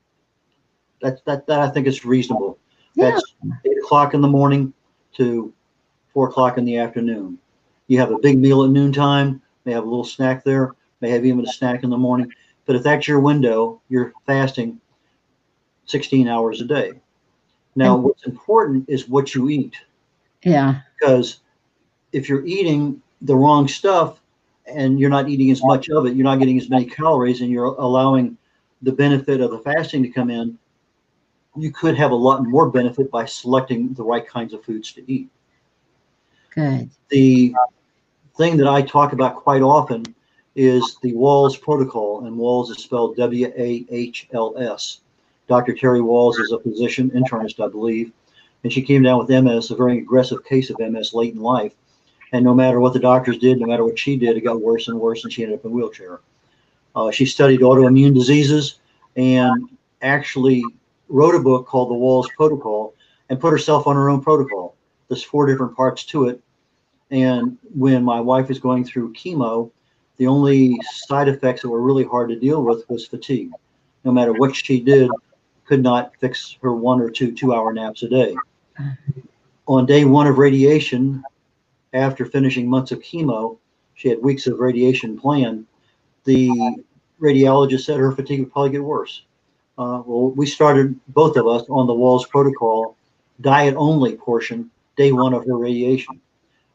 That, 1.01 1.25
that, 1.25 1.49
that 1.49 1.59
I 1.59 1.69
think 1.69 1.89
is 1.89 2.05
reasonable. 2.05 2.61
Yeah. 2.95 3.11
That's 3.11 3.35
eight 3.67 3.79
o'clock 3.83 4.15
in 4.15 4.21
the 4.21 4.29
morning 4.29 4.73
to 5.15 5.53
four 6.13 6.29
o'clock 6.29 6.57
in 6.57 6.65
the 6.65 6.77
afternoon. 6.79 7.37
You 7.89 7.99
have 7.99 8.13
a 8.13 8.19
big 8.21 8.39
meal 8.39 8.63
at 8.63 8.71
noontime, 8.71 9.43
may 9.65 9.73
have 9.73 9.83
a 9.83 9.89
little 9.89 10.05
snack 10.05 10.45
there, 10.45 10.77
may 11.01 11.11
have 11.11 11.27
even 11.27 11.45
a 11.45 11.53
snack 11.53 11.83
in 11.83 11.91
the 11.91 11.99
morning. 11.99 12.33
But 12.65 12.77
if 12.77 12.85
that's 12.85 13.09
your 13.09 13.19
window, 13.19 13.83
you're 13.89 14.13
fasting 14.25 14.81
16 15.87 16.29
hours 16.29 16.61
a 16.61 16.65
day. 16.65 16.93
Now, 17.75 17.97
what's 17.97 18.25
important 18.25 18.89
is 18.89 19.09
what 19.09 19.35
you 19.35 19.49
eat. 19.49 19.75
Yeah. 20.45 20.83
Because 20.97 21.41
if 22.13 22.29
you're 22.29 22.47
eating 22.47 23.03
the 23.23 23.37
wrong 23.37 23.69
stuff 23.69 24.21
and 24.67 24.99
you're 25.01 25.11
not 25.11 25.29
eating 25.29 25.51
as 25.51 25.63
much 25.65 25.89
of 25.89 26.07
it, 26.07 26.15
you're 26.15 26.25
not 26.25 26.39
getting 26.39 26.59
as 26.59 26.71
many 26.71 26.85
calories, 26.85 27.41
and 27.41 27.51
you're 27.51 27.65
allowing 27.65 28.37
the 28.83 28.93
benefit 28.93 29.41
of 29.41 29.51
the 29.51 29.59
fasting 29.59 30.03
to 30.03 30.09
come 30.09 30.31
in, 30.31 30.59
you 31.57 31.71
could 31.71 31.97
have 31.97 32.11
a 32.11 32.17
lot 32.17 32.45
more 32.45 32.71
benefit 32.71 33.11
by 33.11 33.25
selecting 33.25 33.93
the 33.95 34.03
right 34.03 34.27
kinds 34.27 34.55
of 34.55 34.65
foods 34.65 34.93
to 34.93 35.13
eat. 35.13 35.29
Good. 36.55 36.91
The 37.11 37.55
thing 38.37 38.57
that 38.57 38.69
I 38.69 38.83
talk 38.83 39.13
about 39.13 39.37
quite 39.37 39.63
often 39.63 40.15
is 40.55 40.97
the 41.03 41.13
Wahls 41.13 41.61
protocol, 41.61 42.27
and 42.27 42.37
Wahls 42.37 42.71
is 42.71 42.79
spelled 42.79 43.17
W 43.17 43.53
A 43.57 43.87
H 43.91 44.29
L 44.33 44.55
S. 44.59 45.01
Dr. 45.49 45.75
Terry 45.75 46.01
Wahls 46.01 46.39
is 46.41 46.53
a 46.53 46.61
physician, 46.61 47.11
internist, 47.11 47.63
I 47.63 47.69
believe, 47.69 48.13
and 48.63 48.73
she 48.73 48.83
came 48.83 49.03
down 49.03 49.19
with 49.19 49.29
MS, 49.29 49.71
a 49.71 49.77
very 49.77 49.99
aggressive 49.99 50.45
case 50.45 50.71
of 50.71 50.79
MS 50.79 51.15
late 51.15 51.35
in 51.35 51.41
life. 51.41 51.75
And 52.33 52.45
no 52.45 52.55
matter 52.55 52.81
what 52.81 52.95
the 52.95 52.99
doctors 52.99 53.39
did, 53.39 53.61
no 53.61 53.67
matter 53.67 53.85
what 53.85 53.99
she 53.99 54.17
did, 54.17 54.37
it 54.37 54.41
got 54.41 54.61
worse 54.61 54.89
and 54.89 54.99
worse, 54.99 55.25
and 55.25 55.33
she 55.33 55.43
ended 55.43 55.59
up 55.59 55.65
in 55.65 55.71
a 55.71 55.75
wheelchair. 55.75 56.21
Uh, 56.97 57.11
she 57.11 57.27
studied 57.27 57.61
autoimmune 57.61 58.15
diseases 58.15 58.81
and 59.17 59.69
actually 60.01 60.63
wrote 61.09 61.35
a 61.35 61.41
book 61.41 61.67
called 61.67 61.91
The 61.91 61.95
Wahls 61.95 62.29
Protocol 62.37 62.95
and 63.29 63.41
put 63.41 63.51
herself 63.51 63.87
on 63.87 63.97
her 63.97 64.11
own 64.11 64.23
protocol. 64.23 64.75
There's 65.09 65.23
four 65.23 65.47
different 65.47 65.77
parts 65.77 66.05
to 66.07 66.29
it. 66.29 66.43
And 67.11 67.59
when 67.75 68.03
my 68.03 68.21
wife 68.21 68.49
was 68.49 68.59
going 68.59 68.85
through 68.85 69.13
chemo, 69.13 69.71
the 70.17 70.27
only 70.27 70.79
side 71.07 71.29
effects 71.29 71.63
that 71.63 71.69
were 71.69 71.83
really 71.83 72.05
hard 72.05 72.31
to 72.31 72.37
deal 72.37 72.63
with 72.63 72.89
was 72.89 73.07
fatigue. 73.07 73.51
No 74.05 74.13
matter 74.13 74.33
what 74.33 74.57
she 74.57 74.81
did, 74.81 75.11
could 75.65 75.83
not 75.83 76.13
fix 76.19 76.57
her 76.63 76.75
one 76.75 77.01
or 77.01 77.11
two 77.11 77.33
two 77.33 77.55
hour 77.55 77.73
naps 77.73 78.03
a 78.03 78.09
day. 78.09 78.35
On 79.67 79.87
day 79.87 80.05
one 80.05 80.27
of 80.27 80.39
radiation, 80.39 81.23
after 81.93 82.25
finishing 82.25 82.69
months 82.69 82.93
of 82.93 83.01
chemo, 83.01 83.59
she 83.95 84.09
had 84.09 84.23
weeks 84.23 84.47
of 84.47 84.59
radiation 84.59 85.19
planned. 85.19 85.67
The 86.25 86.51
radiologist 87.21 87.85
said 87.85 87.99
her 87.99 88.13
fatigue 88.13 88.41
would 88.41 88.53
probably 88.53 88.71
get 88.71 88.85
worse. 88.85 89.23
Uh, 89.79 90.03
well, 90.05 90.31
we 90.31 90.47
started 90.47 90.99
both 91.09 91.37
of 91.37 91.47
us 91.47 91.65
on 91.69 91.87
the 91.87 91.95
Wahls 91.95 92.29
protocol, 92.29 92.97
diet 93.41 93.75
only 93.77 94.17
portion, 94.17 94.71
day 94.97 95.13
one 95.13 95.35
of 95.35 95.47
her 95.47 95.57
radiation. 95.57 96.21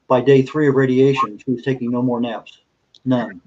By 0.08 0.22
day 0.22 0.42
three 0.42 0.68
of 0.68 0.76
radiation, 0.76 1.38
she 1.38 1.52
was 1.52 1.64
taking 1.64 1.92
no 1.92 2.02
more 2.02 2.20
naps. 2.20 2.60
None. 3.06 3.42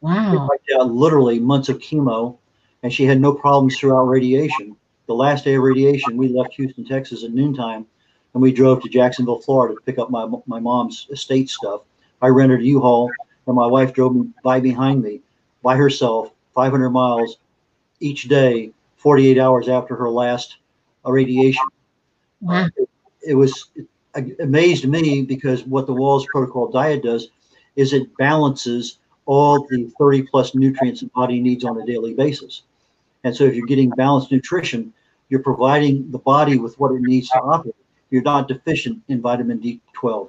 Wow. 0.00 0.48
Literally 0.68 1.38
months 1.40 1.68
of 1.68 1.78
chemo, 1.78 2.38
and 2.82 2.92
she 2.92 3.04
had 3.04 3.20
no 3.20 3.32
problems 3.32 3.78
throughout 3.78 4.04
radiation. 4.04 4.76
The 5.06 5.14
last 5.14 5.44
day 5.44 5.54
of 5.54 5.62
radiation, 5.62 6.16
we 6.16 6.28
left 6.28 6.54
Houston, 6.54 6.84
Texas 6.84 7.24
at 7.24 7.32
noontime. 7.32 7.86
And 8.34 8.42
we 8.42 8.52
drove 8.52 8.82
to 8.82 8.88
Jacksonville, 8.88 9.40
Florida 9.40 9.74
to 9.74 9.80
pick 9.82 9.98
up 9.98 10.10
my 10.10 10.28
my 10.46 10.60
mom's 10.60 11.06
estate 11.10 11.50
stuff. 11.50 11.82
I 12.20 12.28
rented 12.28 12.60
a 12.60 12.64
U-Haul, 12.64 13.10
and 13.46 13.56
my 13.56 13.66
wife 13.66 13.92
drove 13.92 14.14
me 14.14 14.30
by 14.42 14.60
behind 14.60 15.02
me 15.02 15.20
by 15.62 15.76
herself, 15.76 16.32
500 16.54 16.90
miles 16.90 17.38
each 18.00 18.24
day, 18.24 18.72
48 18.96 19.38
hours 19.38 19.68
after 19.68 19.96
her 19.96 20.10
last 20.10 20.56
irradiation. 21.06 21.66
Wow. 22.40 22.68
It, 22.76 22.88
it 23.28 23.34
was 23.34 23.70
it 23.76 24.40
amazed 24.40 24.86
me 24.86 25.22
because 25.22 25.64
what 25.64 25.86
the 25.86 25.94
Wahls 25.94 26.26
Protocol 26.26 26.68
diet 26.68 27.02
does 27.02 27.28
is 27.76 27.92
it 27.92 28.14
balances 28.18 28.98
all 29.24 29.66
the 29.70 29.90
30 29.98 30.24
plus 30.24 30.54
nutrients 30.54 31.00
the 31.00 31.06
body 31.14 31.40
needs 31.40 31.64
on 31.64 31.80
a 31.80 31.86
daily 31.86 32.12
basis. 32.12 32.62
And 33.24 33.34
so 33.34 33.44
if 33.44 33.54
you're 33.54 33.66
getting 33.66 33.90
balanced 33.90 34.32
nutrition, 34.32 34.92
you're 35.28 35.42
providing 35.42 36.10
the 36.10 36.18
body 36.18 36.58
with 36.58 36.78
what 36.78 36.92
it 36.92 37.00
needs 37.00 37.28
to 37.30 37.40
operate. 37.40 37.74
You're 38.12 38.22
not 38.22 38.46
deficient 38.46 39.02
in 39.08 39.22
vitamin 39.22 39.58
D12. 39.58 40.28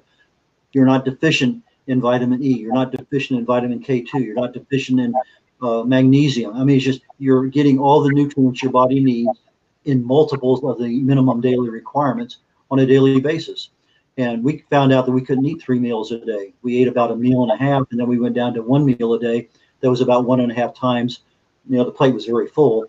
You're 0.72 0.86
not 0.86 1.04
deficient 1.04 1.62
in 1.88 2.00
vitamin 2.00 2.42
E. 2.42 2.58
You're 2.58 2.74
not 2.74 2.94
deficient 2.94 3.40
in 3.40 3.46
vitamin 3.46 3.84
K2. 3.84 4.26
You're 4.26 4.36
not 4.36 4.54
deficient 4.54 5.02
in 5.02 5.14
uh, 5.62 5.84
magnesium. 5.84 6.56
I 6.56 6.64
mean, 6.64 6.78
it's 6.78 6.86
just 6.86 7.02
you're 7.20 7.46
getting 7.48 7.78
all 7.78 8.02
the 8.02 8.14
nutrients 8.14 8.64
your 8.64 8.72
body 8.72 9.04
needs 9.04 9.38
in 9.84 10.08
multiples 10.08 10.64
of 10.64 10.80
the 10.80 11.02
minimum 11.02 11.42
daily 11.42 11.70
requirements 11.70 12.38
on 12.72 12.80
a 12.80 12.86
daily 12.86 13.20
basis. 13.20 13.72
And 14.18 14.42
we 14.46 14.64
found 14.70 14.94
out 14.94 15.06
that 15.06 15.12
we 15.12 15.26
couldn't 15.26 15.46
eat 15.46 15.62
three 15.62 15.80
meals 15.80 16.14
a 16.14 16.24
day. 16.26 16.54
We 16.62 16.78
ate 16.78 16.88
about 16.88 17.12
a 17.12 17.18
meal 17.18 17.44
and 17.44 17.52
a 17.52 17.58
half, 17.58 17.88
and 17.92 18.00
then 18.00 18.08
we 18.08 18.18
went 18.18 18.36
down 18.36 18.54
to 18.54 18.62
one 18.62 18.86
meal 18.86 19.14
a 19.14 19.20
day. 19.20 19.50
That 19.82 19.90
was 19.90 20.00
about 20.00 20.24
one 20.24 20.40
and 20.40 20.54
a 20.54 20.56
half 20.56 20.74
times. 20.74 21.20
You 21.68 21.78
know, 21.78 21.84
the 21.84 21.92
plate 21.92 22.14
was 22.14 22.26
very 22.26 22.48
full, 22.48 22.86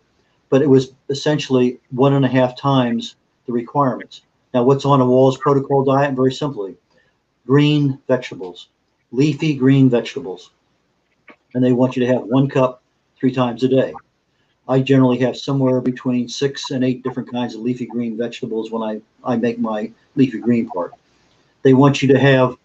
but 0.51 0.63
it 0.63 0.69
was 0.69 0.93
essentially 1.09 1.81
one 1.91 2.13
and 2.13 2.25
a 2.25 2.29
half 2.29 2.57
times 2.57 3.17
the 3.47 3.53
requirements. 3.53 4.23
Now, 4.55 4.63
what's 4.63 4.85
on 4.85 5.01
a 5.01 5.05
Wahls 5.05 5.39
protocol 5.39 5.85
diet? 5.85 6.15
Very 6.15 6.33
simply, 6.33 6.77
green 7.45 7.99
vegetables, 8.07 8.69
leafy 9.11 9.55
green 9.55 9.91
vegetables. 9.91 10.51
And 11.55 11.65
they 11.65 11.73
want 11.73 11.97
you 11.97 12.07
to 12.07 12.13
have 12.13 12.23
one 12.23 12.49
cup 12.49 12.81
three 13.19 13.33
times 13.33 13.65
a 13.65 13.69
day. 13.69 13.93
I 14.69 14.81
generally 14.81 15.19
have 15.19 15.37
somewhere 15.37 15.81
between 15.81 16.29
six 16.29 16.71
and 16.71 16.85
eight 16.85 17.03
different 17.03 17.31
kinds 17.31 17.57
of 17.57 17.63
leafy 17.63 17.87
green 17.87 18.17
vegetables 18.17 18.71
when 18.71 18.83
I, 18.83 19.01
I 19.25 19.37
make 19.37 19.59
my 19.59 19.91
leafy 20.15 20.39
green 20.39 20.69
part. 20.69 20.93
They 21.63 21.75
want 21.75 22.01
you 22.01 22.09
to 22.09 22.19
have 22.19 22.57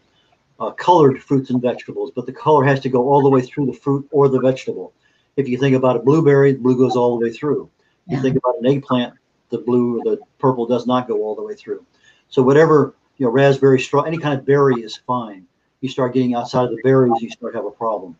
uh, 0.59 0.71
colored 0.71 1.21
fruits 1.23 1.49
and 1.49 1.61
vegetables, 1.61 2.11
but 2.15 2.27
the 2.27 2.33
color 2.33 2.63
has 2.65 2.79
to 2.81 2.89
go 2.89 3.09
all 3.09 3.23
the 3.23 3.29
way 3.29 3.41
through 3.41 3.65
the 3.65 3.73
fruit 3.73 4.07
or 4.11 4.29
the 4.29 4.39
vegetable. 4.39 4.93
If 5.37 5.49
you 5.49 5.57
think 5.57 5.75
about 5.75 5.95
a 5.95 5.99
blueberry, 5.99 6.51
the 6.51 6.59
blue 6.59 6.77
goes 6.77 6.95
all 6.95 7.17
the 7.17 7.25
way 7.25 7.33
through. 7.33 7.69
Yeah. 8.05 8.17
You 8.17 8.21
think 8.21 8.37
about 8.37 8.59
an 8.59 8.67
eggplant, 8.67 9.15
the 9.49 9.57
blue 9.59 9.99
or 9.99 10.03
the 10.03 10.19
purple 10.37 10.65
does 10.65 10.87
not 10.87 11.07
go 11.07 11.23
all 11.23 11.35
the 11.35 11.43
way 11.43 11.55
through. 11.55 11.85
So 12.29 12.41
whatever, 12.41 12.95
you 13.17 13.25
know, 13.25 13.31
raspberry, 13.31 13.79
straw, 13.79 14.03
any 14.03 14.17
kind 14.17 14.37
of 14.37 14.45
berry 14.45 14.81
is 14.81 14.97
fine. 15.07 15.45
You 15.81 15.89
start 15.89 16.13
getting 16.13 16.35
outside 16.35 16.65
of 16.65 16.71
the 16.71 16.81
berries, 16.83 17.21
you 17.21 17.29
start 17.29 17.53
to 17.53 17.59
have 17.59 17.65
a 17.65 17.71
problem. 17.71 18.17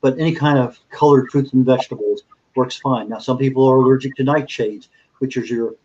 But 0.00 0.18
any 0.18 0.34
kind 0.34 0.58
of 0.58 0.78
colored 0.90 1.30
fruits 1.30 1.52
and 1.52 1.64
vegetables 1.64 2.22
works 2.56 2.76
fine. 2.76 3.08
Now, 3.08 3.18
some 3.18 3.38
people 3.38 3.66
are 3.66 3.76
allergic 3.76 4.16
to 4.16 4.24
nightshades, 4.24 4.88
which 5.18 5.36
is 5.36 5.48
your 5.48 5.76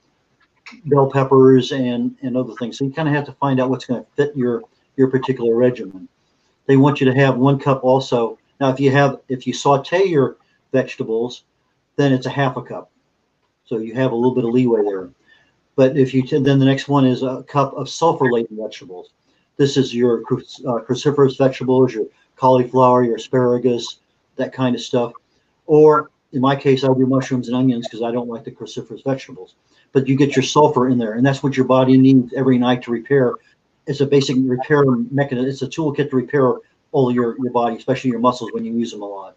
bell 0.85 1.09
peppers 1.09 1.71
and, 1.71 2.15
and 2.21 2.35
other 2.35 2.53
things. 2.55 2.77
So 2.77 2.85
you 2.85 2.91
kind 2.91 3.07
of 3.07 3.13
have 3.13 3.25
to 3.25 3.33
find 3.33 3.59
out 3.59 3.69
what's 3.69 3.85
going 3.85 4.03
to 4.03 4.09
fit 4.15 4.35
your, 4.35 4.63
your 4.95 5.09
particular 5.09 5.55
regimen. 5.55 6.07
They 6.65 6.77
want 6.77 6.99
you 6.99 7.05
to 7.05 7.13
have 7.13 7.37
one 7.37 7.59
cup 7.59 7.83
also. 7.83 8.37
Now, 8.59 8.69
if 8.69 8.79
you 8.79 8.91
have, 8.91 9.19
if 9.29 9.47
you 9.47 9.53
saute 9.53 10.05
your 10.05 10.37
vegetables, 10.73 11.43
then 11.95 12.11
it's 12.11 12.25
a 12.25 12.31
half 12.31 12.57
a 12.57 12.61
cup. 12.61 12.91
So 13.67 13.77
you 13.79 13.93
have 13.95 14.11
a 14.11 14.15
little 14.15 14.33
bit 14.33 14.45
of 14.45 14.51
leeway 14.51 14.83
there. 14.83 15.09
But 15.75 15.97
if 15.97 16.13
you, 16.13 16.23
then 16.23 16.57
the 16.57 16.65
next 16.65 16.87
one 16.87 17.05
is 17.05 17.21
a 17.21 17.43
cup 17.47 17.73
of 17.73 17.89
sulfur 17.89 18.31
laden 18.31 18.57
vegetables. 18.57 19.11
This 19.57 19.77
is 19.77 19.93
your 19.93 20.21
uh, 20.21 20.79
cruciferous 20.81 21.37
vegetables, 21.37 21.93
your 21.93 22.05
cauliflower, 22.35 23.03
your 23.03 23.17
asparagus, 23.17 23.99
that 24.37 24.53
kind 24.53 24.75
of 24.75 24.81
stuff. 24.81 25.13
Or 25.65 26.09
in 26.33 26.41
my 26.41 26.55
case, 26.55 26.83
I 26.83 26.87
do 26.87 27.05
mushrooms 27.05 27.47
and 27.47 27.57
onions 27.57 27.87
because 27.87 28.01
I 28.01 28.11
don't 28.11 28.29
like 28.29 28.43
the 28.43 28.51
cruciferous 28.51 29.03
vegetables. 29.03 29.55
But 29.91 30.07
you 30.07 30.15
get 30.15 30.35
your 30.35 30.43
sulfur 30.43 30.89
in 30.89 30.97
there, 30.97 31.13
and 31.13 31.25
that's 31.25 31.41
what 31.43 31.57
your 31.57 31.65
body 31.65 31.97
needs 31.97 32.33
every 32.33 32.57
night 32.57 32.83
to 32.83 32.91
repair. 32.91 33.35
It's 33.87 34.01
a 34.01 34.05
basic 34.05 34.35
repair 34.39 34.83
mechanism. 34.85 35.49
It's 35.49 35.61
a 35.61 35.67
toolkit 35.67 36.09
to 36.09 36.15
repair 36.15 36.53
all 36.91 37.11
your, 37.11 37.37
your 37.41 37.51
body, 37.51 37.75
especially 37.75 38.11
your 38.11 38.19
muscles 38.19 38.51
when 38.51 38.65
you 38.65 38.73
use 38.73 38.91
them 38.91 39.01
a 39.01 39.05
lot. 39.05 39.35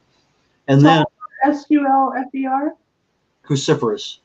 And 0.68 0.84
then 0.84 1.04
S 1.44 1.66
U 1.68 1.86
L 1.86 2.12
F 2.16 2.26
R? 2.48 2.74
Cruciferous. 3.50 4.18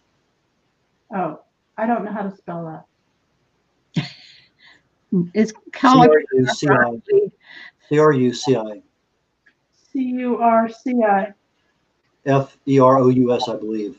Oh, 1.14 1.42
I 1.78 1.88
don't 1.88 2.06
know 2.06 2.12
how 2.12 2.24
to 2.24 2.36
spell 2.36 2.86
that. 3.96 4.08
It's 5.34 5.54
cauliflower. 5.72 6.22
C-R-U-C-I. 6.56 7.22
C-R-U-C-I. 7.88 8.82
C 9.94 10.00
U 10.02 10.38
R 10.40 10.68
C 10.68 10.94
I 11.08 11.34
F 12.26 12.58
E 12.68 12.80
R 12.80 12.98
O 12.98 13.08
U 13.08 13.34
S, 13.34 13.48
I 13.48 13.56
believe. 13.56 13.98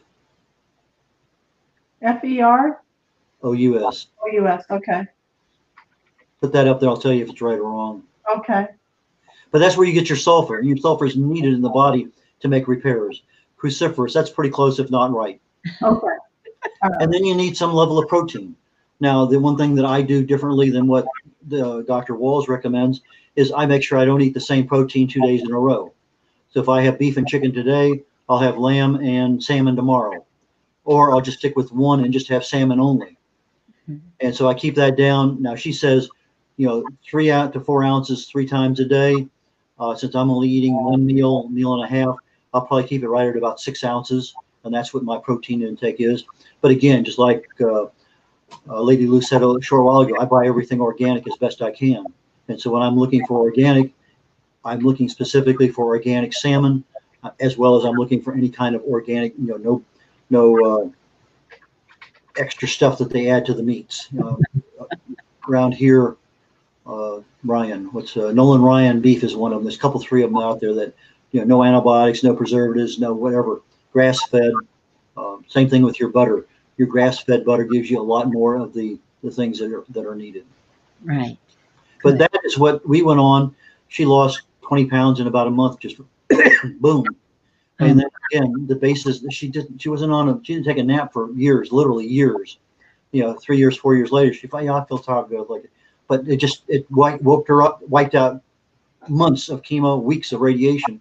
F 2.03 2.23
E 2.23 2.43
R 2.43 2.83
O 3.43 3.53
U 3.55 3.89
S. 3.89 4.09
O 4.23 4.27
U 4.27 4.47
S. 4.47 4.65
Okay. 4.71 5.07
Put 6.43 6.53
that 6.53 6.69
up 6.69 6.81
there. 6.81 6.91
I'll 6.91 6.99
tell 6.99 7.15
you 7.15 7.25
if 7.25 7.31
it's 7.31 7.41
right 7.41 7.59
or 7.59 7.71
wrong. 7.71 8.03
Okay. 8.37 8.67
But 9.53 9.61
that's 9.61 9.79
where 9.79 9.87
you 9.87 9.95
get 9.95 10.11
your 10.11 10.19
sulfur. 10.19 10.61
Your 10.61 10.77
sulfur 10.77 11.07
is 11.07 11.17
needed 11.17 11.55
in 11.55 11.63
the 11.63 11.71
body 11.71 12.09
to 12.41 12.49
make 12.49 12.69
repairs. 12.69 13.23
Cruciferous, 13.67 14.13
that's 14.13 14.31
pretty 14.31 14.51
close, 14.51 14.79
if 14.79 14.91
not 14.91 15.13
right. 15.13 15.41
Okay. 15.83 16.07
And 16.83 17.13
then 17.13 17.25
you 17.25 17.35
need 17.35 17.57
some 17.57 17.73
level 17.73 17.99
of 17.99 18.09
protein. 18.09 18.55
Now, 19.01 19.25
the 19.27 19.39
one 19.39 19.57
thing 19.57 19.75
that 19.75 19.85
I 19.85 20.03
do 20.03 20.25
differently 20.25 20.71
than 20.71 20.87
what 20.87 21.07
the, 21.49 21.85
Dr. 21.87 22.15
Wahls 22.15 22.49
recommends 22.49 23.03
is 23.35 23.53
I 23.53 23.67
make 23.67 23.83
sure 23.83 23.99
I 23.99 24.05
don't 24.05 24.23
eat 24.23 24.35
the 24.35 24.41
same 24.41 24.67
protein 24.67 25.09
two 25.09 25.21
days 25.21 25.43
in 25.43 25.53
a 25.53 25.59
row. 25.59 25.93
So 26.51 26.61
if 26.61 26.69
I 26.69 26.83
have 26.83 26.99
beef 26.99 27.17
and 27.17 27.27
chicken 27.27 27.53
today, 27.53 28.03
I'll 28.29 28.39
have 28.39 28.57
lamb 28.57 28.97
and 28.97 29.43
salmon 29.43 29.77
tomorrow. 29.77 30.25
Or 30.85 31.13
I'll 31.13 31.21
just 31.21 31.39
stick 31.39 31.57
with 31.57 31.73
one 31.73 32.05
and 32.05 32.13
just 32.13 32.29
have 32.29 32.45
salmon 32.45 32.81
only. 32.81 33.19
Mhm. 33.91 34.01
And 34.21 34.35
so 34.35 34.49
I 34.49 34.55
keep 34.55 34.75
that 34.77 34.97
down. 34.97 35.43
Now 35.43 35.57
she 35.57 35.73
says, 35.73 36.09
you 36.57 36.67
know, 36.67 36.85
three 37.05 37.31
out 37.31 37.53
to 37.53 37.61
four 37.61 37.85
ounces 37.85 38.27
three 38.27 38.47
times 38.47 38.81
a 38.81 38.85
day. 38.85 39.27
Uh, 39.79 39.95
since 39.95 40.15
I'm 40.15 40.31
only 40.31 40.49
eating 40.49 40.83
one 40.83 41.05
meal, 41.05 41.49
meal 41.49 41.75
and 41.75 41.85
a 41.85 41.89
half, 41.89 42.17
I'll 42.55 42.63
probably 42.63 42.89
keep 42.89 43.03
it 43.03 43.09
right 43.09 43.29
at 43.29 43.37
about 43.37 43.61
six 43.61 43.85
ounces, 43.85 44.35
and 44.65 44.75
that's 44.75 44.95
what 44.95 45.03
my 45.03 45.19
protein 45.19 45.63
intake 45.63 45.97
is. 46.01 46.25
But 46.61 46.71
again, 46.71 47.05
just 47.05 47.19
like 47.19 47.47
uh, 47.61 47.87
uh, 48.69 48.81
Lady 48.81 49.07
Lou 49.07 49.21
said 49.21 49.43
a 49.43 49.61
short 49.61 49.85
while 49.85 50.01
ago, 50.01 50.17
I 50.19 50.25
buy 50.25 50.47
everything 50.47 50.81
organic 50.81 51.27
as 51.27 51.37
best 51.39 51.63
I 51.63 51.71
can. 51.71 52.05
And 52.49 52.61
so 52.61 52.71
when 52.71 52.83
I'm 52.83 52.97
looking 52.97 53.27
for 53.27 53.41
organic, 53.41 53.93
I'm 54.65 54.81
looking 54.81 55.09
specifically 55.09 55.69
for 55.69 55.87
organic 55.87 56.33
salmon, 56.33 56.85
uh, 57.23 57.31
as 57.41 57.57
well 57.57 57.77
as 57.77 57.85
I'm 57.85 57.95
looking 57.95 58.21
for 58.21 58.35
any 58.35 58.49
kind 58.49 58.75
of 58.75 58.83
organic, 58.83 59.35
you 59.39 59.47
know, 59.47 59.57
no, 59.57 59.85
no 60.31 60.67
uh, 60.81 60.89
extra 62.37 62.69
stuff 62.69 62.99
that 62.99 63.11
they 63.11 63.31
add 63.31 63.45
to 63.47 63.55
the 63.55 63.63
meats. 63.63 64.09
Uh, 64.23 64.37
around 65.49 65.73
here, 65.73 66.17
uh, 66.87 67.21
Ryan, 67.45 67.87
what's 67.93 68.17
Nolan 68.17 68.63
Ryan 68.63 69.01
beef 69.01 69.23
is 69.23 69.37
one 69.37 69.53
of 69.53 69.59
them. 69.59 69.65
There's 69.65 69.77
a 69.77 69.81
couple, 69.81 70.01
three 70.01 70.23
of 70.25 70.31
them 70.31 70.43
out 70.43 70.61
there 70.61 70.75
that, 70.75 70.95
you 71.37 71.45
know, 71.45 71.59
no 71.59 71.65
antibiotics, 71.65 72.23
no 72.23 72.35
preservatives, 72.35 72.99
no 72.99 73.13
whatever, 73.13 73.61
grass 73.93 74.19
fed. 74.29 74.53
Uh, 75.19 75.37
same 75.49 75.69
thing 75.69 75.83
with 75.83 76.01
your 76.01 76.09
butter. 76.09 76.47
Your 76.79 76.89
grass 76.89 77.23
fed 77.23 77.45
butter 77.45 77.65
gives 77.65 77.91
you 77.91 78.01
a 78.01 78.03
lot 78.03 78.33
more 78.33 78.57
of 78.57 78.73
the, 78.73 78.99
the 79.23 79.31
things 79.31 79.59
that 79.59 79.71
are, 79.71 79.85
that 79.91 80.07
are 80.07 80.15
needed. 80.15 80.47
Right. 81.05 81.37
But 82.03 82.17
that 82.19 82.41
is 82.45 82.59
what 82.59 82.89
we 82.89 83.03
went 83.03 83.21
on. 83.21 83.55
She 83.89 84.07
lost 84.07 84.43
20 84.63 84.87
pounds 84.87 85.21
in 85.21 85.27
about 85.27 85.47
a 85.47 85.51
month, 85.51 85.79
just 85.79 86.01
boom. 86.81 87.05
And 87.81 88.01
then 88.01 88.09
again, 88.33 88.67
the 88.67 88.77
basis 88.77 89.23
she 89.31 89.49
didn't, 89.49 89.83
she 89.83 89.91
wasn't 89.91 90.13
on 90.13 90.31
a, 90.31 90.41
she 90.43 90.55
didn't 90.55 90.65
take 90.65 90.79
a 90.79 90.83
nap 90.83 91.13
for 91.13 91.31
years, 91.33 91.71
literally 91.71 92.07
years. 92.07 92.57
You 93.13 93.25
know, 93.25 93.35
three 93.35 93.59
years, 93.59 93.77
four 93.77 93.95
years 93.95 94.11
later, 94.11 94.33
she 94.33 94.47
finally, 94.47 94.69
yeah, 94.69 94.77
I 94.77 94.87
feel 94.87 94.99
tired, 94.99 95.29
good, 95.29 95.51
like, 95.51 95.71
but 96.09 96.27
it 96.27 96.37
just 96.37 96.63
it 96.69 96.89
wi- 96.89 97.19
woke 97.21 97.47
her 97.49 97.63
up, 97.63 97.87
wiped 97.89 98.15
out 98.15 98.41
months 99.09 99.51
of 99.51 99.61
chemo, 99.61 100.03
weeks 100.03 100.33
of 100.33 100.41
radiation, 100.41 101.01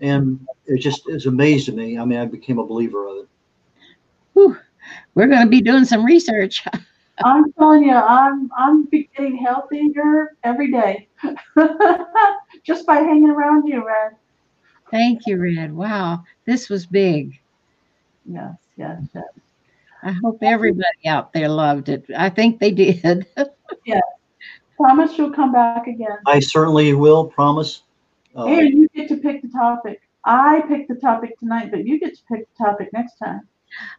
and 0.00 0.46
it 0.66 0.78
just 0.78 1.08
is 1.08 1.26
amazed 1.26 1.66
to 1.66 1.72
me. 1.72 1.98
I 1.98 2.04
mean, 2.04 2.18
I 2.18 2.26
became 2.26 2.58
a 2.58 2.66
believer 2.66 3.06
of 3.06 3.18
it. 3.18 3.28
Whew. 4.34 4.56
We're 5.14 5.28
going 5.28 5.42
to 5.42 5.48
be 5.48 5.60
doing 5.60 5.84
some 5.84 6.04
research. 6.04 6.64
I'm 7.24 7.52
telling 7.52 7.84
you, 7.84 7.94
I'm 7.94 8.50
I'm 8.56 8.86
getting 8.86 9.36
healthier 9.36 10.36
every 10.44 10.72
day, 10.72 11.08
just 12.64 12.86
by 12.86 12.96
hanging 12.96 13.30
around 13.30 13.68
you, 13.68 13.86
Red. 13.86 14.12
Thank 14.90 15.26
you, 15.26 15.40
Red. 15.40 15.72
Wow, 15.72 16.24
this 16.46 16.68
was 16.68 16.86
big. 16.86 17.38
Yes, 18.24 18.54
yes, 18.76 19.02
yes. 19.14 19.24
I 20.02 20.12
hope 20.12 20.38
everybody 20.42 21.06
out 21.06 21.32
there 21.32 21.48
loved 21.48 21.88
it. 21.90 22.04
I 22.16 22.28
think 22.28 22.58
they 22.58 22.70
did. 22.70 23.26
Yes. 23.84 24.02
Promise 24.76 25.18
you'll 25.18 25.32
come 25.32 25.50
back 25.50 25.88
again. 25.88 26.18
I 26.26 26.38
certainly 26.38 26.94
will 26.94 27.24
promise. 27.24 27.82
Uh, 28.36 28.46
And 28.46 28.68
you 28.70 28.88
get 28.94 29.08
to 29.08 29.16
pick 29.16 29.42
the 29.42 29.48
topic. 29.48 30.02
I 30.24 30.62
picked 30.68 30.88
the 30.88 30.94
topic 30.94 31.38
tonight, 31.38 31.70
but 31.70 31.84
you 31.84 31.98
get 31.98 32.16
to 32.16 32.22
pick 32.30 32.46
the 32.56 32.64
topic 32.64 32.92
next 32.92 33.16
time. 33.18 33.42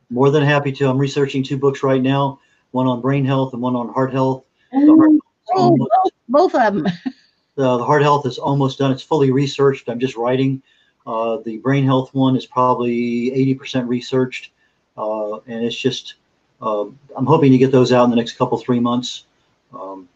More 0.10 0.30
than 0.30 0.44
happy 0.44 0.72
to. 0.74 0.90
I'm 0.90 0.98
researching 0.98 1.44
two 1.44 1.58
books 1.58 1.84
right 1.84 2.02
now, 2.02 2.40
one 2.72 2.88
on 2.88 3.02
brain 3.02 3.26
health 3.26 3.54
and 3.54 3.62
one 3.62 3.76
on 3.76 3.90
heart 3.90 4.14
health. 4.14 4.46
The 4.72 4.96
heart, 4.96 5.12
Oh, 5.56 5.76
both, 5.78 6.12
both 6.30 6.56
of 6.56 6.74
them. 6.74 6.84
the, 7.56 7.78
the 7.78 7.84
heart 7.84 8.02
health 8.02 8.26
is 8.26 8.38
almost 8.38 8.80
done. 8.80 8.92
It's 8.92 9.04
fully 9.04 9.32
researched. 9.32 9.90
I'm 9.90 10.00
just 10.00 10.16
writing. 10.16 10.62
Uh, 11.06 11.38
the 11.38 11.58
brain 11.58 11.84
health 11.84 12.14
one 12.14 12.36
is 12.38 12.46
probably 12.46 13.32
80% 13.32 13.88
researched, 13.88 14.52
uh, 14.98 15.36
and 15.48 15.66
it's 15.66 15.78
just 15.78 16.16
uh, 16.62 16.86
I'm 17.18 17.26
hoping 17.26 17.52
to 17.52 17.58
get 17.58 17.72
those 17.72 17.92
out 17.92 18.06
in 18.06 18.10
the 18.10 18.16
next 18.16 18.34
couple 18.38 18.58
three 18.58 18.80
months. 18.80 19.26
Um, 19.74 20.08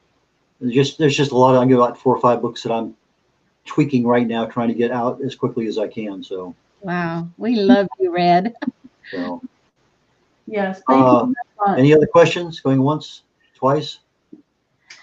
there's 0.61 0.74
just 0.74 0.97
there's 0.97 1.18
just 1.18 1.32
a 1.32 1.38
lot. 1.38 1.55
Of, 1.55 1.61
I 1.61 1.65
got 1.65 1.76
about 1.76 1.97
four 1.97 2.15
or 2.15 2.22
five 2.22 2.41
books 2.41 2.63
that 2.63 2.72
I'm 2.72 2.95
tweaking 3.68 4.05
right 4.07 4.28
now, 4.28 4.45
trying 4.45 4.70
to 4.70 4.74
get 4.74 4.91
out 4.91 5.22
as 5.24 5.36
quickly 5.36 5.68
as 5.68 5.78
I 5.78 5.88
can. 5.88 6.24
So, 6.24 6.55
Wow, 6.82 7.28
we 7.38 7.55
love 7.55 7.88
you, 7.99 8.11
Red. 8.13 8.55
so 9.11 9.41
Yes, 10.47 10.82
thank 10.88 11.03
Uh, 11.05 11.26
you 11.28 11.36
much. 11.68 11.80
any 11.80 11.93
other 11.93 12.07
questions? 12.07 12.59
Going 12.61 12.82
once, 12.82 13.24
twice? 13.55 13.99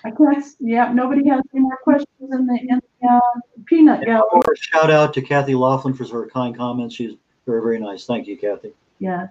I 0.06 0.10
guess, 0.10 0.56
yeah, 0.60 0.92
nobody 0.92 1.26
has 1.28 1.40
any 1.52 1.62
more 1.62 1.78
questions 1.82 2.08
in 2.32 2.46
the, 2.46 2.54
in 2.68 2.80
the 3.00 3.08
uh, 3.08 3.20
peanut 3.66 3.98
And 3.98 4.06
gallery. 4.06 4.28
one 4.32 4.42
shout 4.56 4.90
out 4.90 5.14
to 5.14 5.22
Kathy 5.22 5.54
Laughlin 5.54 5.94
for 5.94 6.04
her 6.06 6.26
kind 6.26 6.56
comments. 6.56 6.94
She's 6.94 7.14
very 7.46 7.62
very 7.62 7.78
nice. 7.78 8.04
Thank 8.06 8.26
you, 8.26 8.36
Kathy. 8.36 8.72
Yes, 8.98 9.28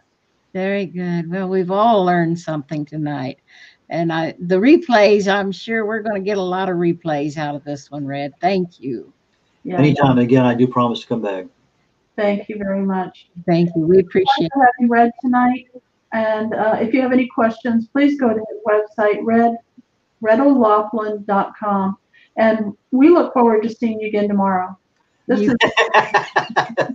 Very 0.53 0.85
good. 0.85 1.29
Well, 1.31 1.47
we've 1.49 1.71
all 1.71 2.03
learned 2.05 2.39
something 2.39 2.85
tonight. 2.85 3.39
And 3.89 4.11
I 4.11 4.33
the 4.39 4.55
replays, 4.55 5.27
I'm 5.31 5.51
sure 5.51 5.85
we're 5.85 6.01
going 6.01 6.15
to 6.15 6.25
get 6.25 6.37
a 6.37 6.41
lot 6.41 6.69
of 6.69 6.77
replays 6.77 7.37
out 7.37 7.53
of 7.55 7.63
this 7.63 7.91
one, 7.91 8.05
Red. 8.05 8.33
Thank 8.41 8.79
you. 8.79 9.13
Yes. 9.63 9.79
Anytime 9.79 10.17
again, 10.17 10.45
I 10.45 10.53
do 10.53 10.67
promise 10.67 11.01
to 11.01 11.07
come 11.07 11.21
back. 11.21 11.45
Thank 12.15 12.47
you 12.49 12.57
very 12.57 12.81
much. 12.81 13.27
Thank 13.45 13.69
you. 13.75 13.81
We 13.81 13.95
Thanks 13.97 14.07
appreciate 14.09 14.51
for 14.53 14.69
having 14.77 14.89
Red 14.89 15.11
tonight. 15.21 15.67
And 16.13 16.53
uh, 16.53 16.77
if 16.79 16.93
you 16.93 17.01
have 17.01 17.11
any 17.11 17.27
questions, 17.27 17.87
please 17.87 18.19
go 18.19 18.29
to 18.29 18.35
his 18.35 18.59
website, 18.67 19.19
red, 19.23 19.55
redolaughlin.com. 20.23 21.97
And 22.37 22.77
we 22.91 23.09
look 23.09 23.33
forward 23.33 23.63
to 23.63 23.69
seeing 23.69 23.99
you 23.99 24.07
again 24.07 24.27
tomorrow. 24.27 24.77
This 25.27 25.39
You- 25.41 25.55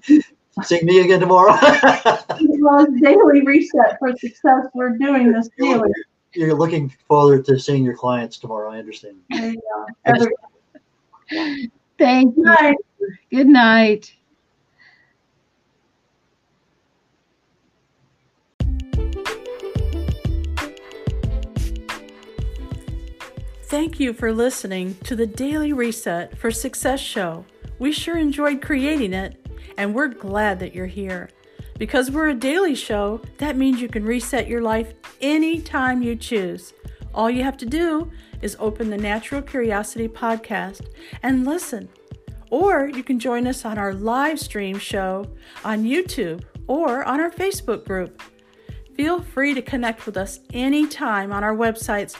is 0.08 0.24
See 0.64 0.82
me 0.82 1.00
again 1.00 1.20
tomorrow. 1.20 1.52
the 1.60 3.00
daily 3.00 3.44
reset 3.44 3.96
for 4.00 4.16
success. 4.16 4.66
We're 4.74 4.98
doing 4.98 5.32
this 5.32 5.48
daily. 5.56 5.90
You're 6.34 6.54
looking 6.54 6.92
forward 7.06 7.44
to 7.46 7.60
seeing 7.60 7.84
your 7.84 7.96
clients 7.96 8.38
tomorrow. 8.38 8.72
I 8.72 8.78
understand. 8.78 9.18
There 9.30 10.28
you 12.01 12.07
go. 12.07 12.11
I 12.11 12.22
just- 12.26 12.30
Every 12.30 12.32
Thank 12.32 12.36
you. 12.36 12.42
night. 12.44 12.76
Good 13.30 13.46
night. 13.46 14.14
Thank 23.64 24.01
you 24.01 24.14
for 24.14 24.32
listening 24.32 24.96
to 25.05 25.14
the 25.14 25.26
Daily 25.26 25.72
Reset 25.74 26.38
for 26.38 26.51
Success 26.51 27.01
show. 27.01 27.44
We 27.78 27.92
sure 27.92 28.16
enjoyed 28.16 28.62
creating 28.62 29.12
it, 29.12 29.36
and 29.76 29.94
we're 29.94 30.09
glad 30.09 30.59
that 30.61 30.74
you're 30.74 30.86
here. 30.86 31.28
Because 31.78 32.11
we're 32.11 32.28
a 32.28 32.34
daily 32.34 32.74
show, 32.74 33.20
that 33.36 33.57
means 33.57 33.80
you 33.80 33.88
can 33.88 34.05
reset 34.05 34.49
your 34.49 34.62
life 34.62 34.94
anytime 35.20 36.03
you 36.03 36.16
choose. 36.16 36.72
All 37.14 37.30
you 37.30 37.44
have 37.44 37.57
to 37.59 37.66
do 37.66 38.11
is 38.43 38.57
open 38.59 38.91
the 38.91 38.97
Natural 38.97 39.43
Curiosity 39.43 40.09
podcast 40.09 40.86
and 41.22 41.45
listen. 41.45 41.89
Or 42.51 42.89
you 42.89 43.03
can 43.03 43.18
join 43.18 43.47
us 43.47 43.64
on 43.64 43.78
our 43.78 43.93
live 43.93 44.41
stream 44.41 44.78
show 44.78 45.26
on 45.64 45.84
YouTube 45.84 46.45
or 46.66 47.05
on 47.05 47.20
our 47.20 47.30
Facebook 47.30 47.84
group. 47.86 48.22
Feel 48.95 49.22
free 49.22 49.55
to 49.55 49.62
connect 49.62 50.07
with 50.07 50.16
us 50.16 50.41
anytime 50.53 51.32
on 51.32 51.45
our 51.45 51.55
websites 51.55 52.16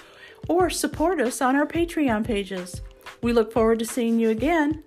or 0.49 0.71
support 0.71 1.21
us 1.21 1.41
on 1.41 1.57
our 1.57 1.67
Patreon 1.67 2.25
pages. 2.25 2.83
We 3.23 3.33
look 3.33 3.53
forward 3.53 3.79
to 3.81 3.87
seeing 3.87 4.19
you 4.21 4.31
again. 4.31 4.85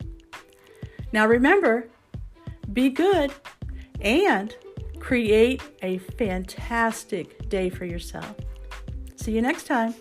Now 1.12 1.28
remember, 1.28 1.90
be 2.72 2.90
good 2.90 3.34
and 4.00 4.56
create 5.00 5.62
a 5.82 5.98
fantastic 5.98 7.50
day 7.50 7.70
for 7.70 7.86
yourself. 7.86 8.36
See 9.16 9.34
you 9.34 9.42
next 9.42 9.66
time, 9.66 9.94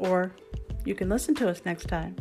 or 0.00 0.34
you 0.84 0.94
can 0.94 1.08
listen 1.08 1.34
to 1.36 1.48
us 1.48 1.62
next 1.64 1.86
time. 1.86 2.16